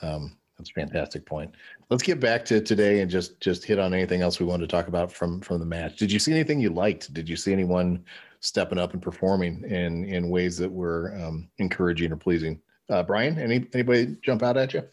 um, 0.03 0.37
that's 0.57 0.69
a 0.69 0.73
fantastic 0.73 1.25
point. 1.25 1.55
Let's 1.89 2.03
get 2.03 2.19
back 2.19 2.45
to 2.45 2.61
today 2.61 3.01
and 3.01 3.09
just 3.09 3.39
just 3.39 3.65
hit 3.65 3.79
on 3.79 3.93
anything 3.93 4.21
else 4.21 4.39
we 4.39 4.45
wanted 4.45 4.69
to 4.69 4.75
talk 4.75 4.87
about 4.87 5.11
from 5.11 5.41
from 5.41 5.59
the 5.59 5.65
match. 5.65 5.97
Did 5.97 6.11
you 6.11 6.19
see 6.19 6.31
anything 6.31 6.59
you 6.59 6.69
liked? 6.69 7.13
Did 7.13 7.27
you 7.27 7.35
see 7.35 7.51
anyone 7.51 8.05
stepping 8.39 8.77
up 8.77 8.93
and 8.93 9.01
performing 9.01 9.63
in 9.63 10.05
in 10.05 10.29
ways 10.29 10.57
that 10.57 10.71
were 10.71 11.17
um, 11.19 11.49
encouraging 11.57 12.11
or 12.11 12.17
pleasing? 12.17 12.61
Uh, 12.89 13.03
Brian, 13.03 13.39
any 13.39 13.65
anybody 13.73 14.17
jump 14.21 14.43
out 14.43 14.57
at 14.57 14.73
you? 14.73 14.83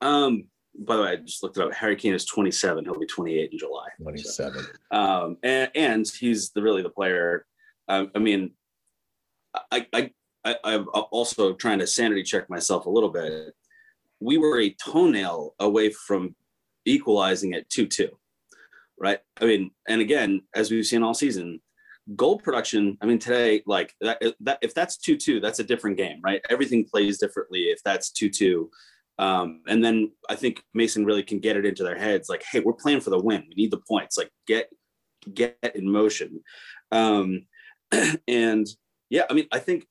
Um, 0.00 0.44
by 0.78 0.96
the 0.96 1.02
way, 1.02 1.08
I 1.10 1.16
just 1.16 1.42
looked 1.42 1.56
it 1.58 1.62
up. 1.62 1.74
Harry 1.74 1.96
Kane 1.96 2.14
is 2.14 2.24
27. 2.24 2.84
He'll 2.84 2.98
be 2.98 3.06
28 3.06 3.52
in 3.52 3.58
July. 3.58 3.86
27. 4.02 4.62
So, 4.62 4.70
um, 4.90 5.36
and, 5.42 5.70
and 5.74 6.06
he's 6.08 6.50
the 6.50 6.62
really 6.62 6.82
the 6.82 6.90
player. 6.90 7.46
Uh, 7.88 8.06
I 8.14 8.18
mean, 8.18 8.52
I, 9.70 9.86
I, 9.92 10.10
I, 10.44 10.56
I'm 10.64 10.86
also 11.10 11.54
trying 11.54 11.80
to 11.80 11.86
sanity 11.86 12.22
check 12.22 12.48
myself 12.48 12.86
a 12.86 12.90
little 12.90 13.10
bit. 13.10 13.52
We 14.20 14.38
were 14.38 14.60
a 14.60 14.74
toenail 14.74 15.54
away 15.60 15.90
from 15.90 16.34
equalizing 16.84 17.54
at 17.54 17.68
2 17.68 17.86
2, 17.86 18.08
right? 18.98 19.18
I 19.40 19.44
mean, 19.44 19.70
and 19.88 20.00
again, 20.00 20.42
as 20.54 20.70
we've 20.70 20.86
seen 20.86 21.02
all 21.02 21.14
season, 21.14 21.60
goal 22.16 22.38
production. 22.38 22.98
I 23.00 23.06
mean, 23.06 23.18
today, 23.18 23.62
like 23.66 23.94
that, 24.00 24.22
that 24.40 24.58
if 24.62 24.74
that's 24.74 24.96
2 24.96 25.16
2, 25.16 25.40
that's 25.40 25.58
a 25.58 25.64
different 25.64 25.96
game, 25.96 26.20
right? 26.22 26.40
Everything 26.50 26.84
plays 26.84 27.18
differently 27.18 27.64
if 27.64 27.82
that's 27.84 28.10
2 28.10 28.28
2 28.30 28.70
um, 29.20 29.60
and 29.68 29.84
then 29.84 30.12
I 30.30 30.34
think 30.34 30.62
Mason 30.72 31.04
really 31.04 31.22
can 31.22 31.40
get 31.40 31.58
it 31.58 31.66
into 31.66 31.82
their 31.82 31.98
heads, 31.98 32.30
like, 32.30 32.42
hey, 32.50 32.60
we're 32.60 32.72
playing 32.72 33.02
for 33.02 33.10
the 33.10 33.20
win. 33.20 33.44
We 33.48 33.54
need 33.54 33.70
the 33.70 33.82
points. 33.86 34.16
Like, 34.16 34.30
get 34.46 34.70
get 35.34 35.58
in 35.74 35.92
motion. 35.92 36.40
Um, 36.90 37.42
and 38.26 38.66
yeah, 39.10 39.24
I 39.28 39.34
mean, 39.34 39.46
I 39.52 39.58
think 39.58 39.86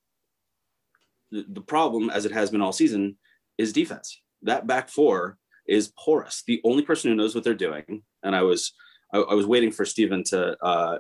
the, 1.30 1.46
the 1.48 1.62
problem, 1.62 2.10
as 2.10 2.26
it 2.26 2.32
has 2.32 2.50
been 2.50 2.62
all 2.62 2.74
season, 2.74 3.18
is 3.60 3.72
defense. 3.72 4.20
That 4.42 4.66
back 4.66 4.90
four 4.90 5.38
is 5.68 5.94
porous. 6.04 6.42
The 6.48 6.60
only 6.64 6.82
person 6.82 7.12
who 7.12 7.16
knows 7.16 7.36
what 7.36 7.44
they're 7.44 7.54
doing, 7.54 8.02
and 8.24 8.36
I 8.36 8.42
was 8.42 8.74
I, 9.14 9.20
I 9.20 9.34
was 9.34 9.46
waiting 9.46 9.72
for 9.72 9.86
Stephen 9.86 10.24
to 10.26 10.58
uh, 10.64 10.98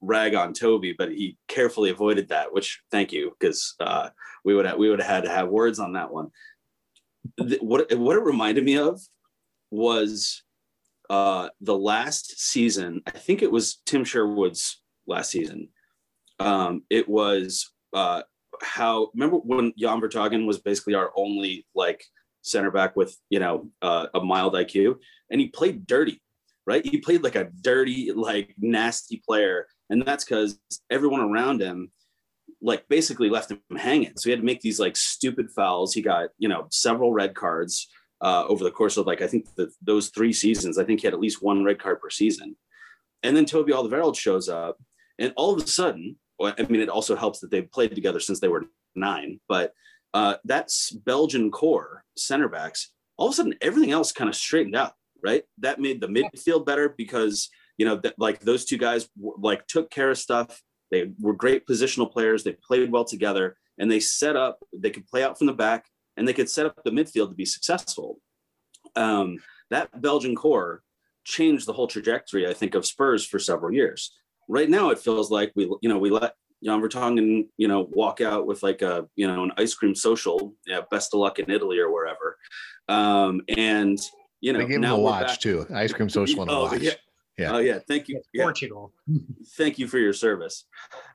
rag 0.00 0.34
on 0.34 0.52
Toby, 0.52 0.94
but 0.96 1.10
he 1.10 1.36
carefully 1.48 1.90
avoided 1.90 2.28
that. 2.28 2.52
Which 2.52 2.80
thank 2.90 3.12
you, 3.12 3.34
because 3.38 3.74
uh, 3.80 4.10
we 4.44 4.54
would 4.54 4.66
have, 4.66 4.78
we 4.78 4.90
would 4.90 5.00
have 5.00 5.10
had 5.10 5.24
to 5.24 5.30
have 5.30 5.48
words 5.48 5.78
on 5.78 5.92
that 5.94 6.12
one 6.12 6.30
what 7.60 7.92
what 7.96 8.16
it 8.16 8.22
reminded 8.22 8.64
me 8.64 8.78
of 8.78 9.00
was 9.70 10.42
uh, 11.10 11.48
the 11.60 11.76
last 11.76 12.40
season. 12.40 13.02
I 13.06 13.10
think 13.10 13.42
it 13.42 13.50
was 13.50 13.80
Tim 13.86 14.04
Sherwood's 14.04 14.82
last 15.06 15.30
season. 15.30 15.68
Um, 16.38 16.82
it 16.90 17.08
was 17.08 17.70
uh, 17.92 18.22
how 18.62 19.10
remember 19.14 19.36
when 19.38 19.72
Jan 19.78 20.00
Vertonghen 20.00 20.46
was 20.46 20.58
basically 20.58 20.94
our 20.94 21.10
only 21.16 21.66
like 21.74 22.04
center 22.42 22.70
back 22.70 22.96
with 22.96 23.16
you 23.30 23.38
know 23.38 23.68
uh, 23.82 24.06
a 24.14 24.20
mild 24.20 24.54
IQ, 24.54 24.96
and 25.30 25.40
he 25.40 25.48
played 25.48 25.86
dirty, 25.86 26.20
right? 26.66 26.84
He 26.84 26.98
played 26.98 27.22
like 27.22 27.36
a 27.36 27.50
dirty, 27.60 28.12
like 28.12 28.54
nasty 28.58 29.22
player, 29.26 29.66
and 29.90 30.02
that's 30.02 30.24
because 30.24 30.58
everyone 30.90 31.20
around 31.20 31.60
him 31.60 31.90
like 32.62 32.88
basically 32.88 33.28
left 33.28 33.50
him 33.50 33.60
hanging. 33.76 34.12
So 34.16 34.28
he 34.28 34.30
had 34.30 34.40
to 34.40 34.46
make 34.46 34.60
these 34.60 34.80
like 34.80 34.96
stupid 34.96 35.50
fouls. 35.50 35.92
He 35.92 36.02
got, 36.02 36.30
you 36.38 36.48
know, 36.48 36.66
several 36.70 37.12
red 37.12 37.34
cards 37.34 37.88
uh, 38.22 38.44
over 38.46 38.64
the 38.64 38.70
course 38.70 38.96
of 38.96 39.06
like, 39.06 39.22
I 39.22 39.26
think 39.26 39.46
the, 39.56 39.70
those 39.82 40.08
three 40.08 40.32
seasons, 40.32 40.78
I 40.78 40.84
think 40.84 41.00
he 41.00 41.06
had 41.06 41.14
at 41.14 41.20
least 41.20 41.42
one 41.42 41.64
red 41.64 41.78
card 41.78 42.00
per 42.00 42.10
season. 42.10 42.56
And 43.22 43.36
then 43.36 43.44
Toby 43.44 43.72
Alderweireld 43.72 44.16
shows 44.16 44.48
up 44.48 44.78
and 45.18 45.32
all 45.36 45.54
of 45.54 45.62
a 45.62 45.66
sudden, 45.66 46.16
I 46.40 46.62
mean, 46.68 46.80
it 46.80 46.88
also 46.88 47.16
helps 47.16 47.40
that 47.40 47.50
they've 47.50 47.70
played 47.70 47.94
together 47.94 48.20
since 48.20 48.40
they 48.40 48.48
were 48.48 48.66
nine, 48.94 49.40
but 49.48 49.72
uh, 50.14 50.36
that's 50.44 50.90
Belgian 50.90 51.50
core 51.50 52.04
center 52.16 52.48
backs. 52.48 52.92
All 53.16 53.28
of 53.28 53.32
a 53.32 53.36
sudden, 53.36 53.54
everything 53.60 53.92
else 53.92 54.12
kind 54.12 54.28
of 54.28 54.36
straightened 54.36 54.76
out, 54.76 54.92
right? 55.22 55.44
That 55.58 55.80
made 55.80 56.00
the 56.00 56.08
midfield 56.08 56.66
better 56.66 56.94
because, 56.96 57.48
you 57.78 57.86
know, 57.86 58.00
like 58.18 58.40
those 58.40 58.64
two 58.64 58.78
guys 58.78 59.08
like 59.38 59.66
took 59.66 59.90
care 59.90 60.10
of 60.10 60.18
stuff 60.18 60.62
they 60.90 61.12
were 61.20 61.34
great 61.34 61.66
positional 61.66 62.10
players. 62.10 62.44
They 62.44 62.52
played 62.52 62.90
well 62.90 63.04
together 63.04 63.56
and 63.78 63.90
they 63.90 64.00
set 64.00 64.36
up, 64.36 64.58
they 64.72 64.90
could 64.90 65.06
play 65.06 65.22
out 65.22 65.38
from 65.38 65.46
the 65.46 65.52
back 65.52 65.86
and 66.16 66.26
they 66.26 66.32
could 66.32 66.48
set 66.48 66.66
up 66.66 66.82
the 66.84 66.90
midfield 66.90 67.30
to 67.30 67.34
be 67.34 67.44
successful. 67.44 68.20
Um, 68.94 69.38
that 69.70 70.00
Belgian 70.00 70.34
core 70.34 70.82
changed 71.24 71.66
the 71.66 71.72
whole 71.72 71.88
trajectory, 71.88 72.48
I 72.48 72.54
think, 72.54 72.74
of 72.74 72.86
Spurs 72.86 73.26
for 73.26 73.38
several 73.38 73.72
years. 73.72 74.16
Right 74.48 74.70
now, 74.70 74.90
it 74.90 74.98
feels 75.00 75.30
like 75.30 75.52
we, 75.56 75.64
you 75.82 75.88
know, 75.88 75.98
we 75.98 76.10
let 76.10 76.34
Jan 76.64 76.80
Vertonghen, 76.80 77.48
you 77.56 77.68
know, 77.68 77.88
walk 77.90 78.20
out 78.20 78.46
with 78.46 78.62
like 78.62 78.80
a, 78.80 79.06
you 79.16 79.26
know, 79.26 79.42
an 79.42 79.52
ice 79.58 79.74
cream 79.74 79.94
social. 79.94 80.54
Yeah, 80.66 80.82
best 80.90 81.12
of 81.12 81.20
luck 81.20 81.40
in 81.40 81.50
Italy 81.50 81.78
or 81.78 81.92
wherever. 81.92 82.38
Um, 82.88 83.42
and 83.48 83.98
you 84.46 84.52
know, 84.52 84.60
they 84.60 84.66
gave 84.66 84.76
him 84.76 84.84
a 84.84 84.96
watch 84.96 85.26
back, 85.26 85.40
too. 85.40 85.66
Ice 85.74 85.92
cream 85.92 86.08
social 86.08 86.42
and 86.42 86.50
a 86.50 86.54
oh, 86.54 86.62
watch. 86.62 86.80
Yeah, 86.80 86.92
yeah. 87.36 87.52
Oh 87.52 87.58
yeah. 87.58 87.80
Thank 87.88 88.08
you. 88.08 88.22
Yeah. 88.32 88.44
Portugal. 88.44 88.92
Thank 89.56 89.76
you 89.78 89.88
for 89.88 89.98
your 89.98 90.12
service. 90.12 90.66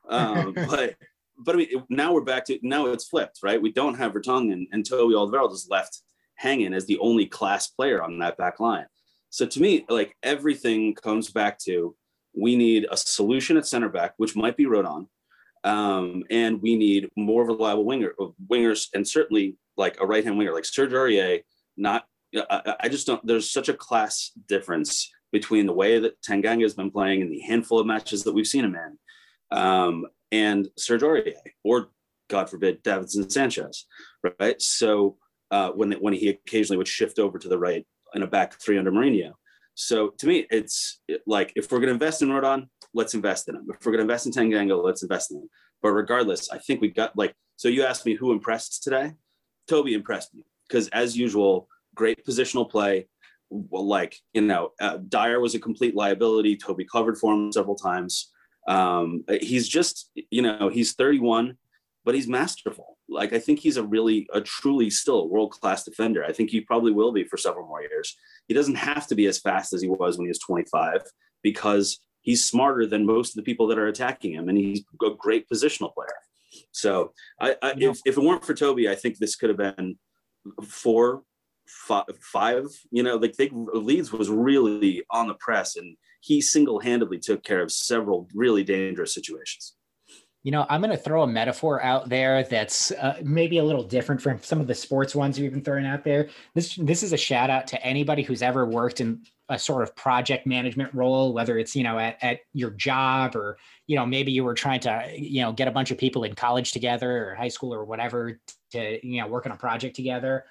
Um, 0.09 0.53
but 0.69 0.95
but 1.37 1.55
I 1.55 1.57
mean, 1.57 1.69
now 1.89 2.13
we're 2.13 2.21
back 2.21 2.43
to 2.47 2.59
now 2.61 2.87
it's 2.87 3.07
flipped, 3.07 3.39
right? 3.41 3.61
We 3.61 3.71
don't 3.71 3.95
have 3.95 4.11
Vertonghen 4.11 4.51
and, 4.51 4.67
and 4.73 4.85
Toby 4.85 5.15
Alderweireld 5.15 5.53
is 5.53 5.67
left 5.69 6.01
hanging 6.35 6.73
as 6.73 6.85
the 6.87 6.99
only 6.99 7.25
class 7.25 7.67
player 7.67 8.03
on 8.03 8.19
that 8.19 8.35
back 8.37 8.59
line. 8.59 8.85
So 9.29 9.45
to 9.45 9.61
me, 9.61 9.85
like 9.87 10.13
everything 10.21 10.93
comes 10.93 11.31
back 11.31 11.57
to 11.59 11.95
we 12.33 12.57
need 12.57 12.85
a 12.91 12.97
solution 12.97 13.55
at 13.55 13.65
center 13.65 13.87
back, 13.87 14.13
which 14.17 14.35
might 14.35 14.57
be 14.57 14.65
Rodon, 14.65 15.07
um, 15.63 16.25
and 16.29 16.61
we 16.61 16.75
need 16.75 17.09
more 17.15 17.45
reliable 17.45 17.85
winger 17.85 18.13
wingers, 18.49 18.89
and 18.93 19.07
certainly 19.07 19.55
like 19.77 20.01
a 20.01 20.05
right 20.05 20.25
hand 20.25 20.37
winger 20.37 20.53
like 20.53 20.65
Serge 20.65 20.91
Aurier. 20.91 21.43
Not, 21.77 22.03
I, 22.35 22.75
I 22.81 22.89
just 22.89 23.07
don't. 23.07 23.25
There's 23.25 23.49
such 23.49 23.69
a 23.69 23.73
class 23.73 24.31
difference 24.47 25.11
between 25.31 25.65
the 25.65 25.73
way 25.73 25.99
that 25.99 26.21
Tanganga 26.21 26.63
has 26.63 26.73
been 26.73 26.91
playing 26.91 27.21
and 27.21 27.31
the 27.31 27.39
handful 27.39 27.79
of 27.79 27.87
matches 27.87 28.23
that 28.23 28.33
we've 28.33 28.47
seen 28.47 28.65
him 28.65 28.75
in, 28.75 29.57
um, 29.57 30.05
and 30.31 30.69
Serge 30.77 31.01
Aurier, 31.01 31.33
or 31.63 31.89
God 32.29 32.49
forbid, 32.49 32.83
Davinson 32.83 33.31
Sanchez, 33.31 33.85
right? 34.39 34.61
So 34.61 35.17
uh, 35.51 35.71
when 35.71 35.91
when 35.93 36.13
he 36.13 36.29
occasionally 36.29 36.77
would 36.77 36.87
shift 36.87 37.19
over 37.19 37.37
to 37.37 37.47
the 37.47 37.59
right 37.59 37.85
in 38.13 38.23
a 38.23 38.27
back 38.27 38.59
three 38.61 38.77
under 38.77 38.91
Mourinho. 38.91 39.33
So 39.73 40.09
to 40.09 40.27
me, 40.27 40.47
it's 40.49 40.99
like 41.25 41.53
if 41.55 41.71
we're 41.71 41.79
going 41.79 41.87
to 41.87 41.93
invest 41.93 42.21
in 42.21 42.29
Rodon, 42.29 42.67
let's 42.93 43.13
invest 43.13 43.47
in 43.47 43.55
him. 43.55 43.67
If 43.69 43.85
we're 43.85 43.93
going 43.93 44.05
to 44.05 44.13
invest 44.13 44.25
in 44.25 44.31
Tanganga, 44.31 44.81
let's 44.81 45.01
invest 45.01 45.31
in 45.31 45.37
him. 45.37 45.49
But 45.81 45.91
regardless, 45.91 46.49
I 46.49 46.57
think 46.57 46.81
we 46.81 46.89
got 46.89 47.17
like 47.17 47.33
so. 47.57 47.67
You 47.67 47.83
asked 47.83 48.05
me 48.05 48.15
who 48.15 48.31
impressed 48.31 48.83
today. 48.83 49.13
Toby 49.67 49.93
impressed 49.93 50.33
me 50.33 50.45
because, 50.67 50.87
as 50.89 51.17
usual, 51.17 51.67
great 51.95 52.25
positional 52.25 52.69
play, 52.69 53.07
well, 53.49 53.85
like 53.85 54.17
you 54.33 54.41
know, 54.41 54.71
uh, 54.79 54.97
Dier 54.97 55.39
was 55.39 55.55
a 55.55 55.59
complete 55.59 55.95
liability. 55.95 56.55
Toby 56.55 56.85
covered 56.85 57.17
for 57.17 57.33
him 57.33 57.51
several 57.51 57.75
times. 57.75 58.31
Um, 58.67 59.23
he's 59.41 59.67
just 59.67 60.09
you 60.29 60.41
know 60.41 60.69
he's 60.69 60.93
31, 60.93 61.57
but 62.05 62.15
he's 62.15 62.27
masterful. 62.27 62.97
Like 63.09 63.33
I 63.33 63.39
think 63.39 63.59
he's 63.59 63.77
a 63.77 63.83
really 63.83 64.27
a 64.33 64.39
truly 64.39 64.89
still 64.89 65.27
world 65.27 65.51
class 65.51 65.83
defender. 65.83 66.23
I 66.23 66.31
think 66.31 66.49
he 66.49 66.61
probably 66.61 66.93
will 66.93 67.11
be 67.11 67.25
for 67.25 67.37
several 67.37 67.67
more 67.67 67.81
years. 67.81 68.15
He 68.47 68.53
doesn't 68.53 68.75
have 68.75 69.07
to 69.07 69.15
be 69.15 69.25
as 69.25 69.39
fast 69.39 69.73
as 69.73 69.81
he 69.81 69.89
was 69.89 70.17
when 70.17 70.25
he 70.25 70.29
was 70.29 70.39
25 70.39 71.01
because 71.43 71.99
he's 72.21 72.47
smarter 72.47 72.85
than 72.85 73.05
most 73.05 73.31
of 73.31 73.35
the 73.35 73.43
people 73.43 73.67
that 73.67 73.79
are 73.79 73.87
attacking 73.87 74.33
him, 74.33 74.47
and 74.47 74.57
he's 74.57 74.83
a 75.03 75.09
great 75.17 75.49
positional 75.49 75.93
player. 75.93 76.07
So 76.71 77.13
I, 77.39 77.55
I 77.61 77.73
if, 77.77 77.99
if 78.05 78.17
it 78.17 78.23
weren't 78.23 78.45
for 78.45 78.53
Toby, 78.53 78.89
I 78.89 78.95
think 78.95 79.17
this 79.17 79.35
could 79.35 79.49
have 79.49 79.75
been 79.75 79.97
four, 80.63 81.23
five, 82.21 82.65
you 82.91 83.03
know, 83.03 83.15
like 83.15 83.35
they 83.35 83.49
Leeds 83.51 84.11
was 84.11 84.29
really 84.29 85.03
on 85.09 85.27
the 85.27 85.33
press 85.35 85.75
and 85.75 85.95
he 86.21 86.39
single-handedly 86.39 87.19
took 87.19 87.43
care 87.43 87.61
of 87.61 87.71
several 87.71 88.27
really 88.33 88.63
dangerous 88.63 89.13
situations. 89.13 89.75
You 90.43 90.51
know, 90.51 90.65
I'm 90.69 90.81
going 90.81 90.91
to 90.91 90.97
throw 90.97 91.21
a 91.21 91.27
metaphor 91.27 91.83
out 91.83 92.09
there 92.09 92.43
that's 92.43 92.91
uh, 92.91 93.19
maybe 93.23 93.59
a 93.59 93.63
little 93.63 93.83
different 93.83 94.21
from 94.21 94.41
some 94.41 94.59
of 94.59 94.65
the 94.65 94.73
sports 94.73 95.13
ones 95.13 95.39
we've 95.39 95.51
been 95.51 95.63
throwing 95.63 95.85
out 95.85 96.03
there. 96.03 96.29
This 96.55 96.75
this 96.75 97.03
is 97.03 97.13
a 97.13 97.17
shout 97.17 97.51
out 97.51 97.67
to 97.67 97.85
anybody 97.85 98.23
who's 98.23 98.41
ever 98.41 98.65
worked 98.65 99.01
in 99.01 99.21
a 99.49 99.59
sort 99.59 99.83
of 99.83 99.95
project 99.95 100.47
management 100.47 100.91
role, 100.95 101.33
whether 101.33 101.59
it's 101.59 101.75
you 101.75 101.83
know 101.83 101.99
at, 101.99 102.17
at 102.23 102.39
your 102.53 102.71
job 102.71 103.35
or 103.35 103.57
you 103.85 103.95
know 103.95 104.05
maybe 104.05 104.31
you 104.31 104.43
were 104.43 104.55
trying 104.55 104.79
to 104.79 105.13
you 105.15 105.41
know 105.41 105.51
get 105.51 105.67
a 105.67 105.71
bunch 105.71 105.91
of 105.91 105.99
people 105.99 106.23
in 106.23 106.33
college 106.33 106.71
together 106.71 107.29
or 107.29 107.35
high 107.35 107.47
school 107.47 107.71
or 107.71 107.85
whatever 107.85 108.39
to 108.71 109.07
you 109.07 109.21
know 109.21 109.27
work 109.27 109.45
on 109.45 109.51
a 109.51 109.57
project 109.57 109.95
together. 109.95 110.45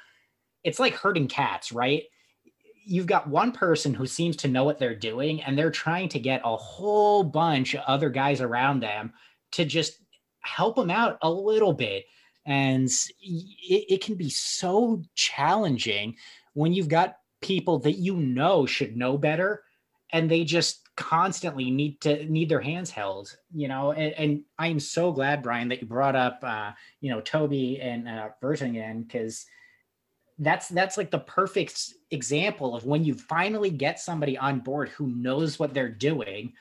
It's 0.64 0.78
like 0.78 0.94
herding 0.94 1.28
cats, 1.28 1.72
right? 1.72 2.04
You've 2.84 3.06
got 3.06 3.28
one 3.28 3.52
person 3.52 3.94
who 3.94 4.06
seems 4.06 4.36
to 4.36 4.48
know 4.48 4.64
what 4.64 4.78
they're 4.78 4.94
doing, 4.94 5.42
and 5.42 5.56
they're 5.56 5.70
trying 5.70 6.08
to 6.10 6.18
get 6.18 6.42
a 6.44 6.56
whole 6.56 7.22
bunch 7.22 7.74
of 7.74 7.82
other 7.86 8.10
guys 8.10 8.40
around 8.40 8.80
them 8.80 9.12
to 9.52 9.64
just 9.64 9.98
help 10.40 10.76
them 10.76 10.90
out 10.90 11.18
a 11.22 11.30
little 11.30 11.72
bit. 11.72 12.04
And 12.46 12.88
it, 13.20 13.84
it 13.88 14.04
can 14.04 14.14
be 14.14 14.30
so 14.30 15.02
challenging 15.14 16.16
when 16.54 16.72
you've 16.72 16.88
got 16.88 17.16
people 17.40 17.78
that 17.80 17.92
you 17.92 18.16
know 18.16 18.66
should 18.66 18.96
know 18.96 19.16
better 19.16 19.62
and 20.12 20.30
they 20.30 20.44
just 20.44 20.88
constantly 20.96 21.70
need 21.70 22.00
to 22.00 22.24
need 22.26 22.48
their 22.48 22.60
hands 22.60 22.90
held 22.90 23.34
you 23.54 23.68
know 23.68 23.92
and, 23.92 24.12
and 24.14 24.42
i 24.58 24.68
am 24.68 24.78
so 24.78 25.12
glad 25.12 25.42
brian 25.42 25.68
that 25.68 25.80
you 25.80 25.86
brought 25.86 26.14
up 26.14 26.38
uh 26.42 26.72
you 27.00 27.10
know 27.10 27.20
toby 27.22 27.80
and 27.80 28.06
uh 28.06 28.28
because 28.40 29.46
that's 30.40 30.68
that's 30.68 30.96
like 30.96 31.10
the 31.10 31.20
perfect 31.20 31.94
example 32.10 32.74
of 32.74 32.84
when 32.84 33.04
you 33.04 33.14
finally 33.14 33.70
get 33.70 34.00
somebody 34.00 34.36
on 34.36 34.60
board 34.60 34.88
who 34.90 35.08
knows 35.08 35.58
what 35.58 35.72
they're 35.72 35.88
doing 35.88 36.52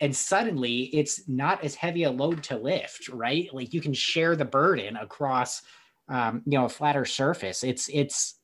and 0.00 0.14
suddenly 0.14 0.84
it's 0.94 1.26
not 1.28 1.62
as 1.64 1.74
heavy 1.74 2.02
a 2.02 2.10
load 2.10 2.42
to 2.42 2.56
lift 2.56 3.08
right? 3.08 3.48
Like 3.52 3.72
you 3.72 3.80
can 3.80 3.94
share 3.94 4.36
the 4.36 4.44
burden 4.44 4.96
across 4.96 5.62
um, 6.08 6.42
you 6.46 6.58
know 6.58 6.66
a 6.66 6.68
flatter 6.68 7.04
surface. 7.04 7.64
It's 7.64 7.88
it's 7.92 8.38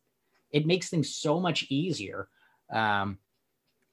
it 0.51 0.67
makes 0.67 0.89
things 0.89 1.15
so 1.15 1.41
much 1.41 1.67
easier 1.69 2.29
um, 2.73 3.19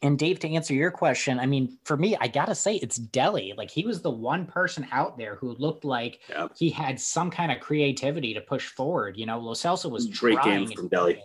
and 0.01 0.17
Dave, 0.17 0.39
to 0.39 0.49
answer 0.49 0.73
your 0.73 0.91
question, 0.91 1.39
I 1.39 1.45
mean, 1.45 1.77
for 1.83 1.97
me, 1.97 2.15
I 2.21 2.27
gotta 2.27 2.55
say 2.55 2.75
it's 2.75 2.95
Dele. 2.95 3.53
Like 3.57 3.69
he 3.69 3.85
was 3.85 4.01
the 4.01 4.09
one 4.09 4.45
person 4.45 4.87
out 4.91 5.17
there 5.17 5.35
who 5.35 5.55
looked 5.55 5.83
like 5.83 6.21
yep. 6.29 6.51
he 6.57 6.69
had 6.69 6.99
some 6.99 7.29
kind 7.29 7.51
of 7.51 7.59
creativity 7.59 8.33
to 8.33 8.41
push 8.41 8.67
forward. 8.67 9.17
You 9.17 9.25
know, 9.25 9.39
Lo 9.39 9.53
Celso 9.53 9.91
was 9.91 10.07
great 10.07 10.41
game 10.41 10.67
from 10.67 10.87
Dele. 10.87 11.21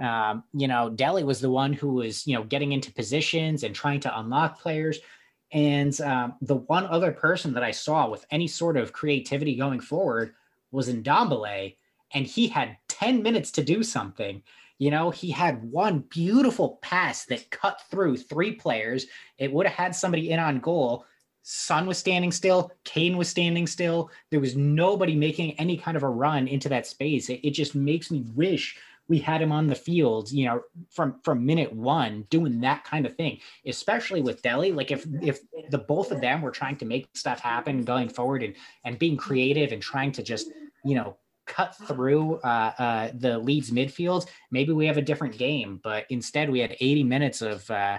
um, 0.00 0.42
you 0.52 0.66
know, 0.66 0.90
Dele 0.90 1.22
was 1.22 1.40
the 1.40 1.50
one 1.50 1.72
who 1.72 1.92
was, 1.94 2.26
you 2.26 2.34
know, 2.34 2.42
getting 2.42 2.72
into 2.72 2.92
positions 2.92 3.62
and 3.62 3.72
trying 3.72 4.00
to 4.00 4.18
unlock 4.18 4.60
players. 4.60 4.98
And 5.52 5.98
um, 6.00 6.34
the 6.40 6.56
one 6.56 6.86
other 6.86 7.12
person 7.12 7.54
that 7.54 7.62
I 7.62 7.70
saw 7.70 8.08
with 8.08 8.26
any 8.32 8.48
sort 8.48 8.76
of 8.76 8.92
creativity 8.92 9.54
going 9.54 9.78
forward 9.78 10.34
was 10.72 10.92
Ndombele, 10.92 11.76
and 12.12 12.26
he 12.26 12.48
had 12.48 12.76
10 12.88 13.22
minutes 13.22 13.52
to 13.52 13.62
do 13.62 13.84
something. 13.84 14.42
You 14.78 14.90
know, 14.90 15.10
he 15.10 15.30
had 15.30 15.70
one 15.70 16.00
beautiful 16.00 16.78
pass 16.82 17.24
that 17.26 17.50
cut 17.50 17.80
through 17.90 18.16
three 18.16 18.52
players. 18.52 19.06
It 19.38 19.52
would 19.52 19.66
have 19.66 19.76
had 19.76 19.94
somebody 19.94 20.30
in 20.30 20.40
on 20.40 20.58
goal. 20.60 21.06
Son 21.42 21.86
was 21.86 21.98
standing 21.98 22.32
still. 22.32 22.72
Kane 22.84 23.16
was 23.16 23.28
standing 23.28 23.66
still. 23.66 24.10
There 24.30 24.40
was 24.40 24.56
nobody 24.56 25.14
making 25.14 25.58
any 25.60 25.76
kind 25.76 25.96
of 25.96 26.02
a 26.02 26.08
run 26.08 26.48
into 26.48 26.68
that 26.70 26.86
space. 26.86 27.28
It, 27.28 27.46
it 27.46 27.50
just 27.50 27.74
makes 27.74 28.10
me 28.10 28.24
wish 28.34 28.76
we 29.08 29.18
had 29.18 29.42
him 29.42 29.52
on 29.52 29.66
the 29.66 29.74
field, 29.74 30.30
you 30.32 30.46
know, 30.46 30.62
from 30.90 31.20
from 31.22 31.44
minute 31.44 31.72
one 31.72 32.26
doing 32.30 32.60
that 32.60 32.84
kind 32.84 33.04
of 33.04 33.14
thing, 33.14 33.38
especially 33.66 34.22
with 34.22 34.42
Dele. 34.42 34.72
Like 34.72 34.90
if 34.90 35.06
if 35.20 35.40
the 35.70 35.78
both 35.78 36.10
of 36.10 36.20
them 36.20 36.40
were 36.40 36.50
trying 36.50 36.76
to 36.78 36.86
make 36.86 37.08
stuff 37.14 37.40
happen 37.40 37.84
going 37.84 38.08
forward 38.08 38.42
and 38.42 38.54
and 38.84 38.98
being 38.98 39.16
creative 39.16 39.72
and 39.72 39.82
trying 39.82 40.12
to 40.12 40.22
just 40.22 40.50
you 40.84 40.94
know 40.94 41.16
cut 41.46 41.76
through 41.86 42.36
uh, 42.36 42.72
uh, 42.78 43.10
the 43.14 43.38
Leeds 43.38 43.70
midfield, 43.70 44.26
maybe 44.50 44.72
we 44.72 44.86
have 44.86 44.96
a 44.96 45.02
different 45.02 45.36
game. 45.36 45.80
But 45.82 46.06
instead, 46.10 46.50
we 46.50 46.60
had 46.60 46.76
80 46.80 47.04
minutes 47.04 47.42
of 47.42 47.70
uh, 47.70 47.98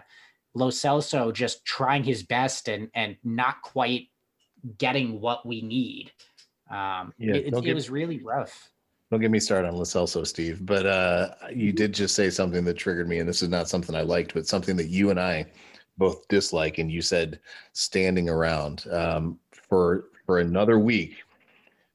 Lo 0.54 0.70
Celso 0.70 1.34
just 1.34 1.66
trying 1.66 2.04
his 2.04 2.24
best 2.24 2.70
and 2.70 2.89
and 2.93 3.18
not 3.24 3.62
quite 3.62 4.08
getting 4.78 5.20
what 5.20 5.46
we 5.46 5.62
need. 5.62 6.12
Um, 6.70 7.14
yeah, 7.18 7.36
it, 7.36 7.54
it, 7.54 7.66
it 7.66 7.74
was 7.74 7.89
really 7.89 8.20
rough. 8.24 8.72
Don't 9.12 9.22
get 9.22 9.30
me 9.30 9.39
started 9.39 9.68
on 9.68 9.76
Lo 9.76 9.84
Celso, 9.84 10.26
Steve. 10.26 10.66
But 10.66 10.86
uh, 10.86 11.36
you 11.54 11.72
did 11.72 11.93
just 11.93 12.16
say 12.16 12.30
something 12.30 12.66
that 12.66 12.78
triggered 12.78 13.08
me, 13.08 13.20
and 13.20 13.30
this 13.30 13.43
is 13.43 13.50
not 13.50 13.70
something 13.70 13.96
I 13.96 14.02
liked, 14.02 14.34
but 14.34 14.48
something 14.48 14.76
that 14.78 14.88
you 14.88 15.12
and 15.12 15.20
I 15.20 15.46
both 15.98 16.28
dislike. 16.28 16.80
And 16.80 16.91
you 16.91 17.02
said 17.02 17.39
standing 17.74 18.30
around 18.30 18.86
um, 18.91 19.39
for 19.52 20.06
for 20.26 20.39
another 20.39 20.80
week 20.80 21.18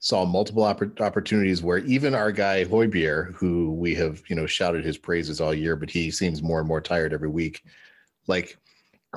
saw 0.00 0.24
multiple 0.24 0.64
opp- 0.64 1.00
opportunities 1.00 1.62
where 1.62 1.78
even 1.78 2.14
our 2.14 2.32
guy 2.32 2.64
Højbjerg, 2.64 3.34
who 3.34 3.72
we 3.74 3.94
have 3.94 4.22
you 4.28 4.34
know 4.34 4.46
shouted 4.46 4.84
his 4.84 4.98
praises 4.98 5.40
all 5.40 5.54
year, 5.54 5.76
but 5.76 5.90
he 5.90 6.10
seems 6.10 6.42
more 6.42 6.58
and 6.58 6.68
more 6.68 6.80
tired 6.80 7.12
every 7.12 7.28
week, 7.28 7.62
like 8.26 8.58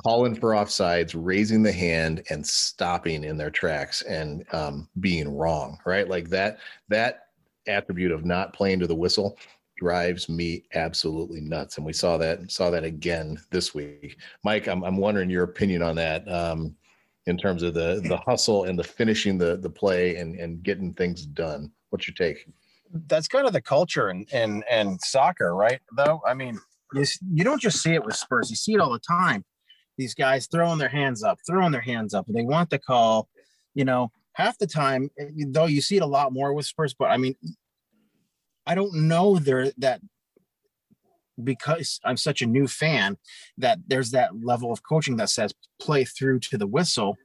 calling 0.02 0.34
for 0.34 0.50
offsides, 0.50 1.14
raising 1.16 1.62
the 1.62 1.72
hand, 1.72 2.22
and 2.30 2.46
stopping 2.46 3.24
in 3.24 3.36
their 3.36 3.50
tracks 3.50 4.02
and 4.02 4.44
um, 4.52 4.88
being 5.00 5.28
wrong, 5.28 5.78
right? 5.86 6.08
Like 6.08 6.28
that 6.28 6.58
that 6.88 7.28
attribute 7.66 8.12
of 8.12 8.26
not 8.26 8.52
playing 8.52 8.80
to 8.80 8.86
the 8.86 8.94
whistle 8.94 9.38
drives 9.76 10.28
me 10.28 10.64
absolutely 10.74 11.40
nuts, 11.40 11.78
and 11.78 11.86
we 11.86 11.94
saw 11.94 12.18
that 12.18 12.50
saw 12.50 12.68
that 12.70 12.84
again 12.84 13.40
this 13.50 13.74
week. 13.74 14.18
Mike, 14.44 14.68
I'm 14.68 14.84
I'm 14.84 14.98
wondering 14.98 15.30
your 15.30 15.44
opinion 15.44 15.82
on 15.82 15.96
that. 15.96 16.30
Um, 16.30 16.76
in 17.26 17.36
terms 17.36 17.62
of 17.62 17.74
the 17.74 18.02
the 18.08 18.16
hustle 18.26 18.64
and 18.64 18.78
the 18.78 18.84
finishing 18.84 19.38
the 19.38 19.56
the 19.56 19.70
play 19.70 20.16
and 20.16 20.36
and 20.36 20.62
getting 20.62 20.92
things 20.94 21.24
done. 21.26 21.70
What's 21.90 22.08
your 22.08 22.14
take? 22.14 22.46
That's 23.06 23.28
kind 23.28 23.46
of 23.46 23.52
the 23.52 23.62
culture 23.62 24.08
and 24.08 24.28
and 24.32 24.64
and 24.70 25.00
soccer, 25.00 25.54
right? 25.54 25.80
Though 25.96 26.22
I 26.26 26.34
mean, 26.34 26.58
you 26.92 27.04
you 27.32 27.44
don't 27.44 27.60
just 27.60 27.82
see 27.82 27.94
it 27.94 28.04
with 28.04 28.16
Spurs; 28.16 28.50
you 28.50 28.56
see 28.56 28.74
it 28.74 28.80
all 28.80 28.92
the 28.92 28.98
time. 28.98 29.44
These 29.96 30.14
guys 30.14 30.46
throwing 30.46 30.78
their 30.78 30.88
hands 30.88 31.22
up, 31.22 31.38
throwing 31.46 31.72
their 31.72 31.80
hands 31.80 32.14
up, 32.14 32.26
and 32.26 32.36
they 32.36 32.42
want 32.44 32.70
the 32.70 32.78
call. 32.78 33.28
You 33.74 33.84
know, 33.84 34.10
half 34.32 34.58
the 34.58 34.66
time, 34.66 35.10
eh, 35.18 35.26
though, 35.48 35.66
you 35.66 35.80
see 35.80 35.96
it 35.96 36.02
a 36.02 36.06
lot 36.06 36.32
more 36.32 36.52
with 36.52 36.66
Spurs. 36.66 36.94
But 36.94 37.10
I 37.10 37.16
mean, 37.16 37.34
I 38.66 38.74
don't 38.74 38.94
know 39.08 39.38
there 39.38 39.72
that 39.78 40.00
because 41.42 42.00
I'm 42.04 42.16
such 42.16 42.42
a 42.42 42.46
new 42.46 42.66
fan 42.66 43.16
that 43.58 43.78
there's 43.86 44.10
that 44.12 44.30
level 44.44 44.72
of 44.72 44.82
coaching 44.82 45.16
that 45.16 45.30
says 45.30 45.52
play 45.80 46.04
through 46.04 46.40
to 46.40 46.58
the 46.58 46.66
whistle 46.66 47.16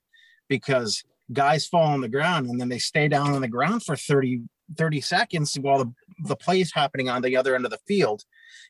because 0.48 1.04
guys 1.32 1.68
fall 1.68 1.86
on 1.86 2.02
the 2.02 2.10
ground 2.10 2.50
and 2.50 2.60
then 2.60 2.70
they 2.70 2.80
stay 2.80 3.08
down 3.08 3.34
on 3.34 3.42
the 3.42 3.48
ground 3.48 3.84
for 3.84 3.96
30 3.96 4.42
30 4.78 5.02
seconds 5.02 5.58
while 5.60 5.80
the, 5.80 5.94
the 6.26 6.36
play 6.36 6.62
is 6.62 6.74
happening 6.74 7.10
on 7.10 7.22
the 7.22 7.36
other 7.36 7.56
end 7.56 7.66
of 7.66 7.72
the 7.72 7.80
field 7.88 8.24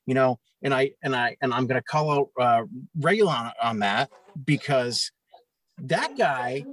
you 0.06 0.14
know 0.14 0.40
and 0.62 0.74
i 0.74 0.92
and 1.04 1.16
i 1.16 1.36
and 1.42 1.54
i'm 1.54 1.68
going 1.68 1.80
to 1.80 1.86
call 1.86 2.12
out 2.12 2.30
uh 2.40 2.64
Reguilón 3.00 3.52
on 3.62 3.80
that 3.80 4.10
because 4.46 5.12
that 5.78 6.18
guy 6.18 6.66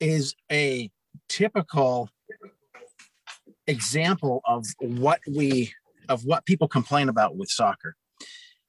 is 0.00 0.34
a 0.50 0.90
typical 1.28 2.08
example 3.66 4.40
of 4.44 4.64
what 4.80 5.20
we 5.28 5.72
of 6.08 6.24
what 6.24 6.46
people 6.46 6.68
complain 6.68 7.08
about 7.08 7.36
with 7.36 7.48
soccer. 7.48 7.96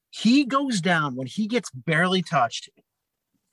He 0.09 0.45
goes 0.45 0.81
down 0.81 1.15
when 1.15 1.27
he 1.27 1.47
gets 1.47 1.69
barely 1.71 2.21
touched 2.21 2.69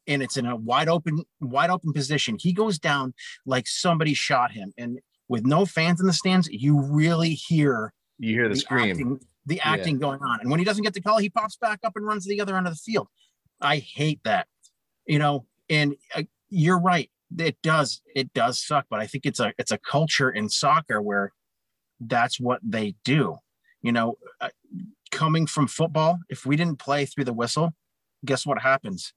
and 0.06 0.22
it's 0.22 0.36
in 0.36 0.46
a 0.46 0.56
wide 0.56 0.88
open 0.88 1.24
wide 1.40 1.70
open 1.70 1.92
position. 1.92 2.36
He 2.38 2.52
goes 2.52 2.78
down 2.78 3.14
like 3.46 3.66
somebody 3.66 4.14
shot 4.14 4.52
him 4.52 4.72
and 4.78 4.98
with 5.28 5.44
no 5.44 5.64
fans 5.64 6.00
in 6.00 6.06
the 6.06 6.12
stands, 6.12 6.48
you 6.48 6.80
really 6.80 7.30
hear 7.30 7.92
you 8.18 8.34
hear 8.34 8.48
the, 8.48 8.54
the 8.54 8.60
scream. 8.60 8.90
Acting, 8.90 9.20
the 9.46 9.60
acting 9.60 9.96
yeah. 9.96 10.00
going 10.00 10.20
on. 10.22 10.40
And 10.40 10.50
when 10.50 10.58
he 10.58 10.64
doesn't 10.64 10.82
get 10.82 10.94
the 10.94 11.00
call, 11.00 11.18
he 11.18 11.30
pops 11.30 11.56
back 11.56 11.80
up 11.84 11.92
and 11.96 12.06
runs 12.06 12.24
to 12.24 12.30
the 12.30 12.40
other 12.40 12.56
end 12.56 12.66
of 12.66 12.74
the 12.74 12.78
field. 12.78 13.08
I 13.60 13.78
hate 13.78 14.20
that. 14.24 14.46
You 15.06 15.18
know, 15.18 15.46
and 15.68 15.94
uh, 16.14 16.22
you're 16.48 16.80
right. 16.80 17.10
It 17.38 17.56
does 17.62 18.00
it 18.14 18.32
does 18.32 18.64
suck, 18.64 18.86
but 18.88 19.00
I 19.00 19.06
think 19.06 19.26
it's 19.26 19.40
a 19.40 19.52
it's 19.58 19.72
a 19.72 19.78
culture 19.78 20.30
in 20.30 20.48
soccer 20.48 21.02
where 21.02 21.32
that's 22.00 22.38
what 22.38 22.60
they 22.62 22.94
do 23.04 23.38
you 23.84 23.92
know, 23.92 24.16
uh, 24.40 24.48
coming 25.12 25.46
from 25.46 25.68
football, 25.68 26.18
if 26.30 26.46
we 26.46 26.56
didn't 26.56 26.78
play 26.78 27.04
through 27.04 27.24
the 27.24 27.34
whistle, 27.34 27.74
guess 28.24 28.46
what 28.46 28.60
happens? 28.60 29.12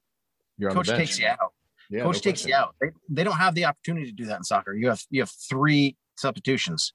You're 0.58 0.72
Coach 0.72 0.90
takes 0.90 1.18
you 1.18 1.28
out. 1.28 1.54
Yeah, 1.90 2.04
Coach 2.04 2.18
no 2.18 2.20
takes 2.20 2.42
question. 2.42 2.50
you 2.50 2.56
out. 2.56 2.76
They, 2.82 2.90
they 3.10 3.24
don't 3.24 3.38
have 3.38 3.56
the 3.56 3.64
opportunity 3.64 4.08
to 4.08 4.12
do 4.12 4.26
that 4.26 4.38
in 4.38 4.44
soccer. 4.44 4.74
You 4.74 4.90
have 4.90 5.02
you 5.10 5.22
have 5.22 5.32
three 5.50 5.96
substitutions. 6.18 6.94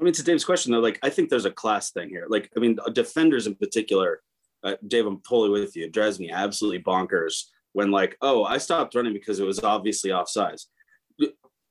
I 0.00 0.04
mean, 0.04 0.14
to 0.14 0.22
Dave's 0.22 0.44
question 0.44 0.72
though, 0.72 0.80
like 0.80 0.98
I 1.02 1.10
think 1.10 1.28
there's 1.28 1.44
a 1.44 1.50
class 1.50 1.90
thing 1.90 2.08
here. 2.08 2.24
Like, 2.30 2.50
I 2.56 2.60
mean, 2.60 2.78
defenders 2.94 3.46
in 3.46 3.54
particular, 3.56 4.22
uh, 4.64 4.76
Dave, 4.88 5.04
I'm 5.04 5.20
totally 5.28 5.50
with 5.50 5.76
you. 5.76 5.84
It 5.84 5.92
drives 5.92 6.18
me 6.18 6.30
absolutely 6.30 6.82
bonkers 6.82 7.44
when 7.72 7.90
like, 7.90 8.16
oh, 8.22 8.44
I 8.44 8.56
stopped 8.56 8.94
running 8.94 9.12
because 9.12 9.38
it 9.38 9.44
was 9.44 9.62
obviously 9.62 10.10
offsides. 10.10 10.64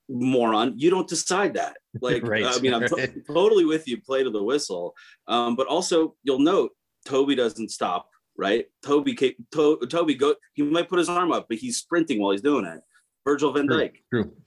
Moron, 0.09 0.73
you 0.77 0.89
don't 0.89 1.07
decide 1.07 1.53
that. 1.55 1.77
Like, 2.01 2.23
Right, 2.23 2.45
I 2.45 2.59
mean, 2.59 2.73
I'm 2.73 2.83
right. 2.83 3.11
totally 3.27 3.65
with 3.65 3.87
you. 3.87 3.99
Play 3.99 4.23
to 4.23 4.29
the 4.29 4.43
whistle, 4.43 4.93
um, 5.27 5.55
but 5.55 5.67
also 5.67 6.15
you'll 6.23 6.39
note 6.39 6.71
Toby 7.05 7.35
doesn't 7.35 7.69
stop. 7.71 8.09
Right, 8.37 8.67
Toby, 8.85 9.15
to- 9.15 9.79
Toby, 9.89 10.15
go. 10.15 10.35
He 10.53 10.63
might 10.63 10.87
put 10.87 10.99
his 10.99 11.09
arm 11.09 11.31
up, 11.31 11.47
but 11.49 11.57
he's 11.57 11.77
sprinting 11.77 12.21
while 12.21 12.31
he's 12.31 12.41
doing 12.41 12.63
it. 12.65 12.79
Virgil 13.25 13.51
Van 13.51 13.67
Dijk 13.67 13.95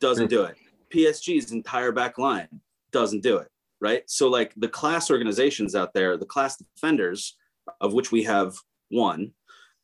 doesn't 0.00 0.28
True. 0.28 0.38
do 0.38 0.44
it. 0.44 0.56
PSG's 0.94 1.52
entire 1.52 1.92
back 1.92 2.16
line 2.16 2.48
doesn't 2.90 3.22
do 3.22 3.36
it. 3.38 3.48
Right. 3.80 4.02
So, 4.06 4.28
like 4.28 4.54
the 4.56 4.68
class 4.68 5.10
organizations 5.10 5.74
out 5.74 5.92
there, 5.94 6.16
the 6.16 6.24
class 6.24 6.56
defenders, 6.56 7.36
of 7.80 7.92
which 7.92 8.12
we 8.12 8.22
have 8.22 8.54
one, 8.88 9.32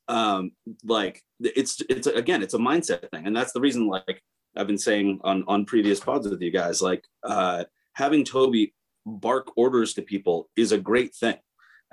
um, 0.06 0.52
like 0.84 1.22
it's 1.40 1.82
it's 1.90 2.06
again, 2.06 2.42
it's 2.42 2.54
a 2.54 2.58
mindset 2.58 3.10
thing, 3.10 3.26
and 3.26 3.36
that's 3.36 3.52
the 3.52 3.60
reason. 3.60 3.88
Like 3.88 4.22
I've 4.56 4.66
been 4.66 4.78
saying 4.78 5.20
on 5.22 5.44
on 5.46 5.64
previous 5.64 6.00
pods 6.00 6.28
with 6.28 6.40
you 6.42 6.50
guys, 6.50 6.82
like 6.82 7.04
uh, 7.22 7.64
having 7.94 8.24
Toby 8.24 8.74
bark 9.06 9.56
orders 9.56 9.94
to 9.94 10.02
people 10.02 10.48
is 10.56 10.72
a 10.72 10.78
great 10.78 11.14
thing, 11.14 11.36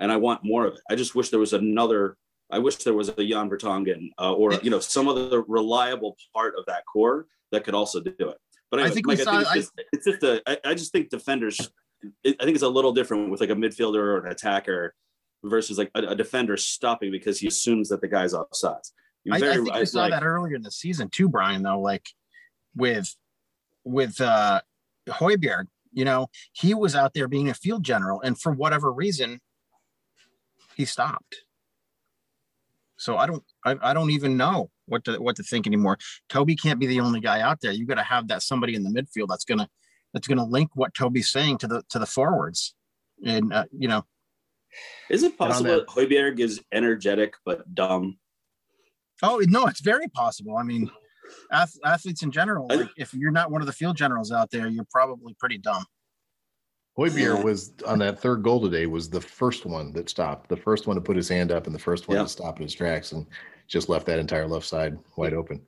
and 0.00 0.10
I 0.10 0.16
want 0.16 0.44
more 0.44 0.66
of 0.66 0.74
it. 0.74 0.80
I 0.90 0.94
just 0.94 1.14
wish 1.14 1.30
there 1.30 1.40
was 1.40 1.52
another. 1.52 2.16
I 2.50 2.58
wish 2.60 2.76
there 2.76 2.94
was 2.94 3.08
a 3.08 3.14
Jan 3.14 3.50
Vertonghen 3.50 4.10
uh, 4.20 4.32
or 4.32 4.54
you 4.54 4.70
know 4.70 4.80
some 4.80 5.08
other 5.08 5.42
reliable 5.42 6.16
part 6.34 6.54
of 6.58 6.64
that 6.66 6.84
core 6.92 7.26
that 7.52 7.64
could 7.64 7.74
also 7.74 8.00
do 8.00 8.12
it. 8.18 8.38
But 8.70 8.80
I 8.80 8.82
anyway, 8.84 8.94
think 8.94 9.06
we 9.06 9.14
Mike, 9.16 9.24
saw- 9.24 9.40
it's, 9.40 9.52
just, 9.52 9.72
it's 9.92 10.04
just 10.04 10.22
a. 10.22 10.42
I, 10.46 10.70
I 10.70 10.74
just 10.74 10.92
think 10.92 11.10
defenders. 11.10 11.58
It, 12.24 12.36
I 12.40 12.44
think 12.44 12.54
it's 12.54 12.62
a 12.62 12.68
little 12.68 12.92
different 12.92 13.30
with 13.30 13.40
like 13.40 13.50
a 13.50 13.54
midfielder 13.54 13.96
or 13.96 14.26
an 14.26 14.32
attacker 14.32 14.94
versus 15.44 15.78
like 15.78 15.90
a, 15.94 16.02
a 16.02 16.14
defender 16.14 16.56
stopping 16.56 17.10
because 17.10 17.38
he 17.38 17.46
assumes 17.46 17.88
that 17.88 18.00
the 18.00 18.08
guy's 18.08 18.32
offsides. 18.32 18.92
I, 19.30 19.36
I 19.36 19.40
think 19.40 19.72
we 19.74 19.86
saw 19.86 20.00
like- 20.02 20.12
that 20.12 20.24
earlier 20.24 20.54
in 20.56 20.62
the 20.62 20.70
season 20.70 21.08
too, 21.10 21.28
Brian. 21.28 21.62
Though, 21.62 21.80
like 21.80 22.06
with 22.76 23.14
with 23.84 24.20
uh 24.20 24.60
Højbjerg, 25.08 25.66
you 25.92 26.04
know, 26.04 26.28
he 26.52 26.74
was 26.74 26.94
out 26.94 27.14
there 27.14 27.28
being 27.28 27.48
a 27.48 27.54
field 27.54 27.82
general, 27.84 28.20
and 28.20 28.38
for 28.38 28.52
whatever 28.52 28.92
reason, 28.92 29.40
he 30.76 30.84
stopped. 30.84 31.36
So 32.98 33.16
I 33.16 33.26
don't, 33.26 33.42
I, 33.64 33.76
I 33.82 33.94
don't 33.94 34.10
even 34.10 34.36
know 34.36 34.70
what 34.86 35.04
to 35.04 35.18
what 35.18 35.36
to 35.36 35.42
think 35.42 35.66
anymore. 35.66 35.98
Toby 36.28 36.56
can't 36.56 36.80
be 36.80 36.86
the 36.86 37.00
only 37.00 37.20
guy 37.20 37.40
out 37.40 37.60
there. 37.60 37.72
You 37.72 37.86
got 37.86 37.96
to 37.96 38.02
have 38.02 38.28
that 38.28 38.42
somebody 38.42 38.74
in 38.74 38.82
the 38.82 38.90
midfield 38.90 39.28
that's 39.28 39.44
gonna 39.44 39.68
that's 40.12 40.26
gonna 40.26 40.44
link 40.44 40.70
what 40.74 40.94
Toby's 40.94 41.30
saying 41.30 41.58
to 41.58 41.66
the 41.66 41.82
to 41.90 41.98
the 41.98 42.06
forwards, 42.06 42.74
and 43.24 43.52
uh, 43.52 43.64
you 43.76 43.88
know, 43.88 44.04
Is 45.10 45.22
it 45.22 45.36
possible 45.36 45.70
that 45.70 45.86
Højbjerg 45.88 46.40
is 46.40 46.62
energetic 46.72 47.34
but 47.44 47.74
dumb? 47.74 48.18
Oh 49.22 49.42
no, 49.46 49.66
it's 49.66 49.80
very 49.80 50.08
possible. 50.08 50.56
I 50.56 50.62
mean, 50.62 50.90
ath- 51.50 51.78
athletes 51.84 52.22
in 52.22 52.30
general, 52.30 52.66
like 52.68 52.88
if 52.96 53.12
you're 53.14 53.30
not 53.32 53.50
one 53.50 53.60
of 53.60 53.66
the 53.66 53.72
field 53.72 53.96
generals 53.96 54.32
out 54.32 54.50
there, 54.50 54.68
you're 54.68 54.86
probably 54.90 55.34
pretty 55.38 55.58
dumb. 55.58 55.84
Højbjerg 56.98 57.44
was 57.44 57.72
on 57.86 57.98
that 57.98 58.18
third 58.20 58.42
goal 58.42 58.60
today 58.60 58.86
was 58.86 59.10
the 59.10 59.20
first 59.20 59.66
one 59.66 59.92
that 59.92 60.08
stopped, 60.08 60.48
the 60.48 60.56
first 60.56 60.86
one 60.86 60.94
to 60.96 61.00
put 61.02 61.14
his 61.16 61.28
hand 61.28 61.52
up 61.52 61.66
and 61.66 61.74
the 61.74 61.78
first 61.78 62.08
one 62.08 62.16
Yeah. 62.16 62.22
to 62.22 62.28
stop 62.28 62.56
in 62.56 62.62
his 62.62 62.74
tracks 62.74 63.12
and 63.12 63.26
just 63.68 63.88
left 63.90 64.06
that 64.06 64.18
entire 64.18 64.46
left 64.46 64.64
side 64.66 64.98
wide 65.16 65.34
open. 65.34 65.60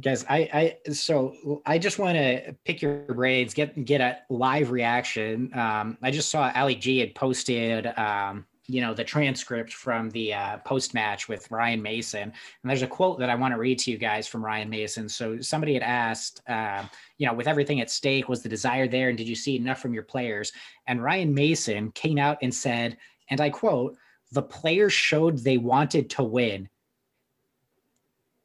guys 0.00 0.24
i 0.30 0.38
i 0.86 0.90
so 0.92 1.60
i 1.66 1.76
just 1.78 1.98
want 1.98 2.16
to 2.16 2.56
pick 2.64 2.80
your 2.80 3.00
brains 3.12 3.52
get 3.52 3.84
get 3.84 4.00
a 4.00 4.16
live 4.30 4.70
reaction 4.70 5.50
um 5.52 5.98
i 6.00 6.10
just 6.10 6.30
saw 6.30 6.50
ali 6.54 6.74
g 6.74 6.98
had 6.98 7.14
posted 7.14 7.86
um 7.98 8.46
you 8.72 8.80
know 8.80 8.94
the 8.94 9.04
transcript 9.04 9.72
from 9.72 10.08
the 10.10 10.32
uh, 10.32 10.56
post 10.58 10.94
match 10.94 11.28
with 11.28 11.50
ryan 11.50 11.82
mason 11.82 12.22
and 12.22 12.70
there's 12.70 12.82
a 12.82 12.86
quote 12.86 13.18
that 13.18 13.28
i 13.28 13.34
want 13.34 13.52
to 13.52 13.58
read 13.58 13.78
to 13.78 13.90
you 13.90 13.98
guys 13.98 14.26
from 14.26 14.44
ryan 14.44 14.70
mason 14.70 15.08
so 15.08 15.40
somebody 15.40 15.74
had 15.74 15.82
asked 15.82 16.40
um 16.48 16.88
you 17.18 17.26
know 17.26 17.34
with 17.34 17.46
everything 17.46 17.80
at 17.80 17.90
stake 17.90 18.28
was 18.28 18.42
the 18.42 18.48
desire 18.48 18.88
there 18.88 19.08
and 19.08 19.18
did 19.18 19.28
you 19.28 19.34
see 19.34 19.56
enough 19.56 19.80
from 19.80 19.92
your 19.92 20.02
players 20.02 20.52
and 20.86 21.02
ryan 21.02 21.34
mason 21.34 21.90
came 21.92 22.18
out 22.18 22.38
and 22.42 22.54
said 22.54 22.96
and 23.30 23.40
i 23.40 23.50
quote 23.50 23.96
the 24.32 24.42
players 24.42 24.92
showed 24.92 25.38
they 25.38 25.58
wanted 25.58 26.08
to 26.08 26.22
win 26.22 26.68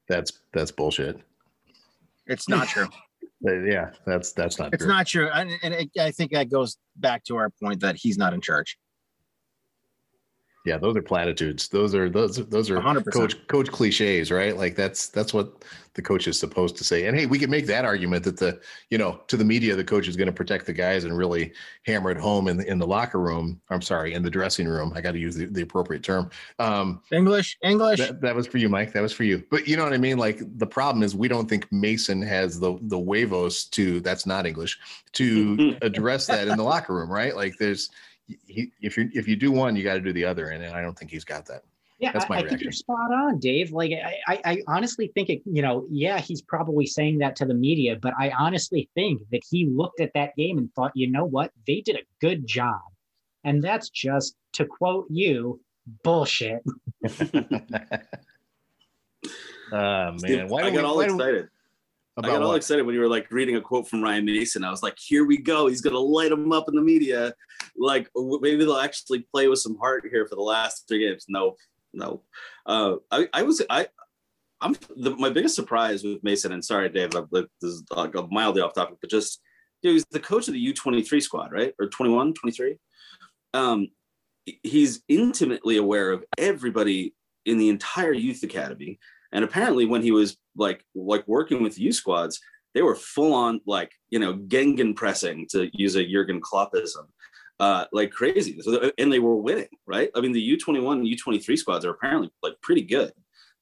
That's 0.08 0.32
that's 0.54 0.72
bullshit. 0.72 1.20
It's 2.26 2.50
not 2.50 2.68
true. 2.68 2.88
Uh, 3.48 3.54
yeah, 3.60 3.92
that's 4.04 4.32
that's 4.32 4.58
not 4.58 4.74
it's 4.74 4.82
true. 4.82 4.92
not 4.92 5.06
true, 5.06 5.30
and, 5.32 5.52
and 5.62 5.72
it, 5.72 5.92
I 6.00 6.10
think 6.10 6.32
that 6.32 6.50
goes 6.50 6.76
back 6.96 7.24
to 7.26 7.36
our 7.36 7.52
point 7.52 7.82
that 7.82 7.96
he's 7.96 8.18
not 8.18 8.34
in 8.34 8.42
charge. 8.42 8.80
Yeah, 10.68 10.78
those 10.78 10.98
are 10.98 11.02
platitudes. 11.02 11.70
Those 11.70 11.96
are 11.96 12.10
those 12.10 12.36
those 12.50 12.70
are 12.70 12.80
100%. 12.80 13.14
coach 13.14 13.48
coach 13.48 13.72
cliches, 13.72 14.32
right? 14.32 14.56
Like 14.56 14.76
that's 14.76 15.08
that's 15.08 15.34
what 15.34 15.64
the 15.94 16.02
coach 16.02 16.28
is 16.28 16.38
supposed 16.38 16.76
to 16.78 16.84
say. 16.84 17.08
And 17.08 17.18
hey, 17.18 17.26
we 17.26 17.40
can 17.40 17.50
make 17.50 17.66
that 17.68 17.86
argument 17.86 18.26
that 18.26 18.38
the 18.38 18.60
you 18.90 18.98
know 18.98 19.22
to 19.28 19.38
the 19.38 19.46
media, 19.46 19.78
the 19.78 19.84
coach 19.84 20.10
is 20.10 20.18
going 20.18 20.28
to 20.28 20.34
protect 20.34 20.66
the 20.66 20.74
guys 20.74 21.06
and 21.06 21.18
really 21.18 21.54
hammer 21.86 22.12
it 22.12 22.18
home 22.18 22.50
in 22.50 22.58
the, 22.58 22.70
in 22.70 22.80
the 22.80 22.86
locker 22.86 23.20
room. 23.20 23.62
I'm 23.70 23.82
sorry, 23.82 24.14
in 24.14 24.24
the 24.24 24.30
dressing 24.30 24.68
room. 24.68 24.92
I 24.94 25.00
got 25.00 25.14
to 25.14 25.20
use 25.20 25.36
the, 25.36 25.46
the 25.46 25.62
appropriate 25.62 26.04
term. 26.04 26.30
Um, 26.60 27.02
English, 27.14 27.58
English. 27.64 28.00
that, 28.00 28.20
that 28.20 28.36
was 28.36 28.46
for 28.46 28.58
you, 28.58 28.68
Mike. 28.68 28.92
That 28.92 29.02
was 29.02 29.14
for 29.14 29.24
you. 29.24 29.44
But 29.50 29.70
you 29.70 29.78
know 29.78 29.86
what 29.86 29.94
I 29.94 29.98
mean? 29.98 30.18
Like 30.18 30.42
the 30.58 30.68
problem 30.68 31.02
is 31.02 31.16
we 31.16 31.30
don't 31.30 31.48
think 31.48 31.72
Mason 31.72 32.22
has 32.22 32.60
the 32.60 32.78
the 32.82 33.00
huevos 33.00 33.66
to 33.68 34.02
that's 34.02 34.26
not 34.26 34.46
English 34.46 34.78
to 35.14 35.78
address 35.82 36.28
that 36.28 36.50
in 36.50 36.58
the 36.58 36.64
locker 36.64 36.94
room, 36.94 37.10
right? 37.10 37.36
Like 37.36 37.56
there's 37.58 37.90
he, 38.46 38.72
if 38.82 38.98
you 38.98 39.10
if 39.14 39.28
you 39.28 39.36
do 39.36 39.52
one, 39.52 39.76
you 39.76 39.84
got 39.84 39.94
to 39.96 40.02
do 40.02 40.14
the 40.14 40.26
other, 40.26 40.50
and, 40.50 40.64
and 40.64 40.74
I 40.76 40.82
don't 40.82 40.98
think 40.98 41.12
he's 41.12 41.24
got 41.26 41.46
that. 41.48 41.64
Yeah, 42.00 42.12
That's 42.12 42.26
I, 42.26 42.30
my 42.30 42.36
I 42.36 42.40
think 42.42 42.50
reaction. 42.52 42.66
you're 42.66 42.72
spot 42.74 43.12
on, 43.12 43.40
Dave. 43.40 43.72
Like, 43.72 43.92
I, 43.92 44.20
I, 44.28 44.40
I 44.46 44.62
honestly 44.68 45.12
think 45.16 45.30
it. 45.30 45.42
You 45.46 45.64
know, 45.64 45.88
yeah, 45.90 46.20
he's 46.20 46.44
probably 46.44 46.86
saying 46.86 47.18
that 47.20 47.36
to 47.38 47.46
the 47.46 47.56
media, 47.56 47.96
but 48.00 48.14
I 48.20 48.30
honestly 48.38 48.88
think 48.94 49.22
that 49.32 49.42
he 49.50 49.66
looked 49.66 50.00
at 50.00 50.12
that 50.14 50.36
game 50.36 50.60
and 50.60 50.72
thought, 50.76 50.92
you 50.94 51.10
know 51.10 51.26
what, 51.26 51.52
they 51.66 51.82
did 51.82 51.96
a 51.96 52.04
good 52.22 52.46
job, 52.46 52.82
and 53.44 53.64
that's 53.64 53.90
just 53.90 54.36
to 54.54 54.66
quote 54.66 55.08
you, 55.10 55.60
bullshit. 56.04 56.62
Ah 59.72 60.12
man, 60.12 60.20
Steve, 60.20 60.50
why 60.50 60.62
I 60.62 60.64
don't 60.66 60.74
got 60.76 60.82
we- 60.82 60.88
all 60.88 60.98
why 60.98 61.08
don't- 61.08 61.16
excited. 61.20 61.50
I 62.18 62.22
got 62.28 62.42
all 62.42 62.50
what? 62.50 62.58
excited 62.58 62.86
when 62.86 62.96
you 62.96 63.02
were 63.02 63.08
like 63.08 63.30
reading 63.32 63.58
a 63.58 63.62
quote 63.62 63.88
from 63.88 64.02
Ryan 64.02 64.26
Mason. 64.26 64.64
I 64.64 64.72
was 64.72 64.82
like, 64.82 64.98
here 64.98 65.26
we 65.26 65.38
go. 65.38 65.68
He's 65.68 65.82
gonna 65.82 66.00
light 66.00 66.32
him 66.32 66.52
up 66.52 66.66
in 66.68 66.76
the 66.76 66.82
media. 66.82 67.34
Like 67.78 68.10
maybe 68.16 68.58
they'll 68.58 68.78
actually 68.78 69.28
play 69.32 69.48
with 69.48 69.60
some 69.60 69.78
heart 69.78 70.06
here 70.10 70.26
for 70.26 70.36
the 70.36 70.42
last 70.42 70.88
three 70.88 71.08
games. 71.08 71.26
No, 71.30 71.56
no. 71.94 72.24
Uh, 72.66 72.96
I, 73.12 73.28
I 73.34 73.44
was 73.44 73.62
I 73.70 73.88
I'm 74.62 74.76
the, 74.96 75.16
my 75.16 75.30
biggest 75.30 75.56
surprise 75.56 76.04
with 76.04 76.24
Mason. 76.24 76.52
And 76.52 76.66
sorry, 76.66 76.90
Dave, 76.90 77.16
I'm, 77.16 77.28
this 77.32 77.48
is 77.62 77.84
like 77.92 78.14
mildly 78.32 78.62
off 78.62 78.74
topic, 78.74 78.98
but 79.00 79.10
just 79.10 79.42
you 79.82 79.90
know, 79.90 79.94
he's 79.94 80.06
the 80.06 80.20
coach 80.20 80.48
of 80.48 80.54
the 80.54 80.74
U23 80.74 81.22
squad, 81.22 81.52
right? 81.52 81.74
Or 81.80 81.88
21, 81.88 82.34
23. 82.34 82.78
Um, 83.54 83.88
he's 84.64 85.02
intimately 85.08 85.78
aware 85.78 86.12
of 86.12 86.24
everybody 86.38 87.14
in 87.46 87.58
the 87.58 87.70
entire 87.70 88.14
youth 88.14 88.44
academy. 88.44 89.00
And 89.32 89.44
apparently, 89.44 89.86
when 89.86 90.02
he 90.02 90.12
was 90.12 90.38
like 90.56 90.84
like 90.96 91.28
working 91.28 91.64
with 91.64 91.80
U 91.80 91.92
squads, 91.92 92.40
they 92.74 92.82
were 92.82 92.96
full 92.96 93.34
on 93.34 93.62
like 93.66 93.92
you 94.10 94.20
know 94.20 94.34
Gegen 94.34 94.94
pressing 94.94 95.48
to 95.52 95.70
use 95.74 95.96
a 95.96 96.06
Jurgen 96.06 96.42
Kloppism, 96.42 97.08
uh, 97.60 97.86
like 97.92 98.12
crazy. 98.12 98.60
So, 98.62 98.92
and 98.98 99.12
they 99.12 99.20
were 99.20 99.36
winning, 99.36 99.68
right? 99.86 100.10
I 100.16 100.22
mean, 100.22 100.32
the 100.32 100.42
U 100.42 100.58
twenty 100.58 100.80
one, 100.80 101.00
and 101.00 101.08
U 101.08 101.18
twenty 101.18 101.40
three 101.40 101.58
squads 101.58 101.86
are 101.86 101.92
apparently 101.92 102.32
like 102.42 102.54
pretty 102.62 102.84
good. 102.84 103.12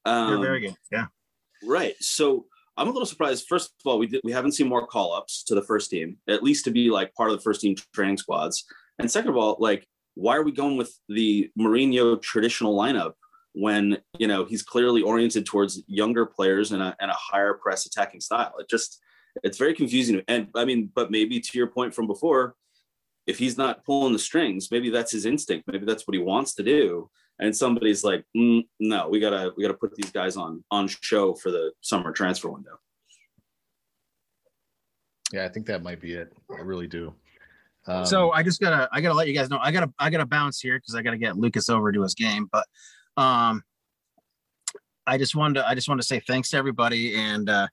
Um, 0.05 0.29
They're 0.29 0.39
very 0.39 0.59
good. 0.61 0.75
Yeah. 0.91 1.05
Right. 1.63 1.95
So 1.99 2.45
I'm 2.77 2.87
a 2.87 2.91
little 2.91 3.05
surprised. 3.05 3.47
First 3.47 3.71
of 3.83 3.89
all, 3.89 3.97
we 3.97 4.07
did, 4.07 4.21
we 4.23 4.31
haven't 4.31 4.51
seen 4.51 4.67
more 4.67 4.85
call 4.85 5.13
ups 5.13 5.43
to 5.45 5.55
the 5.55 5.63
first 5.63 5.89
team, 5.89 6.17
at 6.27 6.43
least 6.43 6.65
to 6.65 6.71
be 6.71 6.89
like 6.89 7.13
part 7.13 7.31
of 7.31 7.37
the 7.37 7.41
first 7.41 7.61
team 7.61 7.75
training 7.93 8.17
squads. 8.17 8.65
And 8.99 9.09
second 9.09 9.31
of 9.31 9.37
all, 9.37 9.57
like, 9.59 9.87
why 10.15 10.35
are 10.35 10.43
we 10.43 10.51
going 10.51 10.77
with 10.77 10.93
the 11.09 11.49
Mourinho 11.57 12.21
traditional 12.21 12.77
lineup 12.77 13.13
when 13.55 13.97
you 14.17 14.27
know 14.27 14.45
he's 14.45 14.63
clearly 14.63 15.01
oriented 15.01 15.45
towards 15.45 15.81
younger 15.87 16.25
players 16.25 16.71
and 16.71 16.81
a, 16.81 16.95
and 16.99 17.09
a 17.09 17.15
higher 17.15 17.53
press 17.53 17.85
attacking 17.85 18.21
style? 18.21 18.53
It 18.59 18.69
just 18.69 19.01
it's 19.43 19.57
very 19.57 19.73
confusing. 19.73 20.21
And 20.27 20.47
I 20.55 20.65
mean, 20.65 20.91
but 20.93 21.11
maybe 21.11 21.39
to 21.39 21.57
your 21.57 21.67
point 21.67 21.93
from 21.93 22.07
before, 22.07 22.55
if 23.27 23.37
he's 23.37 23.57
not 23.57 23.83
pulling 23.85 24.13
the 24.13 24.19
strings, 24.19 24.69
maybe 24.71 24.89
that's 24.89 25.11
his 25.11 25.25
instinct. 25.25 25.67
Maybe 25.67 25.85
that's 25.85 26.07
what 26.07 26.15
he 26.15 26.21
wants 26.21 26.53
to 26.55 26.63
do 26.63 27.09
and 27.39 27.55
somebody's 27.55 28.03
like, 28.03 28.23
mm, 28.35 28.65
no, 28.79 29.09
we 29.09 29.19
gotta 29.19 29.51
we 29.55 29.63
gotta 29.63 29.77
put 29.77 29.95
these 29.95 30.11
guys 30.11 30.37
on 30.37 30.63
on 30.71 30.87
show 30.87 31.33
for 31.33 31.51
the 31.51 31.71
summer 31.81 32.11
transfer 32.11 32.49
window. 32.49 32.79
Yeah, 35.33 35.45
I 35.45 35.49
think 35.49 35.65
that 35.67 35.83
might 35.83 35.99
be 35.99 36.13
it. 36.13 36.31
I 36.55 36.61
really 36.61 36.87
do. 36.87 37.13
Um, 37.87 38.05
so 38.05 38.31
I 38.31 38.41
just 38.41 38.61
gotta 38.61 38.87
I 38.91 39.01
gotta 39.01 39.15
let 39.15 39.27
you 39.27 39.33
guys 39.33 39.49
know 39.49 39.59
I 39.61 39.71
gotta 39.71 39.91
I 39.99 40.09
gotta 40.09 40.25
bounce 40.25 40.59
here 40.59 40.79
because 40.79 40.95
I 40.95 41.01
gotta 41.01 41.17
get 41.17 41.37
Lucas 41.37 41.69
over 41.69 41.91
to 41.91 42.01
his 42.01 42.15
game. 42.15 42.47
But 42.51 42.65
um 43.17 43.63
I 45.07 45.17
just 45.17 45.35
wanted 45.35 45.55
to 45.55 45.67
I 45.67 45.75
just 45.75 45.87
want 45.87 46.01
to 46.01 46.07
say 46.07 46.19
thanks 46.19 46.49
to 46.51 46.57
everybody 46.57 47.15
and 47.15 47.49
uh 47.49 47.67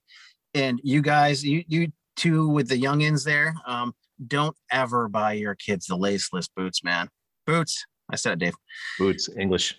and 0.54 0.80
you 0.82 1.02
guys 1.02 1.44
you 1.44 1.64
you 1.66 1.92
two 2.16 2.48
with 2.48 2.68
the 2.68 2.80
youngins 2.80 3.24
there 3.24 3.54
um 3.66 3.94
don't 4.26 4.56
ever 4.70 5.08
buy 5.08 5.32
your 5.32 5.54
kids 5.54 5.86
the 5.86 5.96
laceless 5.96 6.48
boots 6.54 6.84
man 6.84 7.08
boots 7.46 7.84
I 8.10 8.16
said 8.16 8.34
it 8.34 8.38
Dave 8.38 8.54
boots, 8.98 9.28
English. 9.38 9.78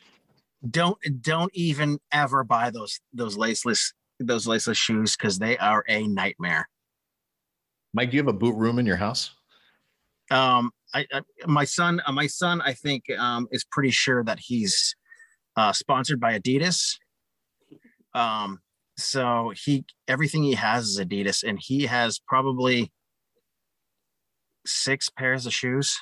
don't 0.70 0.98
don't 1.22 1.52
even 1.54 2.00
ever 2.12 2.44
buy 2.44 2.72
those 2.72 3.00
those 3.14 3.38
laceless 3.38 3.94
those 4.20 4.48
laceless 4.48 4.78
shoes 4.78 5.16
because 5.16 5.38
they 5.40 5.58
are 5.58 5.84
a 5.88 6.08
nightmare 6.08 6.68
Mike, 7.96 8.10
do 8.10 8.18
you 8.18 8.24
have 8.24 8.28
a 8.28 8.38
boot 8.38 8.56
room 8.56 8.80
in 8.80 8.86
your 8.88 8.96
house? 8.96 9.32
um 10.32 10.72
I, 10.96 11.06
I 11.14 11.22
my 11.46 11.66
son 11.66 12.02
uh, 12.06 12.12
my 12.12 12.28
son 12.28 12.62
I 12.62 12.74
think 12.74 13.04
um 13.18 13.48
is 13.52 13.64
pretty 13.64 13.92
sure 13.92 14.24
that 14.24 14.40
he's 14.40 14.96
uh 15.56 15.72
sponsored 15.72 16.20
by 16.20 16.38
Adidas 16.38 16.98
um 18.14 18.60
so 18.98 19.52
he 19.66 19.86
everything 20.08 20.44
he 20.44 20.54
has 20.54 20.86
is 20.86 21.00
Adidas 21.00 21.44
and 21.44 21.60
he 21.62 21.86
has 21.86 22.20
probably 22.28 22.92
six 24.66 25.10
pairs 25.10 25.46
of 25.46 25.54
shoes 25.54 26.00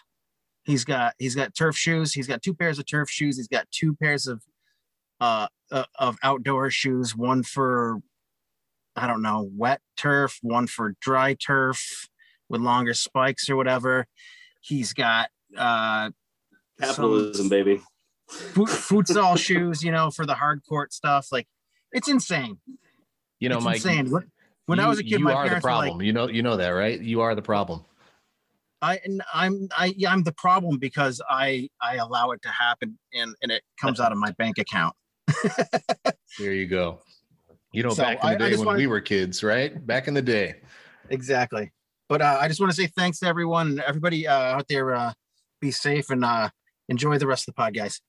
he's 0.64 0.84
got 0.84 1.14
he's 1.18 1.36
got 1.36 1.56
turf 1.56 1.76
shoes 1.76 2.14
he's 2.14 2.28
got 2.28 2.42
two 2.42 2.54
pairs 2.54 2.80
of 2.80 2.86
turf 2.86 3.10
shoes 3.10 3.38
he's 3.38 3.48
got 3.48 3.70
two 3.72 3.96
pairs 3.96 4.28
of 4.28 4.44
uh, 5.20 5.48
uh 5.72 5.86
of 6.00 6.18
outdoor 6.24 6.70
shoes 6.70 7.16
one 7.16 7.44
for 7.44 8.00
I 8.96 9.08
don't 9.08 9.22
know 9.22 9.50
wet 9.56 9.82
turf 9.98 10.38
one 10.42 10.68
for 10.68 10.96
dry 11.00 11.34
turf 11.36 12.08
with 12.50 12.62
longer 12.62 12.94
spikes 12.94 13.50
or 13.50 13.56
whatever. 13.56 14.06
He's 14.62 14.94
got 14.94 15.30
uh 15.58 16.12
Capitalism, 16.80 17.48
baby. 17.48 17.82
Futsal 18.32 19.38
shoes, 19.38 19.84
you 19.84 19.92
know, 19.92 20.10
for 20.12 20.26
the 20.26 20.36
hard 20.36 20.62
court 20.68 20.94
stuff. 20.94 21.28
Like 21.32 21.48
it's 21.92 22.08
insane. 22.08 22.60
You 23.40 23.50
know, 23.50 23.58
it's 23.58 23.66
Mike. 23.66 23.76
insane. 23.78 24.10
When, 24.12 24.32
when 24.68 24.80
I 24.80 24.88
was 24.88 25.00
a 25.00 25.04
kid, 25.04 25.12
you 25.12 25.20
my 25.20 25.34
are 25.34 25.44
the 25.44 25.50
parents 25.50 25.64
were 25.66 25.70
problem. 25.70 25.98
like, 25.98 26.06
you 26.06 26.14
know, 26.14 26.28
you 26.28 26.44
know 26.44 26.58
that, 26.58 26.70
right? 26.70 27.00
You 27.00 27.22
are 27.22 27.36
the 27.36 27.42
problem. 27.42 27.84
I 28.82 29.00
I'm 29.34 29.68
I 29.78 29.94
yeah, 29.96 30.12
I'm 30.12 30.24
the 30.24 30.32
problem 30.32 30.80
because 30.80 31.22
I 31.30 31.70
I 31.82 31.98
allow 31.98 32.32
it 32.32 32.42
to 32.44 32.50
happen 32.50 32.98
and 33.14 33.36
and 33.44 33.52
it 33.52 33.62
comes 33.80 34.00
out 34.00 34.12
of 34.12 34.18
my 34.18 34.32
bank 34.32 34.58
account. 34.58 34.96
There 36.40 36.54
you 36.54 36.66
go. 36.66 37.02
You 37.74 37.84
know, 37.84 37.90
So, 37.90 38.04
back 38.04 38.24
in 38.24 38.30
I- 38.30 38.36
the 38.36 38.44
I 38.46 38.48
day 38.48 38.52
just 38.56 38.66
when 38.66 38.78
we 38.78 38.88
were 38.88 39.02
kids, 39.02 39.44
right? 39.44 39.86
Back 39.86 40.08
in 40.08 40.14
the 40.14 40.22
day. 40.22 40.56
Exactly. 41.10 41.72
But 42.10 42.22
uh, 42.22 42.38
I 42.42 42.48
just 42.48 42.60
want 42.60 42.72
to 42.72 42.76
say 42.76 42.88
thanks 42.88 43.20
to 43.20 43.28
everyone, 43.28 43.82
everybody 43.86 44.28
uh, 44.28 44.34
out 44.34 44.68
there. 44.70 44.96
Uh, 44.96 45.14
be 45.62 45.72
safe 45.72 46.10
and 46.10 46.26
uh, 46.26 46.50
enjoy 46.90 47.18
the 47.18 47.28
rest 47.28 47.44
of 47.48 47.54
the 47.54 47.58
pod, 47.58 47.74
guys. 47.76 48.02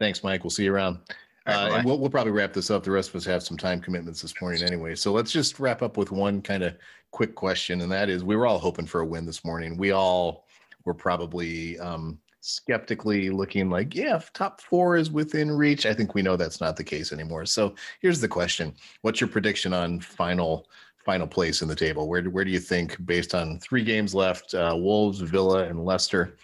Thanks, 0.00 0.24
Mike. 0.24 0.42
We'll 0.42 0.50
see 0.50 0.64
you 0.64 0.74
around. 0.74 0.98
Right, 1.46 1.54
Uh, 1.54 1.76
and 1.76 1.84
we'll, 1.84 1.98
we'll 1.98 2.10
probably 2.10 2.32
wrap 2.32 2.54
this 2.54 2.70
up. 2.70 2.82
The 2.82 2.90
rest 2.90 3.10
of 3.10 3.16
us 3.16 3.24
have 3.26 3.42
some 3.42 3.58
time 3.58 3.80
commitments 3.80 4.22
this 4.22 4.34
morning 4.40 4.62
anyway. 4.62 4.94
So 4.94 5.12
let's 5.12 5.30
just 5.30 5.60
wrap 5.60 5.82
up 5.82 5.98
with 5.98 6.10
one 6.10 6.40
kind 6.40 6.62
of 6.62 6.74
quick 7.10 7.34
question. 7.34 7.82
And 7.82 7.92
that 7.92 8.08
is 8.08 8.24
we 8.24 8.34
were 8.34 8.46
all 8.46 8.58
hoping 8.58 8.86
for 8.86 9.02
a 9.02 9.06
win 9.06 9.26
this 9.26 9.44
morning. 9.44 9.76
We 9.76 9.92
all 9.92 10.46
were 10.86 10.94
probably 10.94 11.78
um, 11.78 12.18
skeptically 12.40 13.28
looking 13.28 13.68
like, 13.68 13.94
yeah, 13.94 14.16
if 14.16 14.32
top 14.32 14.62
four 14.62 14.96
is 14.96 15.10
within 15.10 15.50
reach. 15.50 15.84
I 15.84 15.92
think 15.92 16.14
we 16.14 16.22
know 16.22 16.36
that's 16.36 16.62
not 16.62 16.76
the 16.76 16.84
case 16.84 17.12
anymore. 17.12 17.44
So 17.44 17.74
here's 18.00 18.20
the 18.20 18.28
question 18.28 18.74
What's 19.02 19.20
your 19.20 19.28
prediction 19.28 19.74
on 19.74 20.00
final? 20.00 20.66
Final 21.04 21.26
place 21.26 21.62
in 21.62 21.68
the 21.68 21.74
table. 21.74 22.08
Where 22.08 22.20
do, 22.20 22.28
where 22.28 22.44
do 22.44 22.50
you 22.50 22.60
think, 22.60 23.04
based 23.06 23.34
on 23.34 23.58
three 23.58 23.82
games 23.82 24.14
left, 24.14 24.54
uh, 24.54 24.74
Wolves, 24.76 25.20
Villa, 25.20 25.64
and 25.64 25.82
Leicester, 25.82 26.36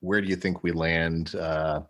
where 0.00 0.20
do 0.20 0.28
you 0.28 0.36
think 0.36 0.62
we 0.62 0.70
land? 0.70 1.34
Uh, 1.34 1.80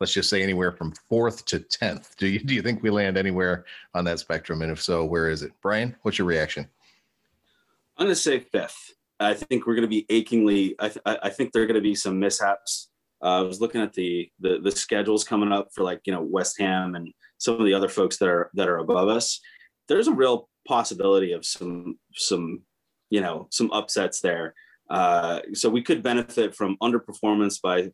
let's 0.00 0.12
just 0.12 0.30
say 0.30 0.42
anywhere 0.42 0.72
from 0.72 0.92
fourth 1.08 1.44
to 1.46 1.60
tenth. 1.60 2.16
Do 2.16 2.26
you 2.26 2.38
do 2.38 2.54
you 2.54 2.62
think 2.62 2.82
we 2.82 2.90
land 2.90 3.16
anywhere 3.16 3.64
on 3.94 4.04
that 4.04 4.18
spectrum? 4.18 4.62
And 4.62 4.70
if 4.70 4.82
so, 4.82 5.04
where 5.04 5.28
is 5.28 5.42
it? 5.42 5.52
Brian, 5.62 5.96
what's 6.02 6.18
your 6.18 6.26
reaction? 6.26 6.68
I'm 7.96 8.06
going 8.06 8.14
to 8.14 8.20
say 8.20 8.38
fifth. 8.38 8.94
I 9.20 9.34
think 9.34 9.66
we're 9.66 9.74
going 9.74 9.82
to 9.82 9.88
be 9.88 10.06
achingly. 10.08 10.76
I, 10.78 10.88
th- 10.88 11.02
I 11.04 11.30
think 11.30 11.52
there 11.52 11.62
are 11.62 11.66
going 11.66 11.74
to 11.74 11.80
be 11.80 11.96
some 11.96 12.20
mishaps. 12.20 12.90
Uh, 13.20 13.40
I 13.40 13.40
was 13.40 13.60
looking 13.60 13.80
at 13.80 13.92
the, 13.92 14.30
the 14.38 14.60
the 14.60 14.70
schedules 14.70 15.24
coming 15.24 15.50
up 15.50 15.68
for 15.74 15.82
like 15.82 16.00
you 16.04 16.12
know 16.12 16.22
West 16.22 16.60
Ham 16.60 16.94
and 16.94 17.12
some 17.38 17.58
of 17.58 17.66
the 17.66 17.74
other 17.74 17.88
folks 17.88 18.18
that 18.18 18.28
are 18.28 18.50
that 18.54 18.68
are 18.68 18.78
above 18.78 19.08
us. 19.08 19.40
There's 19.88 20.06
a 20.06 20.12
real 20.12 20.48
possibility 20.68 21.32
of 21.32 21.44
some 21.44 21.98
some 22.14 22.62
you 23.10 23.20
know 23.20 23.48
some 23.50 23.72
upsets 23.72 24.20
there. 24.20 24.54
Uh, 24.88 25.40
so 25.52 25.68
we 25.68 25.82
could 25.82 26.02
benefit 26.02 26.54
from 26.54 26.76
underperformance 26.80 27.60
by 27.60 27.90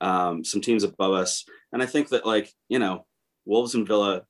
um, 0.00 0.44
some 0.44 0.60
teams 0.60 0.84
above 0.84 1.12
us, 1.12 1.44
and 1.72 1.82
I 1.82 1.86
think 1.86 2.08
that 2.10 2.26
like 2.26 2.52
you 2.68 2.78
know 2.78 3.06
Wolves 3.44 3.74
and 3.74 3.86
Villa 3.86 4.22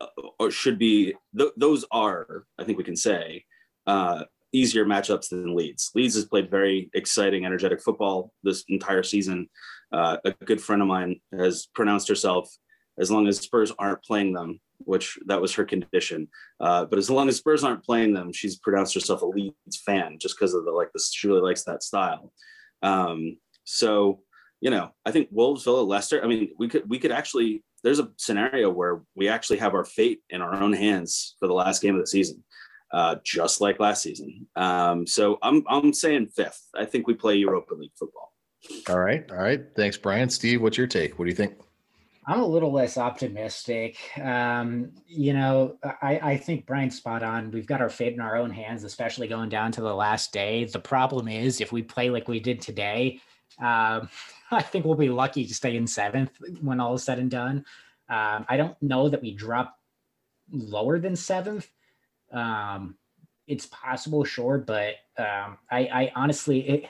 uh, 0.00 0.06
or 0.38 0.50
should 0.50 0.78
be 0.78 1.14
th- 1.36 1.52
those 1.56 1.84
are 1.90 2.44
I 2.58 2.64
think 2.64 2.78
we 2.78 2.84
can 2.84 2.96
say 2.96 3.44
uh, 3.86 4.24
easier 4.52 4.84
matchups 4.84 5.30
than 5.30 5.54
Leeds. 5.54 5.90
Leeds 5.94 6.14
has 6.14 6.24
played 6.24 6.50
very 6.50 6.90
exciting, 6.94 7.44
energetic 7.44 7.82
football 7.82 8.32
this 8.42 8.64
entire 8.68 9.02
season. 9.02 9.48
Uh, 9.92 10.16
a 10.24 10.32
good 10.44 10.60
friend 10.60 10.80
of 10.80 10.88
mine 10.88 11.20
has 11.38 11.66
pronounced 11.74 12.08
herself 12.08 12.48
as 12.98 13.10
long 13.10 13.26
as 13.26 13.38
Spurs 13.38 13.72
aren't 13.78 14.04
playing 14.04 14.32
them, 14.32 14.60
which 14.78 15.18
that 15.26 15.40
was 15.40 15.52
her 15.54 15.64
condition. 15.64 16.28
Uh, 16.60 16.84
but 16.84 16.98
as 16.98 17.10
long 17.10 17.28
as 17.28 17.36
Spurs 17.36 17.64
aren't 17.64 17.84
playing 17.84 18.14
them, 18.14 18.32
she's 18.32 18.58
pronounced 18.58 18.94
herself 18.94 19.22
a 19.22 19.26
Leeds 19.26 19.82
fan 19.84 20.18
just 20.20 20.36
because 20.38 20.54
of 20.54 20.64
the 20.64 20.70
like 20.70 20.92
this. 20.92 21.12
She 21.12 21.28
really 21.28 21.42
likes 21.42 21.64
that 21.64 21.82
style. 21.82 22.32
Um, 22.82 23.38
so 23.64 24.20
you 24.60 24.70
know, 24.70 24.90
I 25.04 25.10
think 25.10 25.28
Wolves, 25.30 25.64
Villa, 25.64 25.82
Leicester. 25.82 26.22
I 26.24 26.26
mean, 26.26 26.50
we 26.58 26.68
could 26.68 26.88
we 26.88 26.98
could 26.98 27.12
actually. 27.12 27.62
There's 27.82 27.98
a 27.98 28.10
scenario 28.16 28.70
where 28.70 29.02
we 29.14 29.28
actually 29.28 29.58
have 29.58 29.74
our 29.74 29.84
fate 29.84 30.20
in 30.30 30.40
our 30.40 30.54
own 30.54 30.72
hands 30.72 31.36
for 31.38 31.46
the 31.46 31.52
last 31.52 31.82
game 31.82 31.94
of 31.94 32.00
the 32.00 32.06
season 32.06 32.42
uh, 32.94 33.16
just 33.24 33.60
like 33.60 33.80
last 33.80 34.02
season. 34.02 34.46
Um, 34.54 35.06
so 35.06 35.38
I'm 35.42 35.64
I'm 35.68 35.92
saying 35.92 36.28
fifth. 36.28 36.68
I 36.76 36.84
think 36.84 37.08
we 37.08 37.14
play 37.14 37.34
Europa 37.34 37.74
League 37.74 37.90
football. 37.98 38.32
All 38.88 39.00
right, 39.00 39.28
all 39.30 39.36
right. 39.36 39.62
Thanks, 39.76 39.98
Brian. 39.98 40.30
Steve, 40.30 40.62
what's 40.62 40.78
your 40.78 40.86
take? 40.86 41.18
What 41.18 41.24
do 41.24 41.30
you 41.30 41.36
think? 41.36 41.54
I'm 42.26 42.40
a 42.40 42.46
little 42.46 42.72
less 42.72 42.96
optimistic. 42.96 43.98
Um, 44.18 44.92
you 45.06 45.34
know, 45.34 45.76
I, 46.00 46.18
I 46.22 46.36
think 46.38 46.64
Brian's 46.64 46.96
spot 46.96 47.22
on. 47.22 47.50
We've 47.50 47.66
got 47.66 47.82
our 47.82 47.90
fate 47.90 48.14
in 48.14 48.20
our 48.20 48.36
own 48.36 48.48
hands, 48.48 48.84
especially 48.84 49.28
going 49.28 49.50
down 49.50 49.72
to 49.72 49.82
the 49.82 49.94
last 49.94 50.32
day. 50.32 50.64
The 50.64 50.78
problem 50.78 51.28
is, 51.28 51.60
if 51.60 51.72
we 51.72 51.82
play 51.82 52.08
like 52.08 52.28
we 52.28 52.40
did 52.40 52.62
today, 52.62 53.20
um, 53.58 54.08
I 54.50 54.62
think 54.62 54.84
we'll 54.84 54.94
be 54.94 55.08
lucky 55.08 55.46
to 55.46 55.54
stay 55.54 55.76
in 55.76 55.86
seventh 55.86 56.30
when 56.60 56.80
all 56.80 56.94
is 56.94 57.04
said 57.04 57.18
and 57.18 57.30
done. 57.30 57.64
Um, 58.08 58.44
I 58.48 58.56
don't 58.56 58.80
know 58.82 59.08
that 59.08 59.22
we 59.22 59.32
drop 59.32 59.78
lower 60.50 60.98
than 60.98 61.16
seventh. 61.16 61.68
Um, 62.32 62.96
it's 63.46 63.66
possible, 63.66 64.24
sure, 64.24 64.58
but 64.58 64.94
um, 65.18 65.58
I, 65.70 65.88
I 65.92 66.12
honestly, 66.14 66.60
it, 66.68 66.86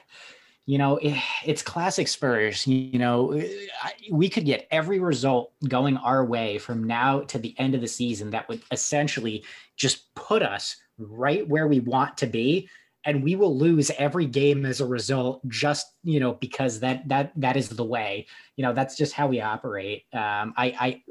you 0.67 0.79
know, 0.79 0.97
it, 0.99 1.15
it's 1.45 1.63
classic 1.63 2.09
Spurs. 2.09 2.67
You 2.67 2.99
know, 2.99 3.41
I, 3.83 3.93
we 4.11 4.29
could 4.29 4.45
get 4.45 4.67
every 4.71 4.99
result 4.99 5.53
going 5.69 5.97
our 5.99 6.25
way 6.25 6.59
from 6.59 6.85
now 6.85 7.21
to 7.21 7.39
the 7.39 7.55
end 7.59 7.75
of 7.75 7.81
the 7.81 7.89
season 7.89 8.31
that 8.31 8.49
would 8.49 8.63
essentially 8.71 9.45
just 9.77 10.15
put 10.15 10.43
us 10.43 10.77
right 10.99 11.47
where 11.49 11.67
we 11.67 11.81
want 11.81 12.17
to 12.19 12.27
be 12.27 12.69
and 13.07 13.23
we 13.23 13.37
will 13.37 13.57
lose 13.57 13.91
every 13.99 14.27
game 14.27 14.65
as 14.65 14.81
a 14.81 14.87
result 14.87 15.47
just 15.49 15.87
you 16.03 16.21
know 16.21 16.33
because 16.35 16.81
that 16.81 17.09
that 17.09 17.33
that 17.37 17.57
is 17.57 17.69
the 17.69 17.85
way. 17.85 18.27
You 18.57 18.65
know 18.65 18.73
that's 18.73 18.97
just 18.97 19.13
how 19.13 19.27
we 19.27 19.41
operate. 19.41 20.05
Um 20.13 20.55
i 20.57 20.67
i 20.79 21.03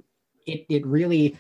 it 0.46 0.66
it 0.70 0.86
really 0.86 1.38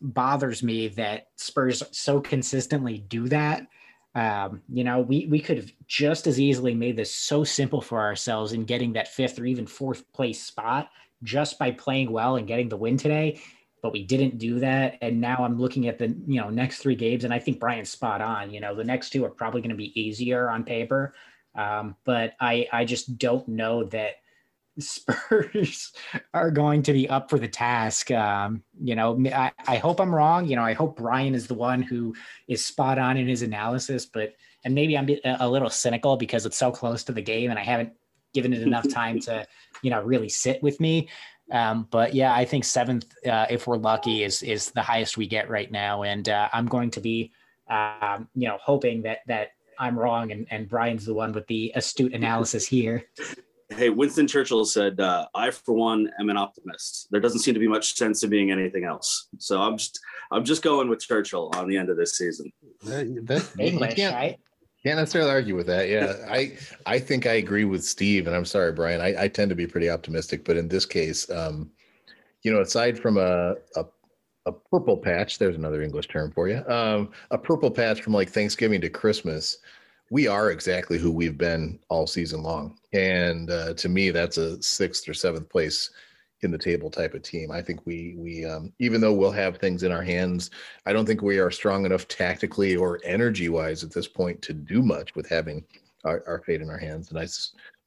bothers 0.00 0.62
me 0.62 0.88
that 0.88 1.28
spurs 1.36 1.82
so 1.92 2.20
consistently 2.20 2.98
do 2.98 3.28
that. 3.28 3.66
Um, 4.14 4.62
you 4.68 4.84
know, 4.84 5.00
we 5.00 5.26
we 5.26 5.40
could 5.40 5.56
have 5.56 5.72
just 5.86 6.26
as 6.26 6.38
easily 6.38 6.74
made 6.74 6.96
this 6.96 7.14
so 7.14 7.42
simple 7.42 7.80
for 7.80 8.00
ourselves 8.00 8.52
in 8.52 8.64
getting 8.64 8.92
that 8.92 9.08
fifth 9.08 9.38
or 9.38 9.46
even 9.46 9.66
fourth 9.66 10.10
place 10.12 10.40
spot 10.40 10.90
just 11.22 11.58
by 11.58 11.72
playing 11.72 12.12
well 12.12 12.36
and 12.36 12.46
getting 12.46 12.68
the 12.68 12.76
win 12.76 12.96
today. 12.96 13.40
But 13.84 13.92
we 13.92 14.02
didn't 14.02 14.38
do 14.38 14.60
that. 14.60 14.96
And 15.02 15.20
now 15.20 15.44
I'm 15.44 15.58
looking 15.58 15.88
at 15.88 15.98
the, 15.98 16.06
you 16.26 16.40
know, 16.40 16.48
next 16.48 16.78
three 16.78 16.94
games, 16.94 17.24
and 17.24 17.34
I 17.34 17.38
think 17.38 17.60
Brian's 17.60 17.90
spot 17.90 18.22
on. 18.22 18.50
You 18.50 18.60
know, 18.60 18.74
the 18.74 18.82
next 18.82 19.10
two 19.10 19.22
are 19.26 19.28
probably 19.28 19.60
going 19.60 19.72
to 19.72 19.76
be 19.76 20.00
easier 20.00 20.48
on 20.48 20.64
paper. 20.64 21.12
Um, 21.54 21.94
but 22.06 22.32
I 22.40 22.66
I 22.72 22.86
just 22.86 23.18
don't 23.18 23.46
know 23.46 23.84
that 23.84 24.14
Spurs 24.78 25.92
are 26.32 26.50
going 26.50 26.82
to 26.84 26.94
be 26.94 27.10
up 27.10 27.28
for 27.28 27.38
the 27.38 27.46
task. 27.46 28.10
Um, 28.10 28.62
you 28.80 28.94
know, 28.94 29.22
I, 29.26 29.52
I 29.68 29.76
hope 29.76 30.00
I'm 30.00 30.14
wrong. 30.14 30.48
You 30.48 30.56
know, 30.56 30.64
I 30.64 30.72
hope 30.72 30.96
Brian 30.96 31.34
is 31.34 31.46
the 31.46 31.52
one 31.52 31.82
who 31.82 32.14
is 32.48 32.64
spot 32.64 32.98
on 32.98 33.18
in 33.18 33.28
his 33.28 33.42
analysis, 33.42 34.06
but 34.06 34.32
and 34.64 34.74
maybe 34.74 34.96
I'm 34.96 35.10
a 35.26 35.46
little 35.46 35.68
cynical 35.68 36.16
because 36.16 36.46
it's 36.46 36.56
so 36.56 36.72
close 36.72 37.04
to 37.04 37.12
the 37.12 37.20
game 37.20 37.50
and 37.50 37.58
I 37.58 37.62
haven't 37.62 37.92
given 38.34 38.52
it 38.52 38.62
enough 38.62 38.88
time 38.88 39.20
to, 39.20 39.46
you 39.82 39.90
know, 39.90 40.02
really 40.02 40.28
sit 40.28 40.62
with 40.62 40.80
me. 40.80 41.08
Um, 41.50 41.86
but 41.90 42.14
yeah, 42.14 42.34
I 42.34 42.44
think 42.44 42.64
seventh, 42.64 43.06
uh, 43.26 43.46
if 43.50 43.66
we're 43.66 43.76
lucky, 43.76 44.24
is 44.24 44.42
is 44.42 44.70
the 44.70 44.82
highest 44.82 45.16
we 45.16 45.26
get 45.26 45.50
right 45.50 45.70
now, 45.70 46.02
and 46.02 46.28
uh, 46.28 46.48
I'm 46.52 46.66
going 46.66 46.90
to 46.92 47.00
be, 47.00 47.32
um, 47.68 48.28
you 48.34 48.48
know, 48.48 48.58
hoping 48.62 49.02
that 49.02 49.18
that 49.26 49.50
I'm 49.78 49.98
wrong 49.98 50.32
and, 50.32 50.46
and 50.50 50.68
Brian's 50.68 51.04
the 51.04 51.14
one 51.14 51.32
with 51.32 51.46
the 51.46 51.72
astute 51.74 52.14
analysis 52.14 52.66
here. 52.66 53.04
Hey, 53.70 53.88
Winston 53.88 54.26
Churchill 54.26 54.64
said, 54.66 55.00
uh, 55.00 55.26
"I 55.34 55.50
for 55.50 55.74
one 55.74 56.10
am 56.20 56.28
an 56.28 56.36
optimist. 56.36 57.08
There 57.10 57.20
doesn't 57.20 57.40
seem 57.40 57.54
to 57.54 57.60
be 57.60 57.66
much 57.66 57.94
sense 57.94 58.22
in 58.22 58.28
being 58.28 58.50
anything 58.50 58.84
else." 58.84 59.28
So 59.38 59.60
I'm 59.60 59.78
just, 59.78 59.98
I'm 60.30 60.44
just 60.44 60.62
going 60.62 60.88
with 60.88 61.00
Churchill 61.00 61.50
on 61.54 61.66
the 61.66 61.76
end 61.78 61.88
of 61.88 61.96
this 61.96 62.16
season. 62.16 62.52
That, 62.82 63.26
that, 63.26 63.50
you 63.58 63.64
English, 63.64 63.94
can't, 63.94 64.14
right? 64.14 64.38
Can't 64.84 64.98
necessarily 64.98 65.30
argue 65.30 65.56
with 65.56 65.66
that. 65.66 65.88
Yeah, 65.88 66.14
I 66.28 66.56
I 66.86 66.98
think 66.98 67.26
I 67.26 67.34
agree 67.34 67.64
with 67.64 67.84
Steve, 67.84 68.26
and 68.26 68.36
I'm 68.36 68.44
sorry, 68.44 68.72
Brian. 68.72 69.00
I, 69.00 69.24
I 69.24 69.28
tend 69.28 69.48
to 69.48 69.54
be 69.54 69.66
pretty 69.66 69.88
optimistic, 69.88 70.44
but 70.44 70.56
in 70.56 70.68
this 70.68 70.84
case, 70.84 71.28
um, 71.30 71.70
you 72.42 72.52
know, 72.52 72.60
aside 72.60 72.98
from 72.98 73.16
a, 73.16 73.54
a 73.76 73.86
a 74.46 74.52
purple 74.52 74.98
patch, 74.98 75.38
there's 75.38 75.56
another 75.56 75.82
English 75.82 76.08
term 76.08 76.30
for 76.30 76.48
you. 76.48 76.62
Um, 76.68 77.10
a 77.30 77.38
purple 77.38 77.70
patch 77.70 78.02
from 78.02 78.12
like 78.12 78.28
Thanksgiving 78.28 78.82
to 78.82 78.90
Christmas. 78.90 79.58
We 80.10 80.28
are 80.28 80.50
exactly 80.50 80.98
who 80.98 81.10
we've 81.10 81.38
been 81.38 81.78
all 81.88 82.06
season 82.06 82.42
long, 82.42 82.78
and 82.92 83.50
uh, 83.50 83.72
to 83.74 83.88
me, 83.88 84.10
that's 84.10 84.36
a 84.36 84.62
sixth 84.62 85.08
or 85.08 85.14
seventh 85.14 85.48
place 85.48 85.90
in 86.42 86.50
the 86.50 86.58
table 86.58 86.90
type 86.90 87.14
of 87.14 87.22
team. 87.22 87.50
I 87.50 87.62
think 87.62 87.80
we 87.86 88.14
we 88.16 88.44
um, 88.44 88.72
even 88.78 89.00
though 89.00 89.12
we'll 89.12 89.30
have 89.32 89.56
things 89.56 89.82
in 89.82 89.92
our 89.92 90.02
hands, 90.02 90.50
I 90.86 90.92
don't 90.92 91.06
think 91.06 91.22
we 91.22 91.38
are 91.38 91.50
strong 91.50 91.86
enough 91.86 92.06
tactically 92.08 92.76
or 92.76 93.00
energy 93.04 93.48
wise 93.48 93.82
at 93.82 93.92
this 93.92 94.08
point 94.08 94.42
to 94.42 94.52
do 94.52 94.82
much 94.82 95.14
with 95.14 95.28
having 95.28 95.64
our, 96.04 96.22
our 96.26 96.40
fate 96.40 96.60
in 96.60 96.70
our 96.70 96.78
hands. 96.78 97.10
And 97.10 97.18
I, 97.18 97.26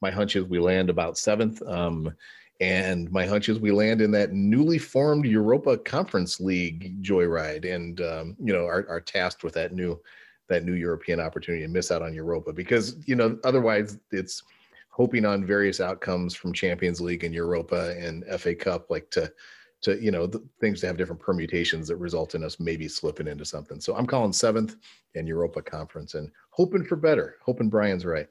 my 0.00 0.10
hunch 0.10 0.36
is 0.36 0.44
we 0.44 0.58
land 0.58 0.90
about 0.90 1.18
seventh. 1.18 1.62
Um, 1.62 2.12
and 2.60 3.10
my 3.12 3.24
hunch 3.24 3.48
is 3.48 3.60
we 3.60 3.70
land 3.70 4.00
in 4.00 4.10
that 4.12 4.32
newly 4.32 4.78
formed 4.78 5.24
Europa 5.24 5.78
Conference 5.78 6.40
League 6.40 7.00
joyride, 7.02 7.72
and 7.72 8.00
um, 8.00 8.36
you 8.42 8.52
know 8.52 8.66
are, 8.66 8.84
are 8.88 9.00
tasked 9.00 9.44
with 9.44 9.54
that 9.54 9.72
new 9.72 10.00
that 10.48 10.64
new 10.64 10.72
European 10.72 11.20
opportunity 11.20 11.62
and 11.62 11.72
miss 11.72 11.92
out 11.92 12.02
on 12.02 12.14
Europa 12.14 12.52
because 12.52 12.96
you 13.06 13.14
know 13.14 13.38
otherwise 13.44 13.98
it's 14.10 14.42
hoping 14.98 15.24
on 15.24 15.46
various 15.46 15.80
outcomes 15.80 16.34
from 16.34 16.52
Champions 16.52 17.00
League 17.00 17.22
and 17.24 17.32
Europa 17.34 17.96
and 17.98 18.24
FA 18.38 18.54
Cup, 18.54 18.90
like 18.90 19.08
to 19.12 19.32
to 19.80 19.96
you 20.02 20.10
know 20.10 20.26
the, 20.26 20.44
things 20.60 20.80
to 20.80 20.88
have 20.88 20.96
different 20.96 21.22
permutations 21.22 21.86
that 21.86 21.96
result 21.96 22.34
in 22.34 22.42
us 22.42 22.58
maybe 22.58 22.88
slipping 22.88 23.28
into 23.28 23.44
something. 23.44 23.80
So 23.80 23.94
I'm 23.94 24.06
calling 24.06 24.32
seventh 24.32 24.76
and 25.14 25.28
Europa 25.28 25.62
Conference 25.62 26.14
and 26.14 26.30
hoping 26.50 26.84
for 26.84 26.96
better. 26.96 27.36
Hoping 27.44 27.68
Brian's 27.68 28.04
right. 28.04 28.26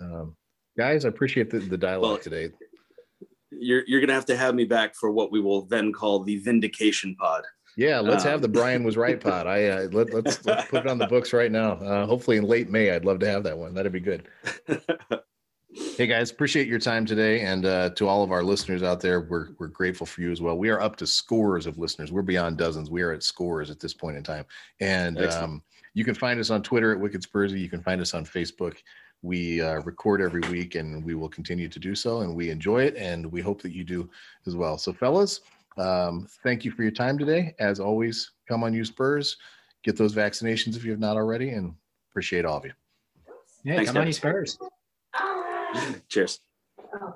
Um, 0.00 0.36
guys, 0.78 1.04
I 1.04 1.08
appreciate 1.08 1.50
the, 1.50 1.58
the 1.58 1.76
dialogue 1.76 2.10
Well, 2.10 2.18
today. 2.18 2.50
You're 3.50 3.82
you're 3.88 4.00
gonna 4.00 4.12
have 4.14 4.26
to 4.26 4.36
have 4.36 4.54
me 4.54 4.64
back 4.64 4.94
for 4.94 5.10
what 5.10 5.32
we 5.32 5.40
will 5.40 5.66
then 5.66 5.92
call 5.92 6.22
the 6.22 6.36
vindication 6.38 7.16
pod. 7.16 7.42
Yeah, 7.76 8.00
let's 8.00 8.24
Um, 8.24 8.30
have 8.30 8.42
the 8.42 8.48
Brian 8.48 8.84
was 8.84 8.96
right 8.96 9.20
pod. 9.28 9.46
I 9.48 9.66
uh, 9.66 9.88
let, 9.90 10.14
let's 10.14 10.44
let's 10.46 10.68
put 10.68 10.84
it 10.84 10.88
on 10.88 10.98
the 10.98 11.06
books 11.08 11.32
right 11.32 11.50
now. 11.50 11.72
Uh, 11.72 12.06
hopefully 12.06 12.36
in 12.36 12.44
late 12.44 12.70
May, 12.70 12.92
I'd 12.92 13.04
love 13.04 13.18
to 13.20 13.28
have 13.28 13.42
that 13.42 13.58
one. 13.58 13.74
That'd 13.74 13.92
be 13.92 14.00
good. 14.00 14.28
Hey 15.76 16.06
guys, 16.06 16.30
appreciate 16.30 16.68
your 16.68 16.78
time 16.78 17.04
today, 17.04 17.42
and 17.42 17.66
uh, 17.66 17.90
to 17.90 18.08
all 18.08 18.22
of 18.22 18.32
our 18.32 18.42
listeners 18.42 18.82
out 18.82 18.98
there, 18.98 19.20
we're 19.20 19.48
we're 19.58 19.66
grateful 19.66 20.06
for 20.06 20.22
you 20.22 20.30
as 20.30 20.40
well. 20.40 20.56
We 20.56 20.70
are 20.70 20.80
up 20.80 20.96
to 20.96 21.06
scores 21.06 21.66
of 21.66 21.76
listeners. 21.76 22.10
We're 22.10 22.22
beyond 22.22 22.56
dozens. 22.56 22.88
We 22.90 23.02
are 23.02 23.12
at 23.12 23.22
scores 23.22 23.70
at 23.70 23.78
this 23.78 23.92
point 23.92 24.16
in 24.16 24.22
time, 24.22 24.46
and 24.80 25.18
um, 25.24 25.62
you 25.92 26.02
can 26.02 26.14
find 26.14 26.40
us 26.40 26.48
on 26.48 26.62
Twitter 26.62 26.92
at 26.92 26.98
Wicked 26.98 27.22
Spursy. 27.22 27.60
You 27.60 27.68
can 27.68 27.82
find 27.82 28.00
us 28.00 28.14
on 28.14 28.24
Facebook. 28.24 28.78
We 29.20 29.60
uh, 29.60 29.80
record 29.80 30.22
every 30.22 30.40
week, 30.50 30.76
and 30.76 31.04
we 31.04 31.14
will 31.14 31.28
continue 31.28 31.68
to 31.68 31.78
do 31.78 31.94
so. 31.94 32.20
And 32.20 32.34
we 32.34 32.48
enjoy 32.48 32.84
it, 32.84 32.96
and 32.96 33.30
we 33.30 33.42
hope 33.42 33.60
that 33.60 33.72
you 33.72 33.84
do 33.84 34.08
as 34.46 34.56
well. 34.56 34.78
So, 34.78 34.94
fellas, 34.94 35.40
um, 35.76 36.26
thank 36.42 36.64
you 36.64 36.70
for 36.70 36.84
your 36.84 36.92
time 36.92 37.18
today. 37.18 37.54
As 37.58 37.80
always, 37.80 38.32
come 38.48 38.64
on, 38.64 38.72
you 38.72 38.84
Spurs. 38.86 39.36
Get 39.84 39.98
those 39.98 40.14
vaccinations 40.14 40.74
if 40.74 40.84
you 40.84 40.90
have 40.90 41.00
not 41.00 41.16
already, 41.16 41.50
and 41.50 41.74
appreciate 42.10 42.46
all 42.46 42.56
of 42.56 42.64
you. 42.64 42.72
Yeah, 43.62 43.76
Thanks, 43.76 43.90
come 43.90 44.00
on, 44.00 44.06
you 44.06 44.14
Spurs. 44.14 44.58
Cheers. 46.08 46.40
Oh. 46.94 47.14